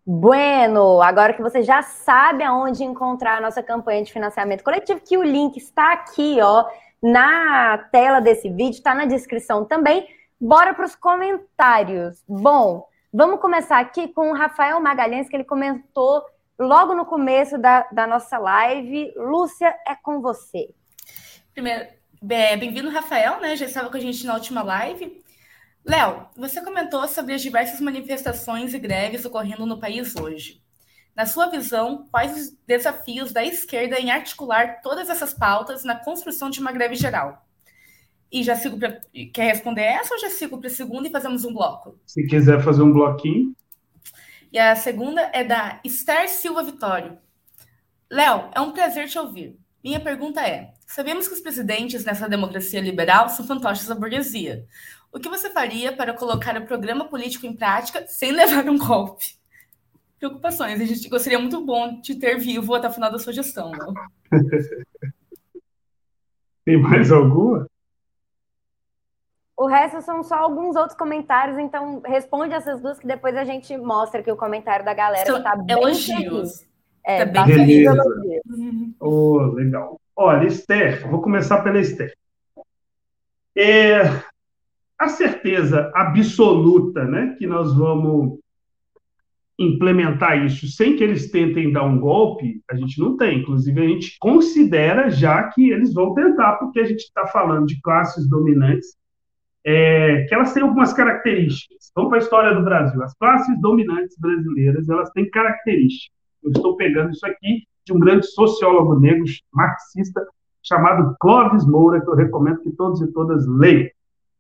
Bueno, 0.06 1.02
agora 1.02 1.34
que 1.34 1.42
você 1.42 1.64
já 1.64 1.82
sabe 1.82 2.44
aonde 2.44 2.84
encontrar 2.84 3.38
a 3.38 3.42
nossa 3.42 3.64
campanha 3.64 4.04
de 4.04 4.12
financiamento 4.12 4.64
coletivo, 4.64 5.00
que 5.00 5.18
o 5.18 5.24
link 5.24 5.56
está 5.56 5.94
aqui, 5.94 6.40
ó, 6.42 6.66
na 7.02 7.78
tela 7.90 8.20
desse 8.20 8.50
vídeo, 8.50 8.72
está 8.72 8.94
na 8.94 9.06
descrição 9.06 9.64
também. 9.64 10.06
Bora 10.40 10.74
para 10.74 10.86
os 10.86 10.96
comentários. 10.96 12.22
Bom, 12.28 12.86
vamos 13.14 13.40
começar 13.40 13.80
aqui 13.80 14.08
com 14.08 14.32
o 14.32 14.34
Rafael 14.34 14.82
Magalhães, 14.82 15.30
que 15.30 15.36
ele 15.36 15.44
comentou 15.44 16.26
logo 16.58 16.96
no 16.96 17.06
começo 17.06 17.58
da, 17.60 17.88
da 17.92 18.08
nossa 18.08 18.40
live. 18.40 19.14
Lúcia, 19.16 19.76
é 19.88 19.96
com 19.96 20.20
você. 20.20 20.74
Primeiro, 21.54 21.88
bem-vindo, 22.20 22.90
Rafael, 22.90 23.40
né? 23.40 23.56
Já 23.56 23.68
estava 23.68 23.90
com 23.90 23.98
a 23.98 24.00
gente 24.00 24.26
na 24.26 24.34
última 24.34 24.64
live. 24.64 25.24
Léo, 25.86 26.28
você 26.36 26.62
comentou 26.62 27.08
sobre 27.08 27.34
as 27.36 27.42
diversas 27.42 27.80
manifestações 27.80 28.74
e 28.74 28.80
greves 28.80 29.26
ocorrendo 29.26 29.66
no 29.66 29.80
país 29.80 30.16
hoje. 30.16 30.64
Na 31.16 31.28
sua 31.28 31.48
visão, 31.48 32.08
quais 32.10 32.36
os 32.36 32.58
desafios 32.66 33.32
da 33.32 33.44
esquerda 33.44 34.00
em 34.00 34.10
articular 34.10 34.82
todas 34.82 35.10
essas 35.10 35.34
pautas 35.34 35.84
na 35.84 35.96
construção 35.96 36.50
de 36.50 36.60
uma 36.60 36.72
greve 36.72 36.96
geral? 36.96 37.43
E 38.34 38.42
já 38.42 38.56
sigo 38.56 38.80
pra... 38.80 39.00
Quer 39.32 39.54
responder 39.54 39.84
essa 39.84 40.16
ou 40.16 40.20
já 40.20 40.32
sigo 40.32 40.58
para 40.58 40.68
a 40.68 40.72
segunda 40.72 41.08
e 41.08 41.12
fazemos 41.12 41.46
um 41.46 41.54
bloco? 41.54 42.00
Se 42.04 42.26
quiser 42.26 42.60
fazer 42.64 42.82
um 42.82 42.92
bloquinho. 42.92 43.56
E 44.52 44.58
a 44.58 44.76
segunda 44.76 45.30
é 45.32 45.44
da 45.44 45.80
Esther 45.84 46.28
Silva 46.28 46.64
Vitório. 46.64 47.16
Léo, 48.10 48.50
é 48.56 48.60
um 48.60 48.72
prazer 48.72 49.08
te 49.08 49.20
ouvir. 49.20 49.56
Minha 49.84 50.00
pergunta 50.00 50.42
é: 50.42 50.74
sabemos 50.88 51.28
que 51.28 51.36
os 51.36 51.42
presidentes 51.42 52.04
nessa 52.04 52.28
democracia 52.28 52.82
liberal 52.82 53.30
são 53.30 53.46
fantoches 53.46 53.88
da 53.88 53.94
burguesia. 53.94 54.66
O 55.12 55.20
que 55.20 55.30
você 55.30 55.52
faria 55.52 55.96
para 55.96 56.12
colocar 56.14 56.58
o 56.58 56.66
programa 56.66 57.06
político 57.06 57.46
em 57.46 57.56
prática 57.56 58.08
sem 58.08 58.32
levar 58.32 58.68
um 58.68 58.80
golpe? 58.80 59.26
Preocupações. 60.18 60.82
A 60.82 60.86
gente 60.86 61.08
gostaria 61.08 61.38
muito 61.38 61.64
bom 61.64 62.02
de 62.02 62.16
ter 62.16 62.40
vivo 62.40 62.74
até 62.74 62.88
o 62.88 62.94
final 62.94 63.12
da 63.12 63.20
sua 63.20 63.32
gestão. 63.32 63.70
Léo. 63.70 63.94
Tem 66.66 66.82
mais 66.82 67.12
alguma? 67.12 67.68
O 69.56 69.68
resto 69.68 70.02
são 70.02 70.24
só 70.24 70.36
alguns 70.36 70.76
outros 70.76 70.98
comentários, 70.98 71.58
então 71.58 72.02
responde 72.04 72.54
essas 72.54 72.82
duas 72.82 72.98
que 72.98 73.06
depois 73.06 73.36
a 73.36 73.44
gente 73.44 73.76
mostra 73.78 74.22
aqui 74.22 74.32
o 74.32 74.38
comentário 74.38 74.84
da 74.84 74.94
galera. 74.94 75.26
São 75.26 75.44
tá 75.44 75.56
bem 75.56 75.78
elogios. 75.78 76.66
É, 77.06 77.26
Tá 77.26 77.46
bem 77.46 77.56
Beleza. 77.58 78.04
feliz. 78.04 78.96
Oh, 79.00 79.40
legal. 79.54 80.00
Olha, 80.16 80.48
Esther, 80.48 81.08
vou 81.10 81.22
começar 81.22 81.62
pela 81.62 81.80
Esther. 81.80 82.14
É, 83.56 84.02
a 84.98 85.10
certeza 85.10 85.92
absoluta 85.94 87.04
né, 87.04 87.36
que 87.38 87.46
nós 87.46 87.76
vamos 87.76 88.40
implementar 89.60 90.44
isso 90.46 90.68
sem 90.68 90.96
que 90.96 91.04
eles 91.04 91.30
tentem 91.30 91.72
dar 91.72 91.84
um 91.84 92.00
golpe, 92.00 92.62
a 92.70 92.76
gente 92.76 93.00
não 93.00 93.16
tem. 93.18 93.40
Inclusive, 93.40 93.82
a 93.82 93.88
gente 93.88 94.18
considera 94.20 95.10
já 95.10 95.44
que 95.50 95.70
eles 95.70 95.94
vão 95.94 96.14
tentar, 96.14 96.54
porque 96.54 96.80
a 96.80 96.86
gente 96.86 97.02
está 97.02 97.28
falando 97.28 97.68
de 97.68 97.80
classes 97.82 98.28
dominantes, 98.28 98.96
é, 99.66 100.26
que 100.28 100.36
elas 100.36 100.54
têm 100.54 100.64
algumas 100.64 100.94
características. 100.94 101.92
Vamos 101.96 102.10
para 102.10 102.20
a 102.20 102.22
história 102.22 102.54
do 102.54 102.64
Brasil. 102.64 103.02
As 103.04 103.14
classes 103.14 103.60
dominantes 103.62 104.18
brasileiras, 104.18 104.90
elas 104.90 105.10
têm 105.12 105.30
características. 105.30 106.16
Eu 106.44 106.52
estou 106.52 106.76
pegando 106.76 107.12
isso 107.12 107.26
aqui 107.26 107.64
de 107.86 107.94
um 107.94 108.00
grande 108.00 108.26
sociólogo 108.28 109.00
negro, 109.00 109.26
marxista, 109.54 110.26
chamado 110.62 111.16
Clóvis 111.20 111.66
Moura, 111.66 112.02
que 112.02 112.10
eu 112.10 112.16
recomendo 112.16 112.62
que 112.62 112.72
todos 112.72 113.02
e 113.02 113.12
todas 113.12 113.46
leiam. 113.48 113.90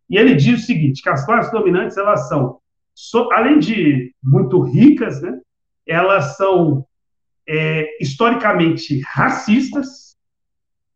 E 0.09 0.17
ele 0.17 0.35
diz 0.35 0.61
o 0.61 0.65
seguinte, 0.65 1.01
que 1.01 1.09
as 1.09 1.25
classes 1.25 1.51
dominantes, 1.51 1.97
elas 1.97 2.27
são, 2.27 2.59
so- 2.93 3.29
além 3.31 3.59
de 3.59 4.13
muito 4.23 4.61
ricas, 4.61 5.21
né, 5.21 5.39
elas 5.87 6.37
são 6.37 6.85
é, 7.47 8.01
historicamente 8.01 9.01
racistas, 9.05 10.15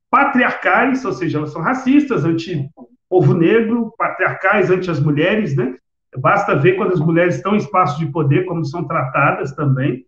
patriarcais, 0.10 1.04
ou 1.04 1.12
seja, 1.12 1.40
elas 1.40 1.52
são 1.52 1.62
racistas, 1.62 2.24
anti-povo 3.08 3.34
negro, 3.34 3.94
patriarcais, 3.98 4.70
anti 4.70 4.92
as 4.92 5.00
mulheres, 5.00 5.56
né? 5.56 5.76
Basta 6.18 6.56
ver 6.56 6.76
quando 6.76 6.94
as 6.94 7.00
mulheres 7.00 7.36
estão 7.36 7.54
em 7.54 7.58
espaço 7.58 7.98
de 8.00 8.08
poder, 8.08 8.46
como 8.46 8.66
são 8.66 8.86
tratadas 8.86 9.54
também. 9.56 10.06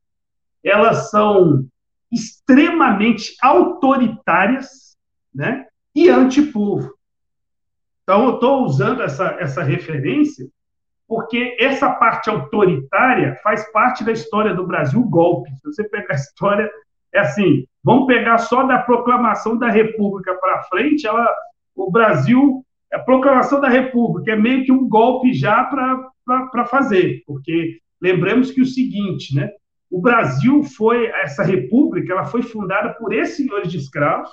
Elas 0.64 1.10
são 1.10 1.66
extremamente 2.12 3.36
autoritárias, 3.42 4.98
né? 5.34 5.66
E 5.96 6.10
anti-povo. 6.10 6.94
Então, 8.04 8.26
eu 8.26 8.34
estou 8.36 8.64
usando 8.66 9.02
essa, 9.02 9.38
essa 9.40 9.64
referência 9.64 10.48
porque 11.08 11.58
essa 11.60 11.92
parte 11.92 12.30
autoritária 12.30 13.36
faz 13.44 13.72
parte 13.72 14.04
da 14.04 14.12
história 14.12 14.54
do 14.54 14.66
Brasil, 14.66 15.04
golpe. 15.04 15.50
Se 15.56 15.64
você 15.64 15.84
pegar 15.90 16.14
a 16.14 16.16
história, 16.16 16.70
é 17.12 17.20
assim, 17.20 17.66
vamos 17.84 18.06
pegar 18.06 18.38
só 18.38 18.64
da 18.64 18.78
proclamação 18.78 19.58
da 19.58 19.70
República 19.70 20.36
para 20.36 20.64
frente, 20.64 21.08
ela, 21.08 21.28
o 21.76 21.90
Brasil, 21.92 22.64
a 22.94 23.00
proclamação 23.00 23.62
da 23.62 23.70
República 23.70 24.32
é 24.32 24.36
meio 24.36 24.66
que 24.66 24.72
um 24.72 24.88
golpe 24.88 25.34
já 25.34 25.64
para 25.64 26.66
fazer, 26.66 27.22
porque 27.26 27.80
lembramos 28.02 28.52
que 28.52 28.62
o 28.62 28.66
seguinte, 28.66 29.36
né? 29.36 29.50
O 29.92 30.00
Brasil 30.00 30.64
foi, 30.64 31.08
essa 31.08 31.44
república, 31.44 32.14
ela 32.14 32.26
foi 32.26 32.44
fundada 32.44 32.94
por 32.94 33.14
esses 33.14 33.38
senhores 33.38 33.72
de 33.72 33.78
escravos, 33.78 34.30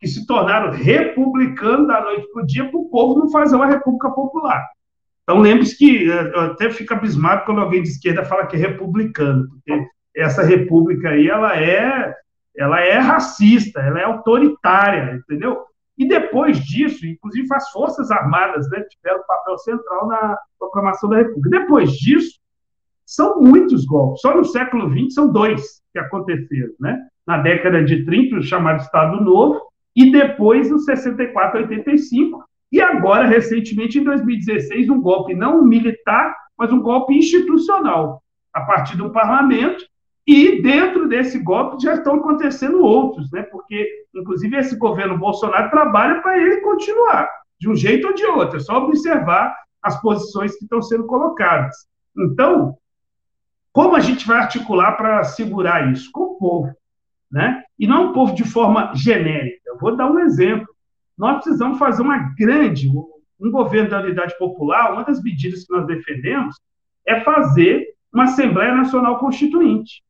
que 0.00 0.06
se 0.06 0.26
tornaram 0.26 0.72
republicanos 0.72 1.86
da 1.86 2.00
noite 2.00 2.26
para 2.32 2.42
o 2.42 2.46
dia, 2.46 2.68
para 2.68 2.78
o 2.78 2.88
povo 2.88 3.18
não 3.18 3.30
fazer 3.30 3.56
uma 3.56 3.66
república 3.66 4.10
popular. 4.10 4.66
Então, 5.22 5.40
lembre-se 5.40 5.76
que 5.76 6.10
eh, 6.10 6.32
eu 6.34 6.40
até 6.40 6.70
fico 6.70 6.94
abismado 6.94 7.44
quando 7.44 7.60
alguém 7.60 7.82
de 7.82 7.88
esquerda 7.88 8.24
fala 8.24 8.46
que 8.46 8.56
é 8.56 8.58
republicano, 8.58 9.48
porque 9.48 9.86
essa 10.14 10.42
república 10.42 11.10
aí, 11.10 11.28
ela 11.28 11.56
é, 11.60 12.14
ela 12.56 12.80
é 12.80 12.98
racista, 12.98 13.80
ela 13.80 14.00
é 14.00 14.04
autoritária, 14.04 15.16
entendeu? 15.16 15.58
E 15.98 16.06
depois 16.06 16.58
disso, 16.58 17.06
inclusive 17.06 17.48
as 17.52 17.70
Forças 17.70 18.10
Armadas 18.10 18.68
né, 18.70 18.82
tiveram 18.90 19.22
papel 19.26 19.58
central 19.58 20.06
na 20.08 20.36
proclamação 20.58 21.08
da 21.08 21.16
República. 21.18 21.60
Depois 21.60 21.92
disso, 21.92 22.38
são 23.04 23.40
muitos 23.40 23.86
golpes. 23.86 24.20
Só 24.20 24.36
no 24.36 24.44
século 24.44 24.90
XX 24.90 25.14
são 25.14 25.32
dois 25.32 25.80
que 25.92 25.98
aconteceram, 25.98 26.74
né? 26.78 27.00
Na 27.26 27.38
década 27.38 27.82
de 27.82 28.04
30, 28.04 28.36
o 28.36 28.42
chamado 28.42 28.80
Estado 28.80 29.22
Novo, 29.24 29.60
e 29.94 30.12
depois, 30.12 30.70
no 30.70 30.78
64, 30.78 31.60
85, 31.60 32.44
e 32.70 32.80
agora, 32.80 33.26
recentemente, 33.26 33.98
em 33.98 34.04
2016, 34.04 34.90
um 34.90 35.00
golpe 35.00 35.34
não 35.34 35.64
militar, 35.64 36.36
mas 36.58 36.72
um 36.72 36.80
golpe 36.80 37.14
institucional, 37.14 38.22
a 38.52 38.60
partir 38.62 38.96
do 38.96 39.10
parlamento, 39.10 39.84
e 40.26 40.60
dentro 40.60 41.08
desse 41.08 41.38
golpe 41.38 41.82
já 41.82 41.94
estão 41.94 42.16
acontecendo 42.16 42.82
outros, 42.82 43.30
né? 43.30 43.42
porque, 43.44 44.06
inclusive, 44.12 44.56
esse 44.56 44.76
governo 44.76 45.16
Bolsonaro 45.16 45.70
trabalha 45.70 46.20
para 46.20 46.36
ele 46.38 46.60
continuar, 46.62 47.28
de 47.60 47.70
um 47.70 47.76
jeito 47.76 48.08
ou 48.08 48.14
de 48.14 48.26
outro, 48.26 48.56
é 48.56 48.60
só 48.60 48.78
observar 48.78 49.56
as 49.80 50.00
posições 50.00 50.56
que 50.56 50.64
estão 50.64 50.82
sendo 50.82 51.06
colocadas. 51.06 51.76
Então, 52.18 52.76
como 53.72 53.94
a 53.94 54.00
gente 54.00 54.26
vai 54.26 54.38
articular 54.38 54.92
para 54.92 55.22
segurar 55.22 55.92
isso? 55.92 56.10
Com 56.10 56.22
o 56.22 56.38
povo. 56.38 56.74
Né? 57.30 57.62
E 57.78 57.86
não 57.86 58.10
um 58.10 58.12
povo 58.12 58.34
de 58.34 58.42
forma 58.42 58.92
genérica. 58.94 59.60
Eu 59.66 59.78
vou 59.78 59.94
dar 59.94 60.10
um 60.10 60.18
exemplo. 60.18 60.66
Nós 61.16 61.36
precisamos 61.36 61.78
fazer 61.78 62.02
uma 62.02 62.34
grande, 62.36 62.88
um 62.88 63.50
governo 63.50 63.90
da 63.90 64.00
unidade 64.00 64.36
popular, 64.38 64.92
uma 64.92 65.04
das 65.04 65.22
medidas 65.22 65.64
que 65.64 65.72
nós 65.72 65.86
defendemos 65.86 66.56
é 67.06 67.20
fazer 67.20 67.86
uma 68.12 68.24
Assembleia 68.24 68.74
Nacional 68.74 69.18
Constituinte. 69.18 70.02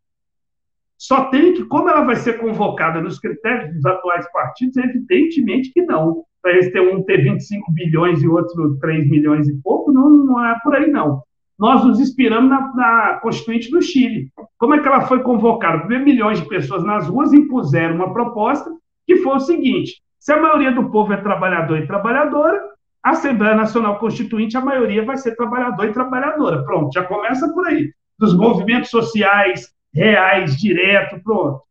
Só 0.98 1.26
tem 1.26 1.52
que, 1.54 1.64
como 1.64 1.88
ela 1.88 2.02
vai 2.02 2.16
ser 2.16 2.38
convocada 2.38 3.00
nos 3.00 3.18
critérios 3.18 3.74
dos 3.74 3.84
atuais 3.84 4.30
partidos, 4.32 4.76
evidentemente 4.76 5.72
que 5.72 5.82
não. 5.82 6.24
Para 6.40 6.52
eles 6.52 6.72
ter 6.72 6.80
um 6.80 7.02
ter 7.02 7.22
25 7.22 7.72
bilhões 7.72 8.22
e 8.22 8.28
outro 8.28 8.78
3 8.78 9.10
milhões 9.10 9.48
e 9.48 9.60
pouco, 9.62 9.92
não, 9.92 10.08
não 10.08 10.46
é 10.46 10.56
por 10.62 10.74
aí, 10.74 10.90
não. 10.90 11.22
Nós 11.58 11.84
nos 11.84 11.98
inspiramos 11.98 12.50
na, 12.50 12.74
na 12.74 13.20
Constituinte 13.20 13.70
do 13.70 13.80
Chile. 13.82 14.30
Como 14.58 14.74
é 14.74 14.80
que 14.80 14.86
ela 14.86 15.02
foi 15.02 15.22
convocada? 15.22 15.80
Primeiro, 15.80 16.04
milhões 16.04 16.40
de 16.40 16.48
pessoas 16.48 16.84
nas 16.84 17.08
ruas 17.08 17.32
impuseram 17.32 17.96
uma 17.96 18.12
proposta 18.12 18.70
que 19.06 19.16
foi 19.18 19.36
o 19.36 19.40
seguinte: 19.40 20.02
se 20.18 20.32
a 20.32 20.40
maioria 20.40 20.72
do 20.72 20.90
povo 20.90 21.12
é 21.12 21.16
trabalhador 21.16 21.78
e 21.78 21.86
trabalhadora, 21.86 22.60
a 23.02 23.10
Assembleia 23.10 23.54
Nacional 23.54 23.98
Constituinte, 23.98 24.56
a 24.56 24.60
maioria 24.60 25.04
vai 25.04 25.16
ser 25.16 25.36
trabalhador 25.36 25.86
e 25.86 25.92
trabalhadora. 25.92 26.64
Pronto, 26.64 26.92
já 26.92 27.04
começa 27.04 27.48
por 27.52 27.66
aí. 27.66 27.90
Dos 28.18 28.36
movimentos 28.36 28.90
sociais 28.90 29.70
reais, 29.96 30.56
direto, 30.56 31.20
pronto. 31.22 31.62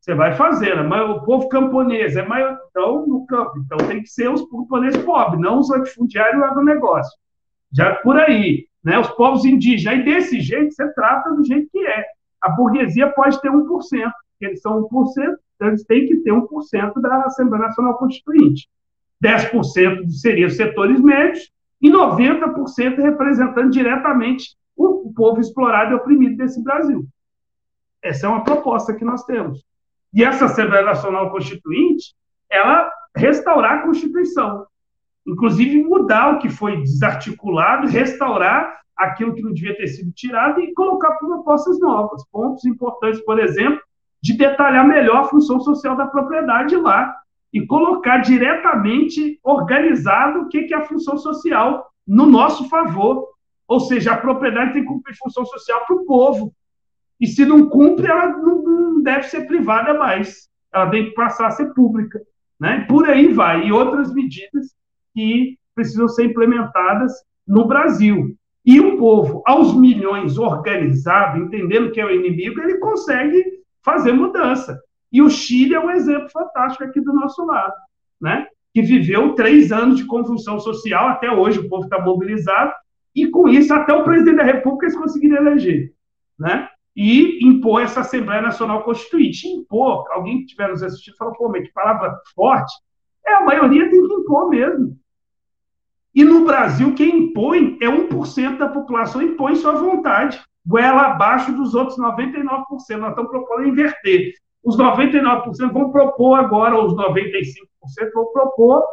Você 0.00 0.14
vai 0.14 0.34
fazendo. 0.34 0.84
Mas 0.84 1.08
o 1.10 1.22
povo 1.22 1.48
camponês 1.48 2.16
é 2.16 2.24
maior, 2.24 2.58
então, 2.70 3.06
no 3.06 3.26
campo. 3.26 3.58
Então 3.58 3.78
tem 3.88 4.02
que 4.02 4.08
ser 4.08 4.30
os 4.30 4.48
camponeses 4.48 5.02
pobres, 5.02 5.40
não 5.40 5.58
os 5.58 5.70
latifundiários 5.70 6.54
do 6.54 6.62
negócio. 6.62 7.18
Já 7.72 7.94
por 7.96 8.16
aí. 8.18 8.66
Né? 8.84 8.98
Os 8.98 9.08
povos 9.08 9.44
indígenas. 9.44 9.98
Aí 9.98 10.04
desse 10.04 10.40
jeito 10.40 10.74
você 10.74 10.92
trata 10.92 11.30
do 11.30 11.44
jeito 11.44 11.68
que 11.70 11.86
é. 11.86 12.04
A 12.40 12.50
burguesia 12.50 13.08
pode 13.08 13.38
ter 13.40 13.50
1%, 13.50 14.10
eles 14.40 14.62
são 14.62 14.88
1%, 14.88 15.36
eles 15.60 15.84
têm 15.84 16.06
que 16.06 16.16
ter 16.16 16.32
1% 16.32 17.00
da 17.00 17.24
Assembleia 17.24 17.66
Nacional 17.66 17.98
Constituinte. 17.98 18.66
10% 19.22 20.08
seriam 20.08 20.48
setores 20.48 20.98
médios 21.02 21.52
e 21.82 21.90
90% 21.90 22.96
representando 22.96 23.70
diretamente 23.70 24.56
o 24.74 25.12
povo 25.14 25.38
explorado 25.38 25.92
e 25.92 25.94
oprimido 25.94 26.38
desse 26.38 26.64
Brasil. 26.64 27.06
Essa 28.02 28.26
é 28.26 28.28
uma 28.28 28.44
proposta 28.44 28.94
que 28.94 29.04
nós 29.04 29.24
temos. 29.24 29.64
E 30.12 30.24
essa 30.24 30.46
Assembleia 30.46 30.84
Nacional 30.84 31.30
Constituinte, 31.30 32.14
ela 32.50 32.90
restaurar 33.14 33.78
a 33.78 33.82
Constituição, 33.82 34.66
inclusive 35.26 35.82
mudar 35.82 36.34
o 36.34 36.38
que 36.38 36.48
foi 36.48 36.78
desarticulado, 36.78 37.86
restaurar 37.86 38.80
aquilo 38.96 39.34
que 39.34 39.42
não 39.42 39.52
devia 39.52 39.76
ter 39.76 39.86
sido 39.88 40.12
tirado 40.12 40.60
e 40.60 40.74
colocar 40.74 41.12
propostas 41.12 41.78
novas, 41.80 42.24
pontos 42.30 42.64
importantes, 42.64 43.20
por 43.24 43.38
exemplo, 43.38 43.80
de 44.22 44.36
detalhar 44.36 44.86
melhor 44.86 45.18
a 45.18 45.28
função 45.28 45.60
social 45.60 45.96
da 45.96 46.06
propriedade 46.06 46.76
lá 46.76 47.16
e 47.52 47.66
colocar 47.66 48.18
diretamente 48.18 49.40
organizado 49.42 50.40
o 50.40 50.48
que 50.48 50.72
é 50.72 50.76
a 50.76 50.84
função 50.84 51.16
social 51.16 51.90
no 52.06 52.26
nosso 52.26 52.68
favor. 52.68 53.28
Ou 53.66 53.80
seja, 53.80 54.12
a 54.12 54.16
propriedade 54.16 54.72
tem 54.72 54.82
que 54.82 54.88
cumprir 54.88 55.16
função 55.16 55.44
social 55.46 55.84
para 55.86 55.96
o 55.96 56.04
povo. 56.04 56.52
E 57.20 57.26
se 57.26 57.44
não 57.44 57.68
cumpre, 57.68 58.06
ela 58.06 58.28
não 58.38 59.02
deve 59.02 59.24
ser 59.24 59.46
privada 59.46 59.94
mais. 59.94 60.48
Ela 60.72 60.90
tem 60.90 61.06
que 61.06 61.14
passar 61.14 61.48
a 61.48 61.50
ser 61.50 61.72
pública. 61.74 62.20
Né? 62.58 62.86
Por 62.88 63.08
aí 63.08 63.32
vai. 63.32 63.66
E 63.66 63.72
outras 63.72 64.12
medidas 64.12 64.74
que 65.14 65.58
precisam 65.74 66.08
ser 66.08 66.24
implementadas 66.24 67.12
no 67.46 67.66
Brasil. 67.66 68.36
E 68.64 68.78
o 68.80 68.98
povo, 68.98 69.42
aos 69.46 69.74
milhões 69.74 70.38
organizado, 70.38 71.38
entendendo 71.38 71.90
que 71.90 72.00
é 72.00 72.04
o 72.04 72.10
inimigo, 72.10 72.60
ele 72.60 72.78
consegue 72.78 73.42
fazer 73.82 74.12
mudança. 74.12 74.78
E 75.12 75.22
o 75.22 75.30
Chile 75.30 75.74
é 75.74 75.80
um 75.80 75.90
exemplo 75.90 76.28
fantástico 76.30 76.84
aqui 76.84 77.00
do 77.00 77.12
nosso 77.12 77.44
lado, 77.44 77.74
né? 78.20 78.46
que 78.72 78.82
viveu 78.82 79.34
três 79.34 79.72
anos 79.72 79.96
de 79.96 80.04
convulsão 80.04 80.60
social, 80.60 81.08
até 81.08 81.30
hoje 81.30 81.58
o 81.58 81.68
povo 81.68 81.84
está 81.84 82.00
mobilizado, 82.00 82.72
e 83.14 83.26
com 83.26 83.48
isso 83.48 83.74
até 83.74 83.92
o 83.92 84.04
presidente 84.04 84.36
da 84.36 84.44
República 84.44 84.86
eles 84.86 84.96
conseguiram 84.96 85.38
eleger. 85.38 85.92
Né? 86.38 86.68
E 87.02 87.42
impor 87.42 87.80
essa 87.80 88.00
Assembleia 88.00 88.42
Nacional 88.42 88.82
Constituinte. 88.82 89.48
Impor, 89.48 90.04
alguém 90.10 90.40
que 90.40 90.44
estiver 90.44 90.68
nos 90.68 90.82
assistindo 90.82 91.16
falou, 91.16 91.32
pô, 91.34 91.48
mas 91.48 91.62
que 91.62 91.72
palavra 91.72 92.14
forte. 92.34 92.74
É, 93.26 93.32
a 93.32 93.40
maioria 93.40 93.88
tem 93.88 94.06
que 94.06 94.14
impor 94.16 94.50
mesmo. 94.50 94.98
E 96.14 96.22
no 96.22 96.44
Brasil, 96.44 96.94
quem 96.94 97.30
impõe 97.30 97.78
é 97.80 97.86
1% 97.86 98.58
da 98.58 98.68
população, 98.68 99.22
impõe 99.22 99.56
sua 99.56 99.72
vontade, 99.72 100.38
goela 100.66 101.12
abaixo 101.12 101.50
dos 101.52 101.74
outros 101.74 101.96
99%. 101.98 102.36
Nós 102.98 103.10
estamos 103.10 103.30
propondo 103.30 103.66
inverter. 103.66 104.34
Os 104.62 104.76
99% 104.76 105.72
vão 105.72 105.90
propor 105.90 106.38
agora, 106.38 106.78
os 106.84 106.92
95% 106.92 107.32
vão 108.12 108.30
propor 108.30 108.84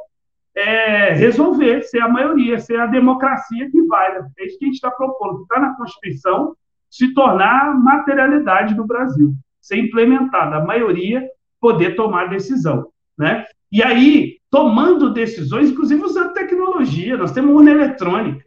é, 0.55 1.11
resolver, 1.11 1.81
ser 1.81 1.99
a 1.99 2.07
maioria, 2.07 2.57
ser 2.57 2.79
a 2.79 2.85
democracia 2.85 3.69
que 3.69 3.81
vai. 3.81 4.15
É 4.15 4.45
isso 4.45 4.57
que 4.57 4.63
a 4.63 4.67
gente 4.67 4.75
está 4.75 4.91
propondo, 4.91 5.41
está 5.41 5.59
na 5.59 5.75
Constituição, 5.75 6.55
se 6.89 7.13
tornar 7.13 7.75
materialidade 7.75 8.73
do 8.73 8.85
Brasil, 8.85 9.33
ser 9.61 9.77
implementada, 9.77 10.57
a 10.57 10.65
maioria 10.65 11.27
poder 11.59 11.95
tomar 11.95 12.29
decisão. 12.29 12.87
Né? 13.17 13.45
E 13.71 13.83
aí, 13.83 14.37
tomando 14.49 15.13
decisões, 15.13 15.69
inclusive 15.69 16.03
usando 16.03 16.33
tecnologia, 16.33 17.17
nós 17.17 17.31
temos 17.31 17.53
urna 17.53 17.71
eletrônica. 17.71 18.45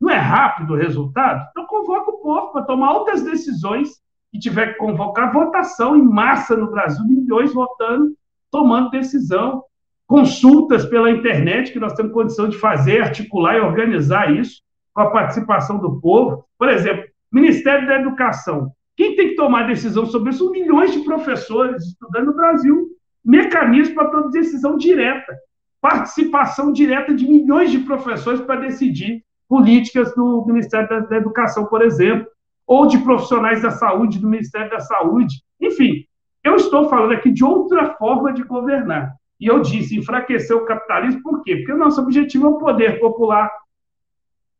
Não 0.00 0.10
é 0.10 0.16
rápido 0.16 0.74
o 0.74 0.76
resultado? 0.76 1.46
Então 1.50 1.66
convoca 1.66 2.10
o 2.10 2.18
povo 2.18 2.52
para 2.52 2.62
tomar 2.62 2.92
outras 2.92 3.22
decisões 3.22 4.00
e 4.32 4.38
tiver 4.38 4.72
que 4.72 4.78
convocar 4.78 5.32
votação 5.32 5.96
em 5.96 6.02
massa 6.02 6.56
no 6.56 6.70
Brasil, 6.70 7.04
milhões 7.06 7.52
votando, 7.52 8.14
tomando 8.50 8.90
decisão, 8.90 9.64
consultas 10.06 10.84
pela 10.86 11.10
internet, 11.10 11.72
que 11.72 11.80
nós 11.80 11.94
temos 11.94 12.12
condição 12.12 12.48
de 12.48 12.56
fazer, 12.56 13.02
articular 13.02 13.56
e 13.56 13.60
organizar 13.60 14.34
isso, 14.34 14.62
com 14.94 15.02
a 15.02 15.10
participação 15.10 15.78
do 15.78 16.00
povo. 16.00 16.44
Por 16.58 16.68
exemplo, 16.68 17.07
Ministério 17.32 17.86
da 17.86 18.00
Educação. 18.00 18.72
Quem 18.96 19.14
tem 19.14 19.28
que 19.28 19.36
tomar 19.36 19.66
decisão 19.66 20.06
sobre 20.06 20.30
isso? 20.30 20.50
Milhões 20.50 20.92
de 20.92 21.00
professores 21.00 21.84
estudando 21.86 22.26
no 22.26 22.34
Brasil 22.34 22.88
mecanismo 23.24 23.94
para 23.94 24.08
toda 24.08 24.30
decisão 24.30 24.76
direta, 24.76 25.36
participação 25.80 26.72
direta 26.72 27.14
de 27.14 27.28
milhões 27.28 27.70
de 27.70 27.80
professores 27.80 28.40
para 28.40 28.60
decidir 28.60 29.22
políticas 29.46 30.14
do 30.14 30.44
Ministério 30.46 30.88
da, 30.88 31.00
da 31.00 31.16
Educação, 31.16 31.66
por 31.66 31.82
exemplo, 31.82 32.26
ou 32.66 32.86
de 32.86 32.98
profissionais 32.98 33.62
da 33.62 33.70
saúde, 33.70 34.18
do 34.18 34.28
Ministério 34.28 34.70
da 34.70 34.80
Saúde. 34.80 35.42
Enfim, 35.60 36.04
eu 36.42 36.56
estou 36.56 36.88
falando 36.88 37.12
aqui 37.12 37.30
de 37.30 37.44
outra 37.44 37.94
forma 37.94 38.32
de 38.32 38.42
governar. 38.42 39.14
E 39.40 39.46
eu 39.46 39.60
disse, 39.60 39.96
enfraquecer 39.96 40.56
o 40.56 40.64
capitalismo, 40.64 41.22
por 41.22 41.42
quê? 41.42 41.56
Porque 41.56 41.72
o 41.72 41.78
nosso 41.78 42.00
objetivo 42.00 42.46
é 42.46 42.48
o 42.48 42.58
poder 42.58 42.98
popular, 42.98 43.50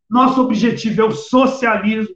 nosso 0.08 0.40
objetivo 0.42 1.00
é 1.00 1.04
o 1.04 1.10
socialismo, 1.10 2.14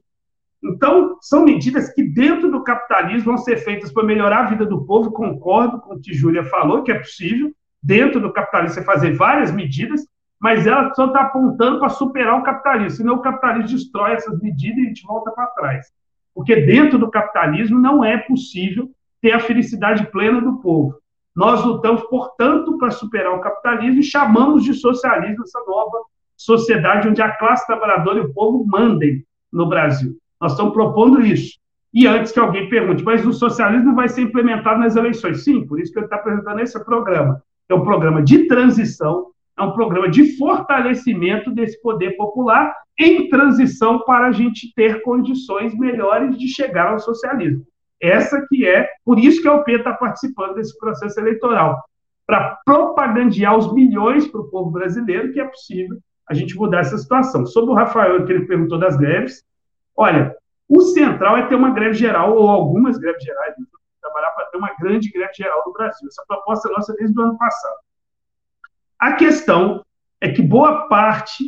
então, 0.62 1.18
são 1.20 1.44
medidas 1.44 1.92
que, 1.92 2.04
dentro 2.04 2.50
do 2.50 2.62
capitalismo, 2.62 3.32
vão 3.32 3.38
ser 3.38 3.56
feitas 3.58 3.92
para 3.92 4.04
melhorar 4.04 4.46
a 4.46 4.48
vida 4.50 4.64
do 4.64 4.84
povo. 4.84 5.10
Concordo 5.10 5.80
com 5.80 5.94
o 5.94 6.00
que 6.00 6.14
Júlia 6.14 6.44
falou, 6.44 6.84
que 6.84 6.92
é 6.92 6.98
possível, 6.98 7.52
dentro 7.82 8.20
do 8.20 8.32
capitalismo, 8.32 8.74
você 8.74 8.84
fazer 8.84 9.16
várias 9.16 9.50
medidas, 9.50 10.06
mas 10.40 10.66
ela 10.66 10.94
só 10.94 11.06
está 11.06 11.22
apontando 11.22 11.80
para 11.80 11.88
superar 11.88 12.38
o 12.38 12.44
capitalismo, 12.44 12.98
senão 12.98 13.14
o 13.14 13.22
capitalismo 13.22 13.76
destrói 13.76 14.12
essas 14.12 14.40
medidas 14.40 14.78
e 14.78 14.82
a 14.82 14.84
gente 14.84 15.06
volta 15.06 15.32
para 15.32 15.46
trás. 15.48 15.86
Porque 16.34 16.54
dentro 16.54 16.98
do 16.98 17.10
capitalismo 17.10 17.78
não 17.78 18.04
é 18.04 18.18
possível 18.18 18.88
ter 19.20 19.32
a 19.32 19.40
felicidade 19.40 20.06
plena 20.10 20.40
do 20.40 20.58
povo. 20.58 20.96
Nós 21.34 21.64
lutamos, 21.64 22.02
portanto, 22.04 22.78
para 22.78 22.90
superar 22.90 23.32
o 23.32 23.40
capitalismo 23.40 24.00
e 24.00 24.04
chamamos 24.04 24.64
de 24.64 24.74
socialismo 24.74 25.44
essa 25.44 25.60
nova 25.66 25.98
sociedade 26.36 27.08
onde 27.08 27.22
a 27.22 27.36
classe 27.36 27.66
trabalhadora 27.66 28.18
e 28.18 28.22
o 28.22 28.32
povo 28.32 28.64
mandem 28.66 29.24
no 29.52 29.68
Brasil. 29.68 30.16
Nós 30.42 30.52
estamos 30.52 30.72
propondo 30.72 31.24
isso. 31.24 31.56
E 31.94 32.04
antes 32.04 32.32
que 32.32 32.40
alguém 32.40 32.68
pergunte, 32.68 33.04
mas 33.04 33.24
o 33.24 33.32
socialismo 33.32 33.94
vai 33.94 34.08
ser 34.08 34.22
implementado 34.22 34.80
nas 34.80 34.96
eleições? 34.96 35.44
Sim, 35.44 35.64
por 35.64 35.78
isso 35.78 35.92
que 35.92 36.00
ele 36.00 36.06
está 36.06 36.16
apresentando 36.16 36.58
esse 36.58 36.84
programa. 36.84 37.40
É 37.68 37.74
um 37.74 37.84
programa 37.84 38.20
de 38.20 38.48
transição, 38.48 39.28
é 39.56 39.62
um 39.62 39.70
programa 39.70 40.08
de 40.08 40.36
fortalecimento 40.36 41.48
desse 41.52 41.80
poder 41.80 42.16
popular 42.16 42.74
em 42.98 43.28
transição 43.28 44.00
para 44.00 44.26
a 44.26 44.32
gente 44.32 44.74
ter 44.74 45.00
condições 45.02 45.78
melhores 45.78 46.36
de 46.36 46.48
chegar 46.48 46.88
ao 46.88 46.98
socialismo. 46.98 47.64
Essa 48.00 48.44
que 48.48 48.66
é, 48.66 48.88
por 49.04 49.20
isso 49.20 49.40
que 49.40 49.46
a 49.46 49.54
OP 49.54 49.70
está 49.70 49.92
participando 49.92 50.54
desse 50.54 50.76
processo 50.76 51.20
eleitoral, 51.20 51.80
para 52.26 52.58
propagandear 52.64 53.56
os 53.56 53.72
milhões 53.72 54.26
para 54.26 54.40
o 54.40 54.50
povo 54.50 54.72
brasileiro 54.72 55.32
que 55.32 55.38
é 55.38 55.44
possível 55.44 55.98
a 56.28 56.34
gente 56.34 56.56
mudar 56.56 56.80
essa 56.80 56.98
situação. 56.98 57.46
Sobre 57.46 57.70
o 57.70 57.74
Rafael, 57.74 58.24
que 58.24 58.32
ele 58.32 58.46
perguntou 58.46 58.78
das 58.78 58.96
greves, 58.96 59.44
Olha, 59.96 60.36
o 60.68 60.80
central 60.80 61.36
é 61.36 61.46
ter 61.46 61.54
uma 61.54 61.70
greve 61.70 61.94
geral, 61.94 62.34
ou 62.34 62.48
algumas 62.48 62.98
greves 62.98 63.22
gerais, 63.22 63.54
trabalhar 64.00 64.30
para 64.30 64.46
ter 64.46 64.58
uma 64.58 64.74
grande 64.80 65.10
greve 65.10 65.32
geral 65.34 65.62
no 65.66 65.72
Brasil. 65.72 66.08
Essa 66.08 66.24
proposta 66.26 66.68
é 66.68 66.72
nossa 66.72 66.94
desde 66.94 67.18
o 67.18 67.22
ano 67.22 67.38
passado. 67.38 67.78
A 68.98 69.12
questão 69.14 69.84
é 70.20 70.30
que 70.30 70.42
boa 70.42 70.88
parte 70.88 71.44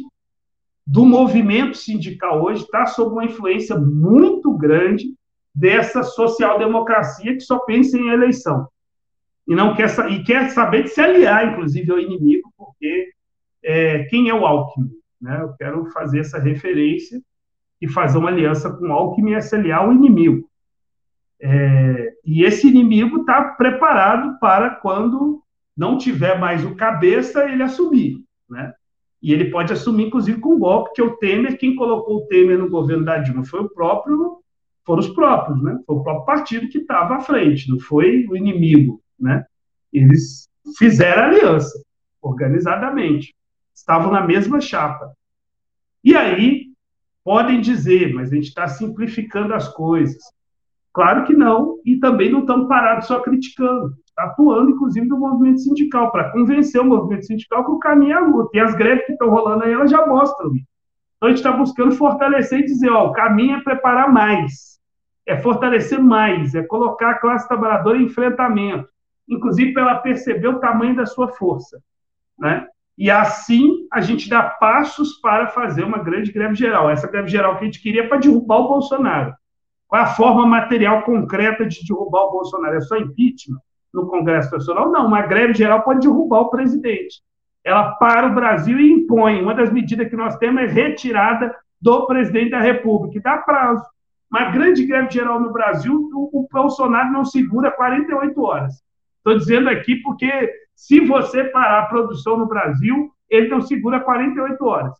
do 0.87 1.07
movimento 1.07 1.77
sindical 1.77 2.43
hoje 2.43 2.65
está 2.65 2.87
sob 2.87 3.13
uma 3.13 3.25
influência 3.25 3.77
muito 3.79 4.53
grande 4.53 5.15
dessa 5.55 6.03
social-democracia 6.03 7.33
que 7.35 7.41
só 7.41 7.61
pensa 7.61 7.97
em 7.97 8.09
eleição. 8.09 8.69
E 9.47 9.55
não 9.55 9.75
quer, 9.75 9.89
e 10.11 10.25
quer 10.25 10.51
saber 10.51 10.85
de 10.85 10.89
se 10.91 11.01
aliar, 11.01 11.53
inclusive, 11.53 11.91
ao 11.91 11.99
inimigo, 11.99 12.53
porque 12.57 13.11
é, 13.63 14.05
quem 14.05 14.29
é 14.29 14.35
o 14.35 14.45
Alckmin? 14.45 14.91
Né? 15.21 15.39
Eu 15.41 15.55
quero 15.55 15.87
fazer 15.87 16.21
essa 16.21 16.39
referência 16.39 17.21
e 17.81 17.89
fazer 17.89 18.19
uma 18.19 18.31
aliança 18.31 18.71
com 18.71 18.93
Alckmin 18.93 19.33
e 19.33 19.55
aliar 19.55 19.81
ao 19.81 19.93
inimigo. 19.93 20.49
É, 21.41 22.15
e 22.25 22.43
esse 22.45 22.67
inimigo 22.69 23.21
está 23.21 23.43
preparado 23.51 24.39
para 24.39 24.71
quando 24.71 25.43
não 25.77 25.99
tiver 25.99 26.39
mais 26.39 26.65
o 26.65 26.75
cabeça, 26.75 27.45
ele 27.45 27.63
assumir, 27.63 28.23
né? 28.49 28.73
E 29.21 29.33
ele 29.33 29.51
pode 29.51 29.73
assumir, 29.73 30.07
inclusive, 30.07 30.39
com 30.39 30.59
golpe, 30.59 30.93
que 30.95 31.01
é 31.01 31.05
o 31.05 31.17
Temer, 31.17 31.59
quem 31.59 31.75
colocou 31.75 32.19
o 32.19 32.27
Temer 32.27 32.59
no 32.59 32.69
governo 32.69 33.05
da 33.05 33.19
Dilma 33.19 33.45
foi 33.45 33.61
o 33.61 33.69
próprio, 33.71 34.39
foram 34.85 35.01
os 35.01 35.09
próprios, 35.09 35.63
né? 35.63 35.79
Foi 35.87 35.97
o 35.97 36.03
próprio 36.03 36.27
partido 36.27 36.69
que 36.69 36.79
estava 36.79 37.17
à 37.17 37.21
frente, 37.21 37.71
não 37.71 37.81
foi 37.81 38.27
o 38.29 38.37
inimigo, 38.37 39.03
né? 39.19 39.45
Eles 39.93 40.49
fizeram 40.79 41.25
aliança, 41.25 41.83
organizadamente, 42.21 43.35
estavam 43.75 44.13
na 44.13 44.21
mesma 44.21 44.61
chapa. 44.61 45.13
E 46.03 46.15
aí, 46.15 46.74
Podem 47.25 47.61
dizer, 47.61 48.13
mas 48.15 48.31
a 48.31 48.35
gente 48.35 48.49
está 48.49 48.69
simplificando 48.69 49.55
as 49.55 49.69
coisas. 49.69 50.23
Claro 50.93 51.25
que 51.25 51.33
não, 51.33 51.81
e 51.85 51.99
também 51.99 52.31
não 52.31 52.41
estamos 52.41 52.69
parados 52.69 53.07
só 53.07 53.21
criticando. 53.21 53.95
Está 54.07 54.25
atuando, 54.25 54.71
inclusive, 54.71 55.07
no 55.07 55.19
movimento 55.19 55.61
sindical, 55.61 56.13
para 56.13 56.31
convencer 56.31 56.81
o 56.81 56.85
movimento 56.85 57.27
sindical 57.27 57.65
que 57.65 57.73
o 57.73 57.79
caminho 57.79 58.13
é 58.13 58.17
a 58.17 58.21
luta. 58.21 58.51
E 58.55 58.61
as 58.61 58.75
greves 58.75 59.07
que 59.07 59.13
estão 59.13 59.31
rolando 59.31 59.65
aí, 59.65 59.73
elas 59.73 59.91
já 59.91 60.07
mostram. 60.07 60.51
Então, 60.55 60.65
a 61.23 61.29
gente 61.29 61.39
está 61.39 61.51
buscando 61.51 61.93
fortalecer 61.97 62.61
e 62.61 62.65
dizer, 62.65 62.91
ó, 62.91 63.09
o 63.09 63.13
caminho 63.13 63.57
é 63.57 63.63
preparar 63.63 64.13
mais. 64.13 64.79
é 65.27 65.37
fortalecer 65.41 65.99
mais, 65.99 66.55
é 66.55 66.63
colocar 66.63 67.13
a 67.13 67.19
classe 67.19 67.49
trabalhadora 67.49 67.99
em 67.99 68.05
enfrentamento, 68.05 68.89
inclusive 69.29 69.73
para 69.73 69.83
ela 69.83 69.99
perceber 69.99 70.49
o 70.49 70.61
tamanho 70.61 70.95
da 70.95 71.07
sua 71.07 71.29
força. 71.29 71.81
Né? 72.39 72.67
E 72.97 73.11
assim 73.11 73.87
a 73.93 74.01
gente 74.01 74.29
dá 74.29 74.43
passos 74.43 75.21
para 75.21 75.49
fazer 75.49 75.85
uma 75.85 75.99
grande 75.99 76.33
greve 76.33 76.55
geral. 76.55 76.89
Essa 76.89 77.09
greve 77.09 77.29
geral 77.29 77.57
que 77.57 77.63
a 77.63 77.65
gente 77.65 77.83
queria 77.83 78.09
para 78.09 78.19
derrubar 78.19 78.59
o 78.59 78.69
Bolsonaro. 78.69 79.35
Qual 79.89 80.01
é 80.01 80.05
a 80.05 80.09
forma 80.15 80.47
material 80.47 81.03
concreta 81.03 81.67
de 81.67 81.85
derrubar 81.87 82.25
o 82.25 82.33
Bolsonaro? 82.33 82.77
É 82.77 82.81
só 82.81 82.97
impeachment 82.97 83.59
no 83.93 84.07
Congresso 84.07 84.53
Nacional? 84.53 84.91
Não, 84.91 85.07
uma 85.07 85.23
greve 85.23 85.55
geral 85.55 85.83
pode 85.83 86.01
derrubar 86.01 86.41
o 86.41 86.51
presidente. 86.51 87.23
Ela 87.65 87.93
para 87.93 88.29
o 88.29 88.35
Brasil 88.35 88.79
e 88.79 88.93
impõe. 88.93 89.43
Uma 89.43 89.55
das 89.55 89.73
medidas 89.73 90.09
que 90.09 90.17
nós 90.17 90.37
temos 90.37 90.63
é 90.63 90.67
retirada 90.67 91.55
do 91.81 92.07
presidente 92.07 92.51
da 92.51 92.61
República, 92.61 93.19
e 93.19 93.23
dá 93.23 93.39
prazo. 93.39 93.85
Uma 94.31 94.51
grande 94.51 94.87
greve 94.87 95.11
geral 95.11 95.39
no 95.39 95.53
Brasil, 95.53 96.11
o 96.15 96.49
Bolsonaro 96.51 97.13
não 97.13 97.25
segura 97.25 97.71
48 97.71 98.43
horas. 98.43 98.83
Estou 99.19 99.39
dizendo 99.39 99.69
aqui 99.69 99.97
porque 99.97 100.51
se 100.75 101.01
você 101.01 101.45
parar 101.45 101.81
a 101.81 101.87
produção 101.87 102.37
no 102.37 102.47
Brasil, 102.47 103.13
ele 103.29 103.49
não 103.49 103.61
segura 103.61 104.01
48 104.01 104.65
horas. 104.65 104.95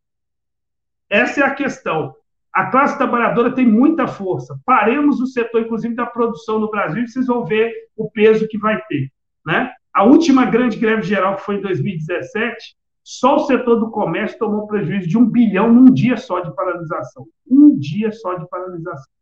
Essa 1.11 1.41
é 1.41 1.45
a 1.45 1.55
questão. 1.55 2.15
A 2.53 2.67
classe 2.67 2.97
trabalhadora 2.97 3.53
tem 3.53 3.67
muita 3.67 4.07
força. 4.07 4.59
Paremos 4.65 5.21
o 5.21 5.27
setor, 5.27 5.63
inclusive, 5.63 5.95
da 5.95 6.07
produção 6.07 6.59
no 6.59 6.71
Brasil 6.71 7.03
e 7.03 7.09
vocês 7.09 7.27
vão 7.27 7.45
ver 7.45 7.73
o 7.97 8.11
peso 8.11 8.47
que 8.49 8.59
vai 8.59 8.81
ter. 8.89 9.11
Né? 9.45 9.73
A 9.93 10.05
última 10.05 10.45
grande 10.45 10.77
greve 10.77 11.03
geral, 11.03 11.37
que 11.37 11.43
foi 11.43 11.57
em 11.57 11.61
2017, 11.61 12.77
só 13.03 13.37
o 13.37 13.47
setor 13.47 13.77
do 13.77 13.91
comércio 13.91 14.39
tomou 14.39 14.67
prejuízo 14.67 15.09
de 15.09 15.19
um 15.19 15.27
bilhão 15.27 15.71
num 15.71 15.93
dia 15.93 16.17
só 16.17 16.41
de 16.41 16.55
paralisação. 16.55 17.27
Um 17.49 17.77
dia 17.79 18.11
só 18.13 18.35
de 18.35 18.49
paralisação. 18.49 19.13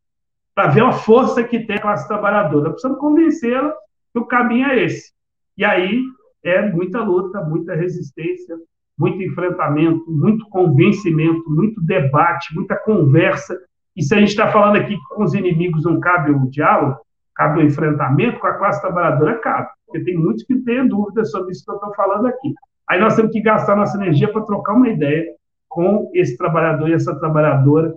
Para 0.55 0.69
ver 0.69 0.85
a 0.85 0.93
força 0.93 1.43
que 1.43 1.61
tem 1.61 1.77
a 1.77 1.81
classe 1.81 2.07
trabalhadora. 2.07 2.71
Precisamos 2.71 3.01
convencê-la 3.01 3.75
que 4.13 4.21
o 4.21 4.27
caminho 4.27 4.67
é 4.69 4.85
esse. 4.85 5.13
E 5.57 5.65
aí 5.65 6.03
é 6.45 6.71
muita 6.71 7.03
luta, 7.03 7.43
muita 7.43 7.75
resistência, 7.75 8.57
muito 8.99 9.23
enfrentamento, 9.23 10.05
muito 10.11 10.49
convencimento, 10.49 11.49
muito 11.49 11.81
debate, 11.81 12.55
muita 12.55 12.77
conversa. 12.77 13.59
E 13.97 14.03
se 14.03 14.15
a 14.15 14.19
gente 14.19 14.31
está 14.31 14.51
falando 14.51 14.77
aqui 14.77 14.97
que 14.97 15.15
com 15.15 15.25
os 15.25 15.35
inimigos 15.35 15.85
não 15.85 16.01
cabe 16.01 16.31
o 16.31 16.51
diálogo, 16.51 16.99
cabe 17.35 17.61
o 17.61 17.67
enfrentamento, 17.67 18.39
com 18.39 18.47
a 18.47 18.55
classe 18.55 18.81
trabalhadora 18.81 19.39
cabe. 19.39 19.69
Porque 19.87 20.05
tem 20.05 20.17
muitos 20.17 20.45
que 20.45 20.57
têm 20.57 20.87
dúvidas 20.87 21.31
sobre 21.31 21.53
isso 21.53 21.65
que 21.65 21.71
eu 21.71 21.77
estou 21.77 21.95
falando 21.95 22.27
aqui. 22.27 22.55
Aí 22.89 23.01
nós 23.01 23.17
temos 23.17 23.33
que 23.33 23.41
gastar 23.41 23.77
nossa 23.77 23.97
energia 23.97 24.31
para 24.31 24.43
trocar 24.43 24.75
uma 24.75 24.89
ideia 24.89 25.25
com 25.69 26.11
esse 26.15 26.37
trabalhador 26.37 26.89
e 26.89 26.93
essa 26.93 27.19
trabalhadora, 27.19 27.95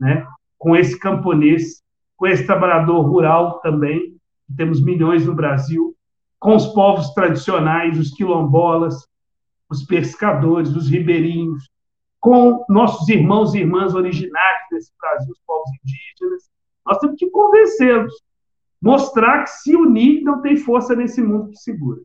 né? 0.00 0.26
com 0.58 0.76
esse 0.76 0.98
camponês, 0.98 1.82
com 2.16 2.26
esse 2.26 2.46
trabalhador 2.46 3.00
rural 3.02 3.60
também, 3.60 4.16
temos 4.56 4.82
milhões 4.82 5.26
no 5.26 5.34
Brasil, 5.34 5.91
com 6.42 6.56
os 6.56 6.66
povos 6.66 7.10
tradicionais, 7.14 7.96
os 7.96 8.10
quilombolas, 8.10 9.06
os 9.70 9.84
pescadores, 9.84 10.74
os 10.74 10.90
ribeirinhos, 10.90 11.70
com 12.18 12.64
nossos 12.68 13.08
irmãos 13.08 13.54
e 13.54 13.60
irmãs 13.60 13.94
originários 13.94 14.66
desse 14.72 14.92
Brasil, 15.00 15.30
os 15.30 15.40
povos 15.46 15.70
indígenas. 15.70 16.50
Nós 16.84 16.98
temos 16.98 17.16
que 17.16 17.30
convencê-los, 17.30 18.12
mostrar 18.82 19.44
que 19.44 19.50
se 19.50 19.76
unir 19.76 20.24
não 20.24 20.42
tem 20.42 20.56
força 20.56 20.96
nesse 20.96 21.22
mundo 21.22 21.50
que 21.50 21.58
segura. 21.58 22.00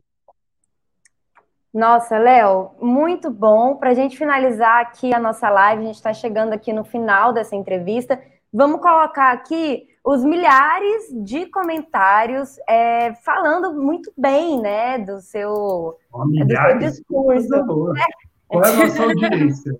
Nossa, 1.74 2.16
Léo, 2.16 2.70
muito 2.80 3.32
bom. 3.32 3.74
Para 3.74 3.90
a 3.90 3.94
gente 3.94 4.16
finalizar 4.16 4.82
aqui 4.82 5.12
a 5.12 5.18
nossa 5.18 5.50
live, 5.50 5.82
a 5.82 5.86
gente 5.86 5.96
está 5.96 6.14
chegando 6.14 6.52
aqui 6.52 6.72
no 6.72 6.84
final 6.84 7.32
dessa 7.32 7.56
entrevista. 7.56 8.22
Vamos 8.52 8.80
colocar 8.80 9.32
aqui 9.32 9.88
os 10.10 10.24
milhares 10.24 11.08
de 11.22 11.44
comentários 11.46 12.56
é, 12.66 13.12
falando 13.16 13.74
muito 13.74 14.10
bem, 14.16 14.58
né, 14.58 14.98
do 14.98 15.20
seu, 15.20 15.98
oh, 16.10 16.24
do 16.24 16.46
seu 16.46 16.78
discurso. 16.78 17.92
Né? 17.92 18.04
Qual 18.48 18.64
é 18.64 18.68
a 18.68 18.72
nossa 18.72 19.02
audiência? 19.02 19.78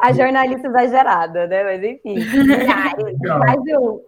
A 0.00 0.12
jornalista 0.14 0.68
exagerada, 0.68 1.46
né? 1.46 1.62
Mas 1.62 1.84
enfim, 1.84 2.14
milhares, 2.14 3.18
mais 3.20 3.60
um. 3.78 4.00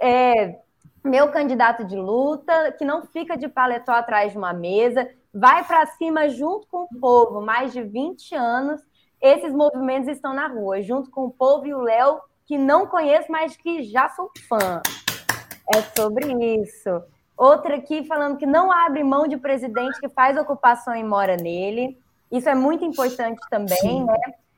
É, 0.00 0.56
meu 1.04 1.30
candidato 1.30 1.84
de 1.84 1.96
luta, 1.96 2.72
que 2.78 2.84
não 2.84 3.04
fica 3.04 3.36
de 3.36 3.48
paletó 3.48 3.92
atrás 3.92 4.32
de 4.32 4.38
uma 4.38 4.54
mesa, 4.54 5.06
vai 5.34 5.64
para 5.64 5.84
cima 5.86 6.30
junto 6.30 6.66
com 6.68 6.84
o 6.90 7.00
povo, 7.00 7.42
mais 7.42 7.74
de 7.74 7.82
20 7.82 8.34
anos. 8.34 8.80
Esses 9.20 9.52
movimentos 9.52 10.08
estão 10.08 10.32
na 10.32 10.48
rua, 10.48 10.80
junto 10.80 11.10
com 11.10 11.26
o 11.26 11.30
povo 11.30 11.66
e 11.66 11.74
o 11.74 11.80
Léo 11.80 12.20
que 12.46 12.56
não 12.56 12.86
conheço, 12.86 13.30
mas 13.30 13.56
que 13.56 13.82
já 13.82 14.08
sou 14.10 14.30
fã. 14.48 14.80
É 15.74 15.82
sobre 15.98 16.32
isso. 16.62 17.02
Outra 17.36 17.76
aqui 17.76 18.04
falando 18.04 18.38
que 18.38 18.46
não 18.46 18.72
abre 18.72 19.02
mão 19.02 19.26
de 19.26 19.36
presidente 19.36 20.00
que 20.00 20.08
faz 20.08 20.38
ocupação 20.38 20.94
e 20.94 21.02
mora 21.02 21.36
nele. 21.36 21.98
Isso 22.30 22.48
é 22.48 22.54
muito 22.54 22.84
importante 22.84 23.40
também, 23.50 23.76
Sim. 23.78 24.04
né? 24.04 24.16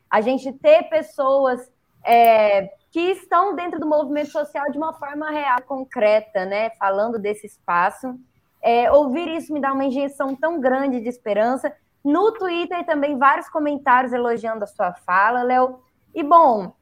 A 0.08 0.20
gente 0.20 0.52
ter 0.52 0.84
pessoas 0.84 1.60
é, 2.04 2.70
que 2.90 3.00
estão 3.00 3.54
dentro 3.54 3.80
do 3.80 3.86
movimento 3.86 4.30
social 4.30 4.70
de 4.70 4.78
uma 4.78 4.92
forma 4.94 5.30
real, 5.30 5.60
concreta, 5.66 6.44
né? 6.44 6.70
Falando 6.78 7.18
desse 7.18 7.46
espaço. 7.46 8.14
É, 8.62 8.90
ouvir 8.92 9.28
isso 9.28 9.52
me 9.52 9.60
dá 9.60 9.72
uma 9.72 9.84
injeção 9.84 10.36
tão 10.36 10.60
grande 10.60 11.00
de 11.00 11.08
esperança. 11.08 11.72
No 12.04 12.32
Twitter 12.32 12.84
também 12.86 13.18
vários 13.18 13.48
comentários 13.48 14.12
elogiando 14.12 14.64
a 14.64 14.66
sua 14.66 14.92
fala, 14.92 15.42
Léo. 15.42 15.80
E 16.14 16.22
bom, 16.22 16.72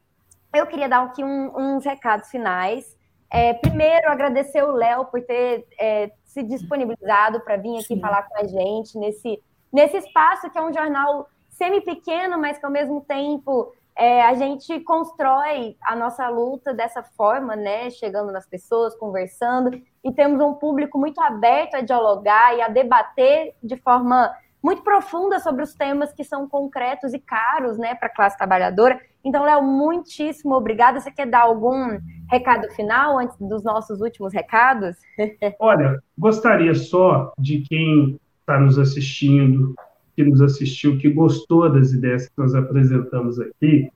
eu 0.53 0.65
queria 0.67 0.89
dar 0.89 1.03
aqui 1.03 1.23
um, 1.23 1.51
uns 1.55 1.85
recados 1.85 2.29
finais. 2.29 2.97
É, 3.29 3.53
primeiro, 3.53 4.09
agradecer 4.09 4.63
o 4.63 4.71
Léo 4.71 5.05
por 5.05 5.21
ter 5.21 5.67
é, 5.79 6.11
se 6.23 6.43
disponibilizado 6.43 7.41
para 7.41 7.57
vir 7.57 7.75
aqui 7.75 7.95
Sim. 7.95 7.99
falar 7.99 8.23
com 8.23 8.37
a 8.37 8.45
gente 8.45 8.97
nesse, 8.97 9.41
nesse 9.71 9.97
espaço 9.97 10.49
que 10.49 10.57
é 10.57 10.61
um 10.61 10.73
jornal 10.73 11.27
semi-pequeno, 11.49 12.37
mas 12.39 12.57
que 12.57 12.65
ao 12.65 12.71
mesmo 12.71 13.01
tempo 13.01 13.73
é, 13.95 14.21
a 14.23 14.35
gente 14.35 14.79
constrói 14.81 15.75
a 15.81 15.95
nossa 15.95 16.29
luta 16.29 16.73
dessa 16.73 17.01
forma, 17.01 17.55
né? 17.55 17.89
Chegando 17.89 18.31
nas 18.31 18.45
pessoas, 18.45 18.95
conversando, 18.95 19.71
e 20.03 20.13
temos 20.13 20.39
um 20.39 20.53
público 20.53 20.99
muito 20.99 21.19
aberto 21.19 21.75
a 21.75 21.81
dialogar 21.81 22.55
e 22.55 22.61
a 22.61 22.67
debater 22.67 23.55
de 23.61 23.75
forma 23.75 24.31
muito 24.61 24.83
profunda 24.83 25.39
sobre 25.39 25.63
os 25.63 25.73
temas 25.73 26.13
que 26.13 26.23
são 26.23 26.47
concretos 26.47 27.13
e 27.13 27.19
caros 27.19 27.77
né, 27.77 27.95
para 27.95 28.07
a 28.07 28.13
classe 28.13 28.37
trabalhadora. 28.37 28.99
Então, 29.27 29.43
Léo, 29.43 29.61
muitíssimo 29.61 30.55
obrigada. 30.55 31.01
Você 31.01 31.11
quer 31.11 31.27
dar 31.27 31.41
algum 31.41 31.99
recado 32.31 32.65
final 32.69 33.19
antes 33.19 33.37
dos 33.37 33.61
nossos 33.61 33.99
últimos 33.99 34.31
recados? 34.31 34.95
Olha, 35.59 36.01
gostaria 36.17 36.73
só 36.73 37.33
de 37.37 37.59
quem 37.59 38.17
está 38.39 38.57
nos 38.57 38.79
assistindo, 38.79 39.75
que 40.15 40.23
nos 40.23 40.39
assistiu, 40.39 40.97
que 40.97 41.09
gostou 41.09 41.69
das 41.69 41.91
ideias 41.91 42.25
que 42.27 42.37
nós 42.37 42.55
apresentamos 42.55 43.37
aqui, 43.37 43.91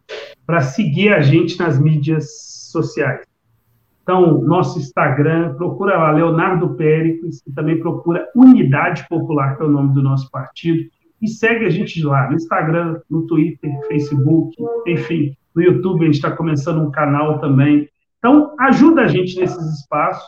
para 0.45 0.59
seguir 0.59 1.13
a 1.13 1.21
gente 1.21 1.57
nas 1.57 1.79
mídias 1.79 2.29
sociais. 2.69 3.25
Então, 4.03 4.41
nosso 4.41 4.79
Instagram, 4.79 5.53
procura 5.53 5.97
lá 5.97 6.11
Leonardo 6.11 6.75
Péricles, 6.75 7.41
e 7.47 7.53
também 7.53 7.79
procura 7.79 8.27
Unidade 8.35 9.07
Popular, 9.07 9.55
que 9.55 9.63
é 9.63 9.65
o 9.65 9.71
nome 9.71 9.93
do 9.93 10.03
nosso 10.03 10.29
partido, 10.29 10.89
e 11.21 11.27
segue 11.27 11.65
a 11.65 11.69
gente 11.69 12.03
lá 12.03 12.29
no 12.29 12.35
Instagram, 12.35 12.99
no 13.09 13.27
Twitter, 13.27 13.71
Facebook, 13.87 14.55
enfim, 14.87 15.35
no 15.55 15.61
YouTube 15.61 16.01
a 16.01 16.05
gente 16.05 16.15
está 16.15 16.31
começando 16.31 16.81
um 16.81 16.91
canal 16.91 17.39
também. 17.39 17.87
Então, 18.17 18.55
ajuda 18.59 19.01
a 19.01 19.07
gente 19.07 19.39
nesses 19.39 19.79
espaços. 19.79 20.27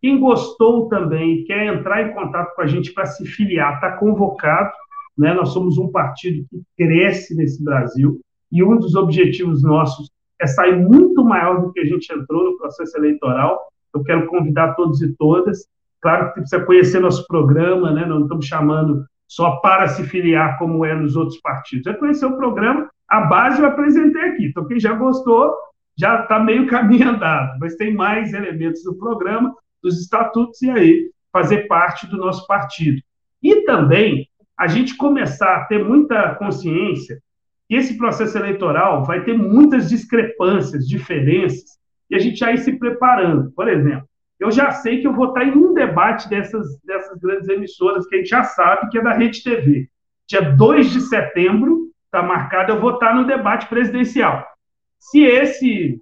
Quem 0.00 0.18
gostou 0.18 0.88
também, 0.88 1.44
quer 1.44 1.66
entrar 1.66 2.02
em 2.02 2.14
contato 2.14 2.54
com 2.54 2.62
a 2.62 2.66
gente 2.66 2.92
para 2.92 3.06
se 3.06 3.24
filiar, 3.26 3.74
está 3.74 3.92
convocado. 3.96 4.72
Né? 5.16 5.32
Nós 5.34 5.50
somos 5.50 5.78
um 5.78 5.90
partido 5.90 6.44
que 6.50 6.62
cresce 6.76 7.34
nesse 7.36 7.62
Brasil 7.62 8.20
e 8.50 8.62
um 8.62 8.76
dos 8.76 8.94
objetivos 8.94 9.62
nossos 9.62 10.10
é 10.40 10.46
sair 10.46 10.76
muito 10.76 11.24
maior 11.24 11.60
do 11.60 11.72
que 11.72 11.80
a 11.80 11.84
gente 11.84 12.12
entrou 12.12 12.44
no 12.44 12.58
processo 12.58 12.96
eleitoral. 12.98 13.60
Eu 13.94 14.02
quero 14.02 14.26
convidar 14.26 14.74
todos 14.74 15.00
e 15.00 15.14
todas. 15.16 15.66
Claro 16.00 16.28
que 16.28 16.40
precisa 16.40 16.64
conhecer 16.64 17.00
nosso 17.00 17.26
programa, 17.26 17.92
né? 17.92 18.04
não 18.04 18.22
estamos 18.22 18.46
chamando 18.46 19.04
só 19.28 19.56
para 19.56 19.88
se 19.88 20.04
filiar 20.04 20.58
como 20.58 20.84
é 20.84 20.94
nos 20.94 21.16
outros 21.16 21.40
partidos. 21.40 21.86
É 21.86 21.94
conhecer 21.94 22.26
o 22.26 22.36
programa, 22.36 22.88
a 23.08 23.22
base 23.22 23.60
eu 23.60 23.66
apresentei 23.66 24.22
aqui. 24.22 24.46
Então, 24.46 24.66
quem 24.66 24.78
já 24.78 24.92
gostou, 24.92 25.54
já 25.96 26.22
está 26.22 26.38
meio 26.38 26.66
caminho 26.68 27.10
andado. 27.10 27.58
Mas 27.60 27.76
tem 27.76 27.94
mais 27.94 28.32
elementos 28.32 28.82
do 28.82 28.96
programa, 28.96 29.54
dos 29.82 30.00
estatutos, 30.00 30.60
e 30.62 30.70
aí 30.70 31.10
fazer 31.32 31.66
parte 31.66 32.06
do 32.06 32.16
nosso 32.16 32.46
partido. 32.46 33.00
E 33.42 33.62
também 33.62 34.28
a 34.58 34.68
gente 34.68 34.96
começar 34.96 35.56
a 35.56 35.64
ter 35.64 35.84
muita 35.84 36.34
consciência 36.36 37.18
que 37.68 37.74
esse 37.74 37.96
processo 37.96 38.38
eleitoral 38.38 39.04
vai 39.04 39.24
ter 39.24 39.36
muitas 39.36 39.88
discrepâncias, 39.88 40.86
diferenças, 40.86 41.78
e 42.10 42.14
a 42.14 42.18
gente 42.18 42.36
já 42.36 42.52
ir 42.52 42.58
se 42.58 42.78
preparando. 42.78 43.50
Por 43.52 43.68
exemplo, 43.68 44.08
eu 44.38 44.50
já 44.50 44.70
sei 44.72 45.00
que 45.00 45.06
eu 45.06 45.14
vou 45.14 45.28
estar 45.28 45.44
em 45.44 45.52
um 45.52 45.72
debate 45.72 46.28
dessas, 46.28 46.80
dessas 46.82 47.18
grandes 47.18 47.48
emissoras 47.48 48.06
que 48.06 48.16
a 48.16 48.18
gente 48.18 48.28
já 48.28 48.44
sabe 48.44 48.90
que 48.90 48.98
é 48.98 49.02
da 49.02 49.12
Rede 49.12 49.42
TV. 49.42 49.88
Dia 50.26 50.42
2 50.42 50.90
de 50.90 51.00
setembro, 51.02 51.90
está 52.04 52.22
marcado, 52.22 52.72
eu 52.72 52.80
vou 52.80 52.94
estar 52.94 53.14
no 53.14 53.26
debate 53.26 53.66
presidencial. 53.66 54.46
Se 54.98 55.22
esse 55.22 56.00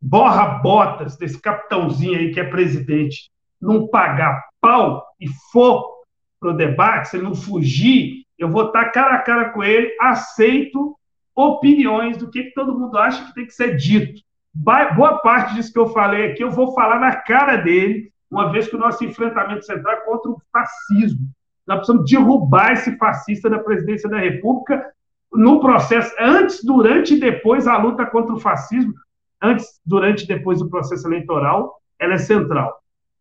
borra-botas 0.00 1.16
desse 1.16 1.40
capitãozinho 1.40 2.18
aí 2.18 2.30
que 2.32 2.40
é 2.40 2.44
presidente 2.44 3.30
não 3.60 3.86
pagar 3.86 4.44
pau 4.60 5.04
e 5.18 5.26
for 5.50 5.94
para 6.38 6.50
o 6.50 6.56
debate, 6.56 7.08
se 7.08 7.16
ele 7.16 7.24
não 7.24 7.34
fugir, 7.34 8.24
eu 8.38 8.50
vou 8.50 8.66
estar 8.66 8.90
cara 8.90 9.14
a 9.14 9.22
cara 9.22 9.50
com 9.50 9.62
ele, 9.62 9.96
aceito 10.00 10.96
opiniões 11.34 12.18
do 12.18 12.30
que, 12.30 12.44
que 12.44 12.54
todo 12.54 12.78
mundo 12.78 12.98
acha 12.98 13.24
que 13.24 13.34
tem 13.34 13.46
que 13.46 13.54
ser 13.54 13.76
dito. 13.76 14.20
Boa 14.54 15.18
parte 15.18 15.54
disso 15.54 15.72
que 15.72 15.78
eu 15.78 15.88
falei 15.88 16.30
aqui, 16.30 16.42
eu 16.42 16.50
vou 16.50 16.72
falar 16.74 17.00
na 17.00 17.16
cara 17.16 17.56
dele, 17.56 18.12
uma 18.30 18.52
vez 18.52 18.68
que 18.68 18.76
o 18.76 18.78
nosso 18.78 19.04
enfrentamento 19.04 19.64
central 19.64 19.94
é 19.94 20.00
contra 20.00 20.30
o 20.30 20.40
fascismo. 20.52 21.28
Nós 21.66 21.78
precisamos 21.78 22.10
derrubar 22.10 22.72
esse 22.72 22.96
fascista 22.96 23.50
da 23.50 23.58
presidência 23.58 24.08
da 24.08 24.18
República 24.18 24.86
no 25.32 25.60
processo, 25.60 26.14
antes, 26.20 26.62
durante 26.62 27.14
e 27.14 27.20
depois 27.20 27.66
a 27.66 27.76
luta 27.76 28.06
contra 28.06 28.34
o 28.34 28.40
fascismo, 28.40 28.94
antes, 29.42 29.80
durante 29.84 30.24
e 30.24 30.28
depois 30.28 30.60
do 30.60 30.70
processo 30.70 31.08
eleitoral, 31.08 31.74
ela 31.98 32.14
é 32.14 32.18
central. 32.18 32.72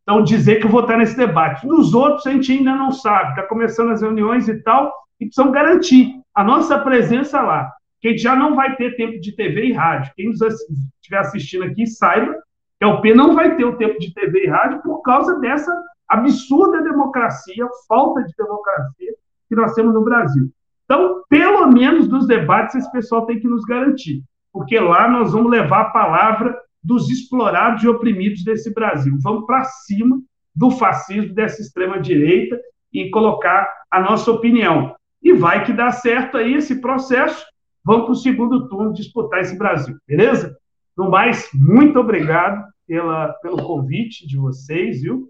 Então, 0.04 0.22
dizer 0.22 0.60
que 0.60 0.66
eu 0.66 0.70
vou 0.70 0.82
estar 0.82 0.98
nesse 0.98 1.18
debate. 1.18 1.66
Nos 1.66 1.94
outros, 1.94 2.28
a 2.28 2.32
gente 2.32 2.52
ainda 2.52 2.76
não 2.76 2.92
sabe, 2.92 3.32
está 3.32 3.44
começando 3.44 3.92
as 3.92 4.02
reuniões 4.02 4.48
e 4.48 4.62
tal, 4.62 4.94
e 5.20 5.26
precisamos 5.26 5.54
garantir 5.54 6.22
a 6.36 6.44
nossa 6.44 6.78
presença 6.78 7.42
lá. 7.42 7.72
Que 8.04 8.18
já 8.18 8.36
não 8.36 8.56
vai 8.56 8.76
ter 8.76 8.96
tempo 8.96 9.20
de 9.20 9.36
TV 9.36 9.68
e 9.68 9.72
rádio. 9.72 10.12
Quem 10.16 10.30
estiver 10.30 11.18
assistindo 11.18 11.64
aqui, 11.64 11.88
saiba 11.88 12.36
que 12.78 12.86
a 12.86 12.90
UP 12.90 13.14
não 13.14 13.34
vai 13.34 13.56
ter 13.56 13.64
o 13.64 13.78
tempo 13.78 13.98
de 13.98 14.14
TV 14.14 14.44
e 14.44 14.48
rádio 14.48 14.82
por 14.84 15.02
causa 15.02 15.40
dessa 15.40 15.74
absurda 16.08 16.84
democracia, 16.84 17.66
falta 17.88 18.22
de 18.24 18.34
democracia 18.38 19.14
que 19.48 19.56
nós 19.56 19.74
temos 19.74 19.94
no 19.94 20.04
Brasil. 20.04 20.52
Então, 20.84 21.24
pelo 21.30 21.66
menos 21.72 22.10
nos 22.10 22.28
debates, 22.28 22.76
esse 22.76 22.92
pessoal 22.92 23.26
tem 23.26 23.40
que 23.40 23.48
nos 23.48 23.64
garantir, 23.64 24.22
porque 24.52 24.78
lá 24.80 25.08
nós 25.08 25.32
vamos 25.32 25.50
levar 25.50 25.82
a 25.82 25.90
palavra 25.92 26.60
dos 26.84 27.10
explorados 27.10 27.84
e 27.84 27.88
oprimidos 27.88 28.44
desse 28.44 28.74
Brasil. 28.74 29.18
Vamos 29.22 29.46
para 29.46 29.64
cima 29.64 30.20
do 30.54 30.70
fascismo, 30.70 31.34
dessa 31.34 31.62
extrema-direita 31.62 32.60
e 32.92 33.10
colocar 33.10 33.72
a 33.90 34.02
nossa 34.02 34.30
opinião. 34.30 34.94
E 35.22 35.32
vai 35.32 35.64
que 35.64 35.72
dá 35.72 35.90
certo 35.92 36.38
aí 36.38 36.56
esse 36.56 36.82
processo. 36.82 37.46
Vamos 37.86 38.06
para 38.06 38.12
o 38.14 38.16
segundo 38.16 38.68
turno 38.70 38.94
disputar 38.94 39.42
esse 39.42 39.58
Brasil, 39.58 39.98
beleza? 40.08 40.58
No 40.96 41.10
mais, 41.10 41.50
muito 41.54 42.00
obrigado 42.00 42.64
pela, 42.88 43.34
pelo 43.42 43.58
convite 43.58 44.28
de 44.28 44.38
vocês, 44.38 45.02
viu? 45.02 45.30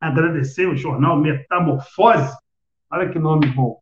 Agradecer 0.00 0.66
o 0.66 0.76
jornal 0.76 1.20
Metamorfose. 1.20 2.34
Olha 2.90 3.10
que 3.10 3.18
nome 3.18 3.48
bom. 3.48 3.78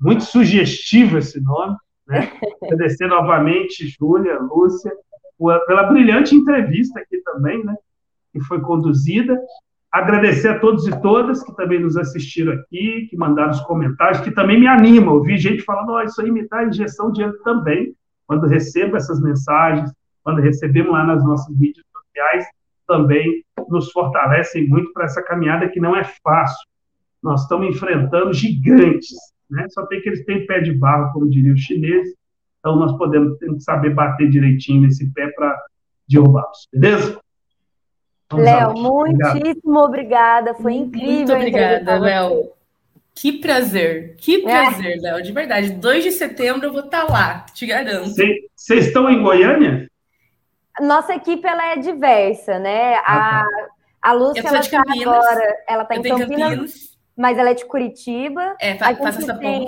Muito 0.00 0.24
sugestivo 0.24 1.18
esse 1.18 1.40
nome. 1.40 1.76
Né? 2.06 2.32
Agradecer 2.62 3.06
novamente, 3.06 3.86
Júlia, 3.86 4.38
Lúcia, 4.38 4.92
pela 5.66 5.84
brilhante 5.84 6.34
entrevista 6.34 7.00
aqui 7.00 7.18
também, 7.22 7.64
né, 7.64 7.74
que 8.32 8.40
foi 8.40 8.60
conduzida. 8.60 9.38
Agradecer 9.92 10.48
a 10.48 10.58
todos 10.58 10.86
e 10.86 11.02
todas 11.02 11.42
que 11.42 11.54
também 11.54 11.78
nos 11.78 11.96
assistiram 11.96 12.52
aqui, 12.54 13.06
que 13.10 13.16
mandaram 13.16 13.50
os 13.50 13.60
comentários, 13.60 14.22
que 14.22 14.30
também 14.30 14.58
me 14.58 14.66
animam. 14.66 15.16
Eu 15.16 15.22
vi 15.22 15.36
gente 15.36 15.62
falando, 15.62 15.92
oh, 15.92 16.00
isso 16.00 16.20
aí 16.22 16.30
me 16.30 16.48
dá 16.48 16.64
injeção 16.64 17.08
de 17.08 17.16
dinheiro 17.16 17.38
também, 17.44 17.94
quando 18.26 18.46
recebo 18.46 18.96
essas 18.96 19.20
mensagens, 19.20 19.92
quando 20.24 20.40
recebemos 20.40 20.92
lá 20.92 21.04
nas 21.04 21.22
nossas 21.22 21.54
mídias 21.56 21.84
sociais, 21.92 22.46
também 22.86 23.44
nos 23.68 23.92
fortalecem 23.92 24.66
muito 24.66 24.92
para 24.92 25.04
essa 25.04 25.22
caminhada 25.22 25.68
que 25.68 25.80
não 25.80 25.94
é 25.94 26.04
fácil. 26.24 26.66
Nós 27.22 27.42
estamos 27.42 27.68
enfrentando 27.68 28.32
gigantes, 28.32 29.10
né? 29.50 29.66
Só 29.68 29.86
tem 29.86 30.00
que 30.00 30.08
eles 30.08 30.24
têm 30.24 30.46
pé 30.46 30.60
de 30.60 30.72
barro, 30.72 31.12
como 31.12 31.28
diriam 31.28 31.54
os 31.54 31.60
chineses, 31.60 32.14
então, 32.62 32.76
nós 32.76 32.96
podemos 32.96 33.36
saber 33.58 33.90
bater 33.90 34.30
direitinho 34.30 34.82
nesse 34.82 35.12
pé 35.12 35.26
para 35.32 35.60
derrubá-los, 36.08 36.68
beleza? 36.72 37.20
Léo, 38.36 38.74
muitíssimo 38.74 39.78
obrigada. 39.78 40.54
Foi 40.54 40.74
incrível. 40.74 41.12
Muito 41.16 41.32
obrigada, 41.32 41.98
Léo. 41.98 42.50
Que 43.14 43.32
prazer, 43.32 44.16
que 44.16 44.36
é. 44.36 44.42
prazer, 44.42 44.98
é. 44.98 45.00
Léo, 45.00 45.22
de 45.22 45.32
verdade. 45.32 45.70
2 45.70 46.04
de 46.04 46.12
setembro 46.12 46.66
eu 46.66 46.72
vou 46.72 46.84
estar 46.84 47.06
tá 47.06 47.12
lá, 47.12 47.46
te 47.52 47.66
garanto. 47.66 48.14
Vocês 48.56 48.86
estão 48.86 49.10
em 49.10 49.22
Goiânia? 49.22 49.86
Nossa 50.80 51.14
equipe 51.14 51.46
ela 51.46 51.72
é 51.72 51.76
diversa, 51.76 52.58
né? 52.58 52.94
Ah, 53.04 53.44
tá. 53.44 53.46
A, 54.02 54.10
a 54.10 54.12
Lúcia 54.12 54.42
ela 54.46 54.60
está 54.60 54.80
agora, 54.80 55.56
ela 55.68 55.82
está 55.82 55.94
em 55.96 56.02
Campinas, 56.02 56.28
Campinas, 56.28 56.98
mas 57.16 57.38
ela 57.38 57.50
é 57.50 57.54
de 57.54 57.66
Curitiba. 57.66 58.56
É, 58.58 58.76
faça 58.76 59.20
essa 59.20 59.34
tem... 59.34 59.66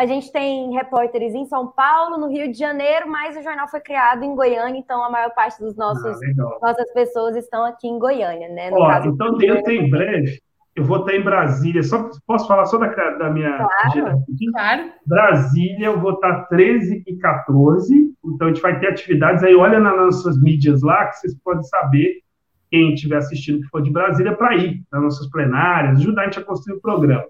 A 0.00 0.06
gente 0.06 0.32
tem 0.32 0.72
repórteres 0.72 1.34
em 1.34 1.44
São 1.44 1.66
Paulo, 1.66 2.16
no 2.16 2.28
Rio 2.28 2.50
de 2.50 2.56
Janeiro, 2.56 3.06
mas 3.06 3.36
o 3.36 3.42
jornal 3.42 3.68
foi 3.68 3.80
criado 3.80 4.24
em 4.24 4.34
Goiânia, 4.34 4.78
então 4.78 5.04
a 5.04 5.10
maior 5.10 5.28
parte 5.34 5.60
dos 5.60 5.76
nossos 5.76 6.16
ah, 6.22 6.58
nossas 6.62 6.90
pessoas 6.94 7.36
estão 7.36 7.66
aqui 7.66 7.86
em 7.86 7.98
Goiânia, 7.98 8.48
né? 8.48 8.70
Ó, 8.72 8.88
caso, 8.88 9.10
então 9.10 9.38
eu 9.42 9.62
tenho 9.62 9.82
em 9.82 9.90
breve, 9.90 10.40
eu 10.74 10.84
vou 10.84 11.00
estar 11.00 11.14
em 11.14 11.22
Brasília. 11.22 11.82
Só 11.82 12.08
posso 12.26 12.48
falar 12.48 12.64
só 12.64 12.78
da, 12.78 12.86
da 12.86 13.28
minha 13.28 13.58
claro, 13.58 14.24
claro. 14.52 14.92
Brasília, 15.04 15.88
eu 15.88 16.00
vou 16.00 16.14
estar 16.14 16.46
13 16.46 17.04
e 17.06 17.16
14. 17.18 18.14
Então 18.24 18.48
a 18.48 18.50
gente 18.50 18.62
vai 18.62 18.80
ter 18.80 18.86
atividades 18.86 19.44
aí. 19.44 19.54
Olha 19.54 19.78
nas 19.78 19.94
nossas 19.94 20.40
mídias 20.40 20.80
lá 20.80 21.08
que 21.08 21.16
vocês 21.16 21.38
podem 21.44 21.62
saber 21.64 22.22
quem 22.70 22.94
estiver 22.94 23.18
assistindo 23.18 23.60
que 23.60 23.68
for 23.68 23.82
de 23.82 23.90
Brasília 23.90 24.34
para 24.34 24.56
ir 24.56 24.82
nas 24.90 25.02
nossas 25.02 25.28
plenárias, 25.28 25.98
ajudar 25.98 26.22
a 26.22 26.24
gente 26.24 26.38
a 26.38 26.44
construir 26.44 26.78
o 26.78 26.80
programa. 26.80 27.26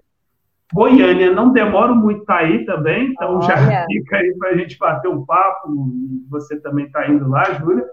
Goiânia, 0.73 1.33
não 1.33 1.53
demoro 1.53 1.95
muito 1.95 2.25
tá 2.25 2.37
aí 2.37 2.65
também, 2.65 3.11
então 3.11 3.37
Olha. 3.37 3.43
já 3.43 3.87
fica 3.87 4.17
aí 4.17 4.35
para 4.39 4.51
a 4.51 4.57
gente 4.57 4.79
bater 4.79 5.09
um 5.09 5.25
papo. 5.25 5.69
Você 6.29 6.61
também 6.61 6.87
está 6.87 7.09
indo 7.09 7.29
lá, 7.29 7.45
Júlia. 7.55 7.85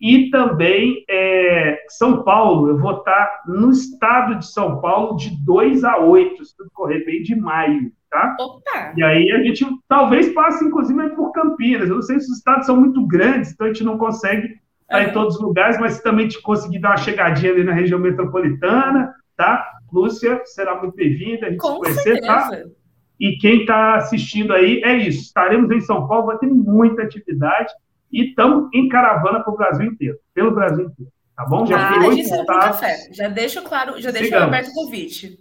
E 0.00 0.30
também 0.30 1.04
é, 1.08 1.84
São 1.88 2.22
Paulo, 2.22 2.68
eu 2.68 2.78
vou 2.78 2.98
estar 2.98 3.26
tá 3.26 3.42
no 3.48 3.70
estado 3.70 4.36
de 4.36 4.46
São 4.46 4.80
Paulo 4.80 5.16
de 5.16 5.30
2 5.44 5.82
a 5.82 5.98
8, 5.98 6.44
se 6.44 6.56
tudo 6.56 6.70
correr 6.72 7.04
bem, 7.04 7.22
de 7.22 7.34
maio, 7.34 7.90
tá? 8.08 8.36
Opa. 8.38 8.92
E 8.96 9.02
aí 9.02 9.30
a 9.32 9.42
gente 9.42 9.66
talvez 9.88 10.32
passe, 10.32 10.64
inclusive, 10.64 11.10
por 11.10 11.32
Campinas. 11.32 11.88
Eu 11.88 11.96
não 11.96 12.02
sei 12.02 12.20
se 12.20 12.30
os 12.30 12.38
estados 12.38 12.66
são 12.66 12.76
muito 12.76 13.04
grandes, 13.06 13.52
então 13.52 13.66
a 13.66 13.72
gente 13.72 13.84
não 13.84 13.98
consegue 13.98 14.56
estar 14.82 15.02
é. 15.02 15.08
em 15.08 15.12
todos 15.12 15.34
os 15.34 15.42
lugares, 15.42 15.78
mas 15.80 15.94
se 15.94 16.02
também 16.02 16.28
te 16.28 16.40
conseguir 16.42 16.78
dar 16.78 16.90
uma 16.90 16.96
chegadinha 16.96 17.52
ali 17.52 17.64
na 17.64 17.72
região 17.72 17.98
metropolitana, 17.98 19.12
tá? 19.36 19.68
Lúcia, 19.92 20.42
será 20.44 20.80
muito 20.80 20.94
bem-vinda, 20.94 21.46
a 21.46 21.50
gente 21.50 21.60
Com 21.60 21.74
se 21.74 21.78
conhecer, 21.80 22.20
tá? 22.20 22.48
certeza. 22.48 22.68
tá? 22.68 22.78
E 23.20 23.36
quem 23.38 23.60
está 23.60 23.96
assistindo 23.96 24.52
aí, 24.52 24.80
é 24.84 24.96
isso. 24.96 25.22
Estaremos 25.22 25.70
em 25.70 25.80
São 25.80 26.06
Paulo, 26.06 26.26
vai 26.26 26.38
ter 26.38 26.46
muita 26.46 27.02
atividade 27.02 27.72
e 28.12 28.28
estamos 28.28 28.68
em 28.72 28.88
caravana 28.88 29.40
para 29.40 29.52
o 29.52 29.56
Brasil 29.56 29.86
inteiro, 29.86 30.18
pelo 30.32 30.52
Brasil 30.52 30.86
inteiro. 30.86 31.12
Tá 31.36 31.44
bom? 31.44 31.66
Já 31.66 31.94
ah, 31.94 32.06
oito 32.06 32.46
café. 32.46 32.96
Já 33.12 33.28
deixo 33.28 33.62
claro, 33.62 34.00
já 34.00 34.10
deixo 34.10 34.36
aberto 34.36 34.68
o 34.70 34.74
convite. 34.74 35.38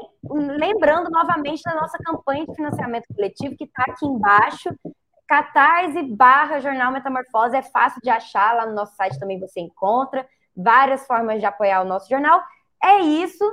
lembrando 0.60 1.10
novamente 1.10 1.62
da 1.64 1.74
nossa 1.74 1.98
campanha 2.00 2.46
de 2.46 2.54
financiamento 2.54 3.06
coletivo, 3.16 3.56
que 3.56 3.64
está 3.64 3.86
aqui 3.88 4.06
embaixo. 4.06 4.76
Catarse 5.28 6.04
barra 6.04 6.60
Jornal 6.60 6.92
Metamorfose 6.92 7.58
é 7.58 7.62
fácil 7.62 8.02
de 8.02 8.10
achar, 8.10 8.56
lá 8.56 8.66
no 8.66 8.74
nosso 8.74 8.96
site 8.96 9.20
também 9.20 9.40
você 9.40 9.60
encontra 9.60 10.26
várias 10.56 11.06
formas 11.06 11.40
de 11.40 11.46
apoiar 11.46 11.82
o 11.82 11.86
nosso 11.86 12.10
jornal. 12.10 12.42
É 12.84 13.00
isso. 13.00 13.44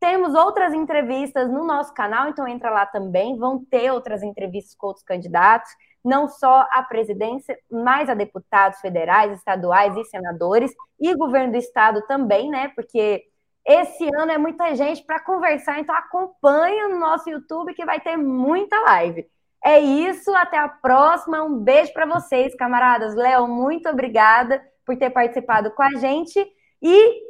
Temos 0.00 0.34
outras 0.34 0.72
entrevistas 0.72 1.50
no 1.50 1.64
nosso 1.64 1.92
canal, 1.92 2.28
então 2.28 2.46
entra 2.46 2.70
lá 2.70 2.86
também. 2.86 3.38
Vão 3.38 3.64
ter 3.64 3.90
outras 3.90 4.22
entrevistas 4.22 4.74
com 4.74 4.88
outros 4.88 5.04
candidatos, 5.04 5.70
não 6.04 6.28
só 6.28 6.66
a 6.70 6.82
presidência, 6.82 7.58
mas 7.70 8.08
a 8.08 8.14
deputados 8.14 8.80
federais, 8.80 9.32
estaduais 9.32 9.96
e 9.96 10.04
senadores, 10.04 10.72
e 11.00 11.14
governo 11.14 11.52
do 11.52 11.58
estado 11.58 12.02
também, 12.06 12.50
né? 12.50 12.68
Porque 12.74 13.24
esse 13.66 14.04
ano 14.14 14.30
é 14.30 14.36
muita 14.36 14.74
gente 14.74 15.02
para 15.04 15.20
conversar, 15.20 15.80
então 15.80 15.94
acompanha 15.94 16.88
no 16.88 16.98
nosso 16.98 17.30
YouTube 17.30 17.74
que 17.74 17.84
vai 17.84 17.98
ter 17.98 18.16
muita 18.16 18.78
live. 18.80 19.26
É 19.64 19.80
isso, 19.80 20.30
até 20.34 20.58
a 20.58 20.68
próxima. 20.68 21.42
Um 21.42 21.58
beijo 21.58 21.92
para 21.94 22.04
vocês, 22.04 22.54
camaradas. 22.54 23.14
Léo, 23.14 23.48
muito 23.48 23.88
obrigada 23.88 24.62
por 24.84 24.96
ter 24.98 25.08
participado 25.08 25.70
com 25.70 25.82
a 25.82 25.90
gente. 25.94 26.38
E 26.82 27.22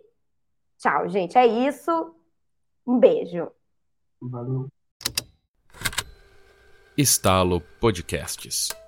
tchau, 0.76 1.08
gente. 1.08 1.38
É 1.38 1.46
isso. 1.46 2.14
Um 2.84 2.98
beijo. 2.98 3.50
Valeu. 4.20 4.66
Estalo 6.96 7.60
Podcasts. 7.80 8.83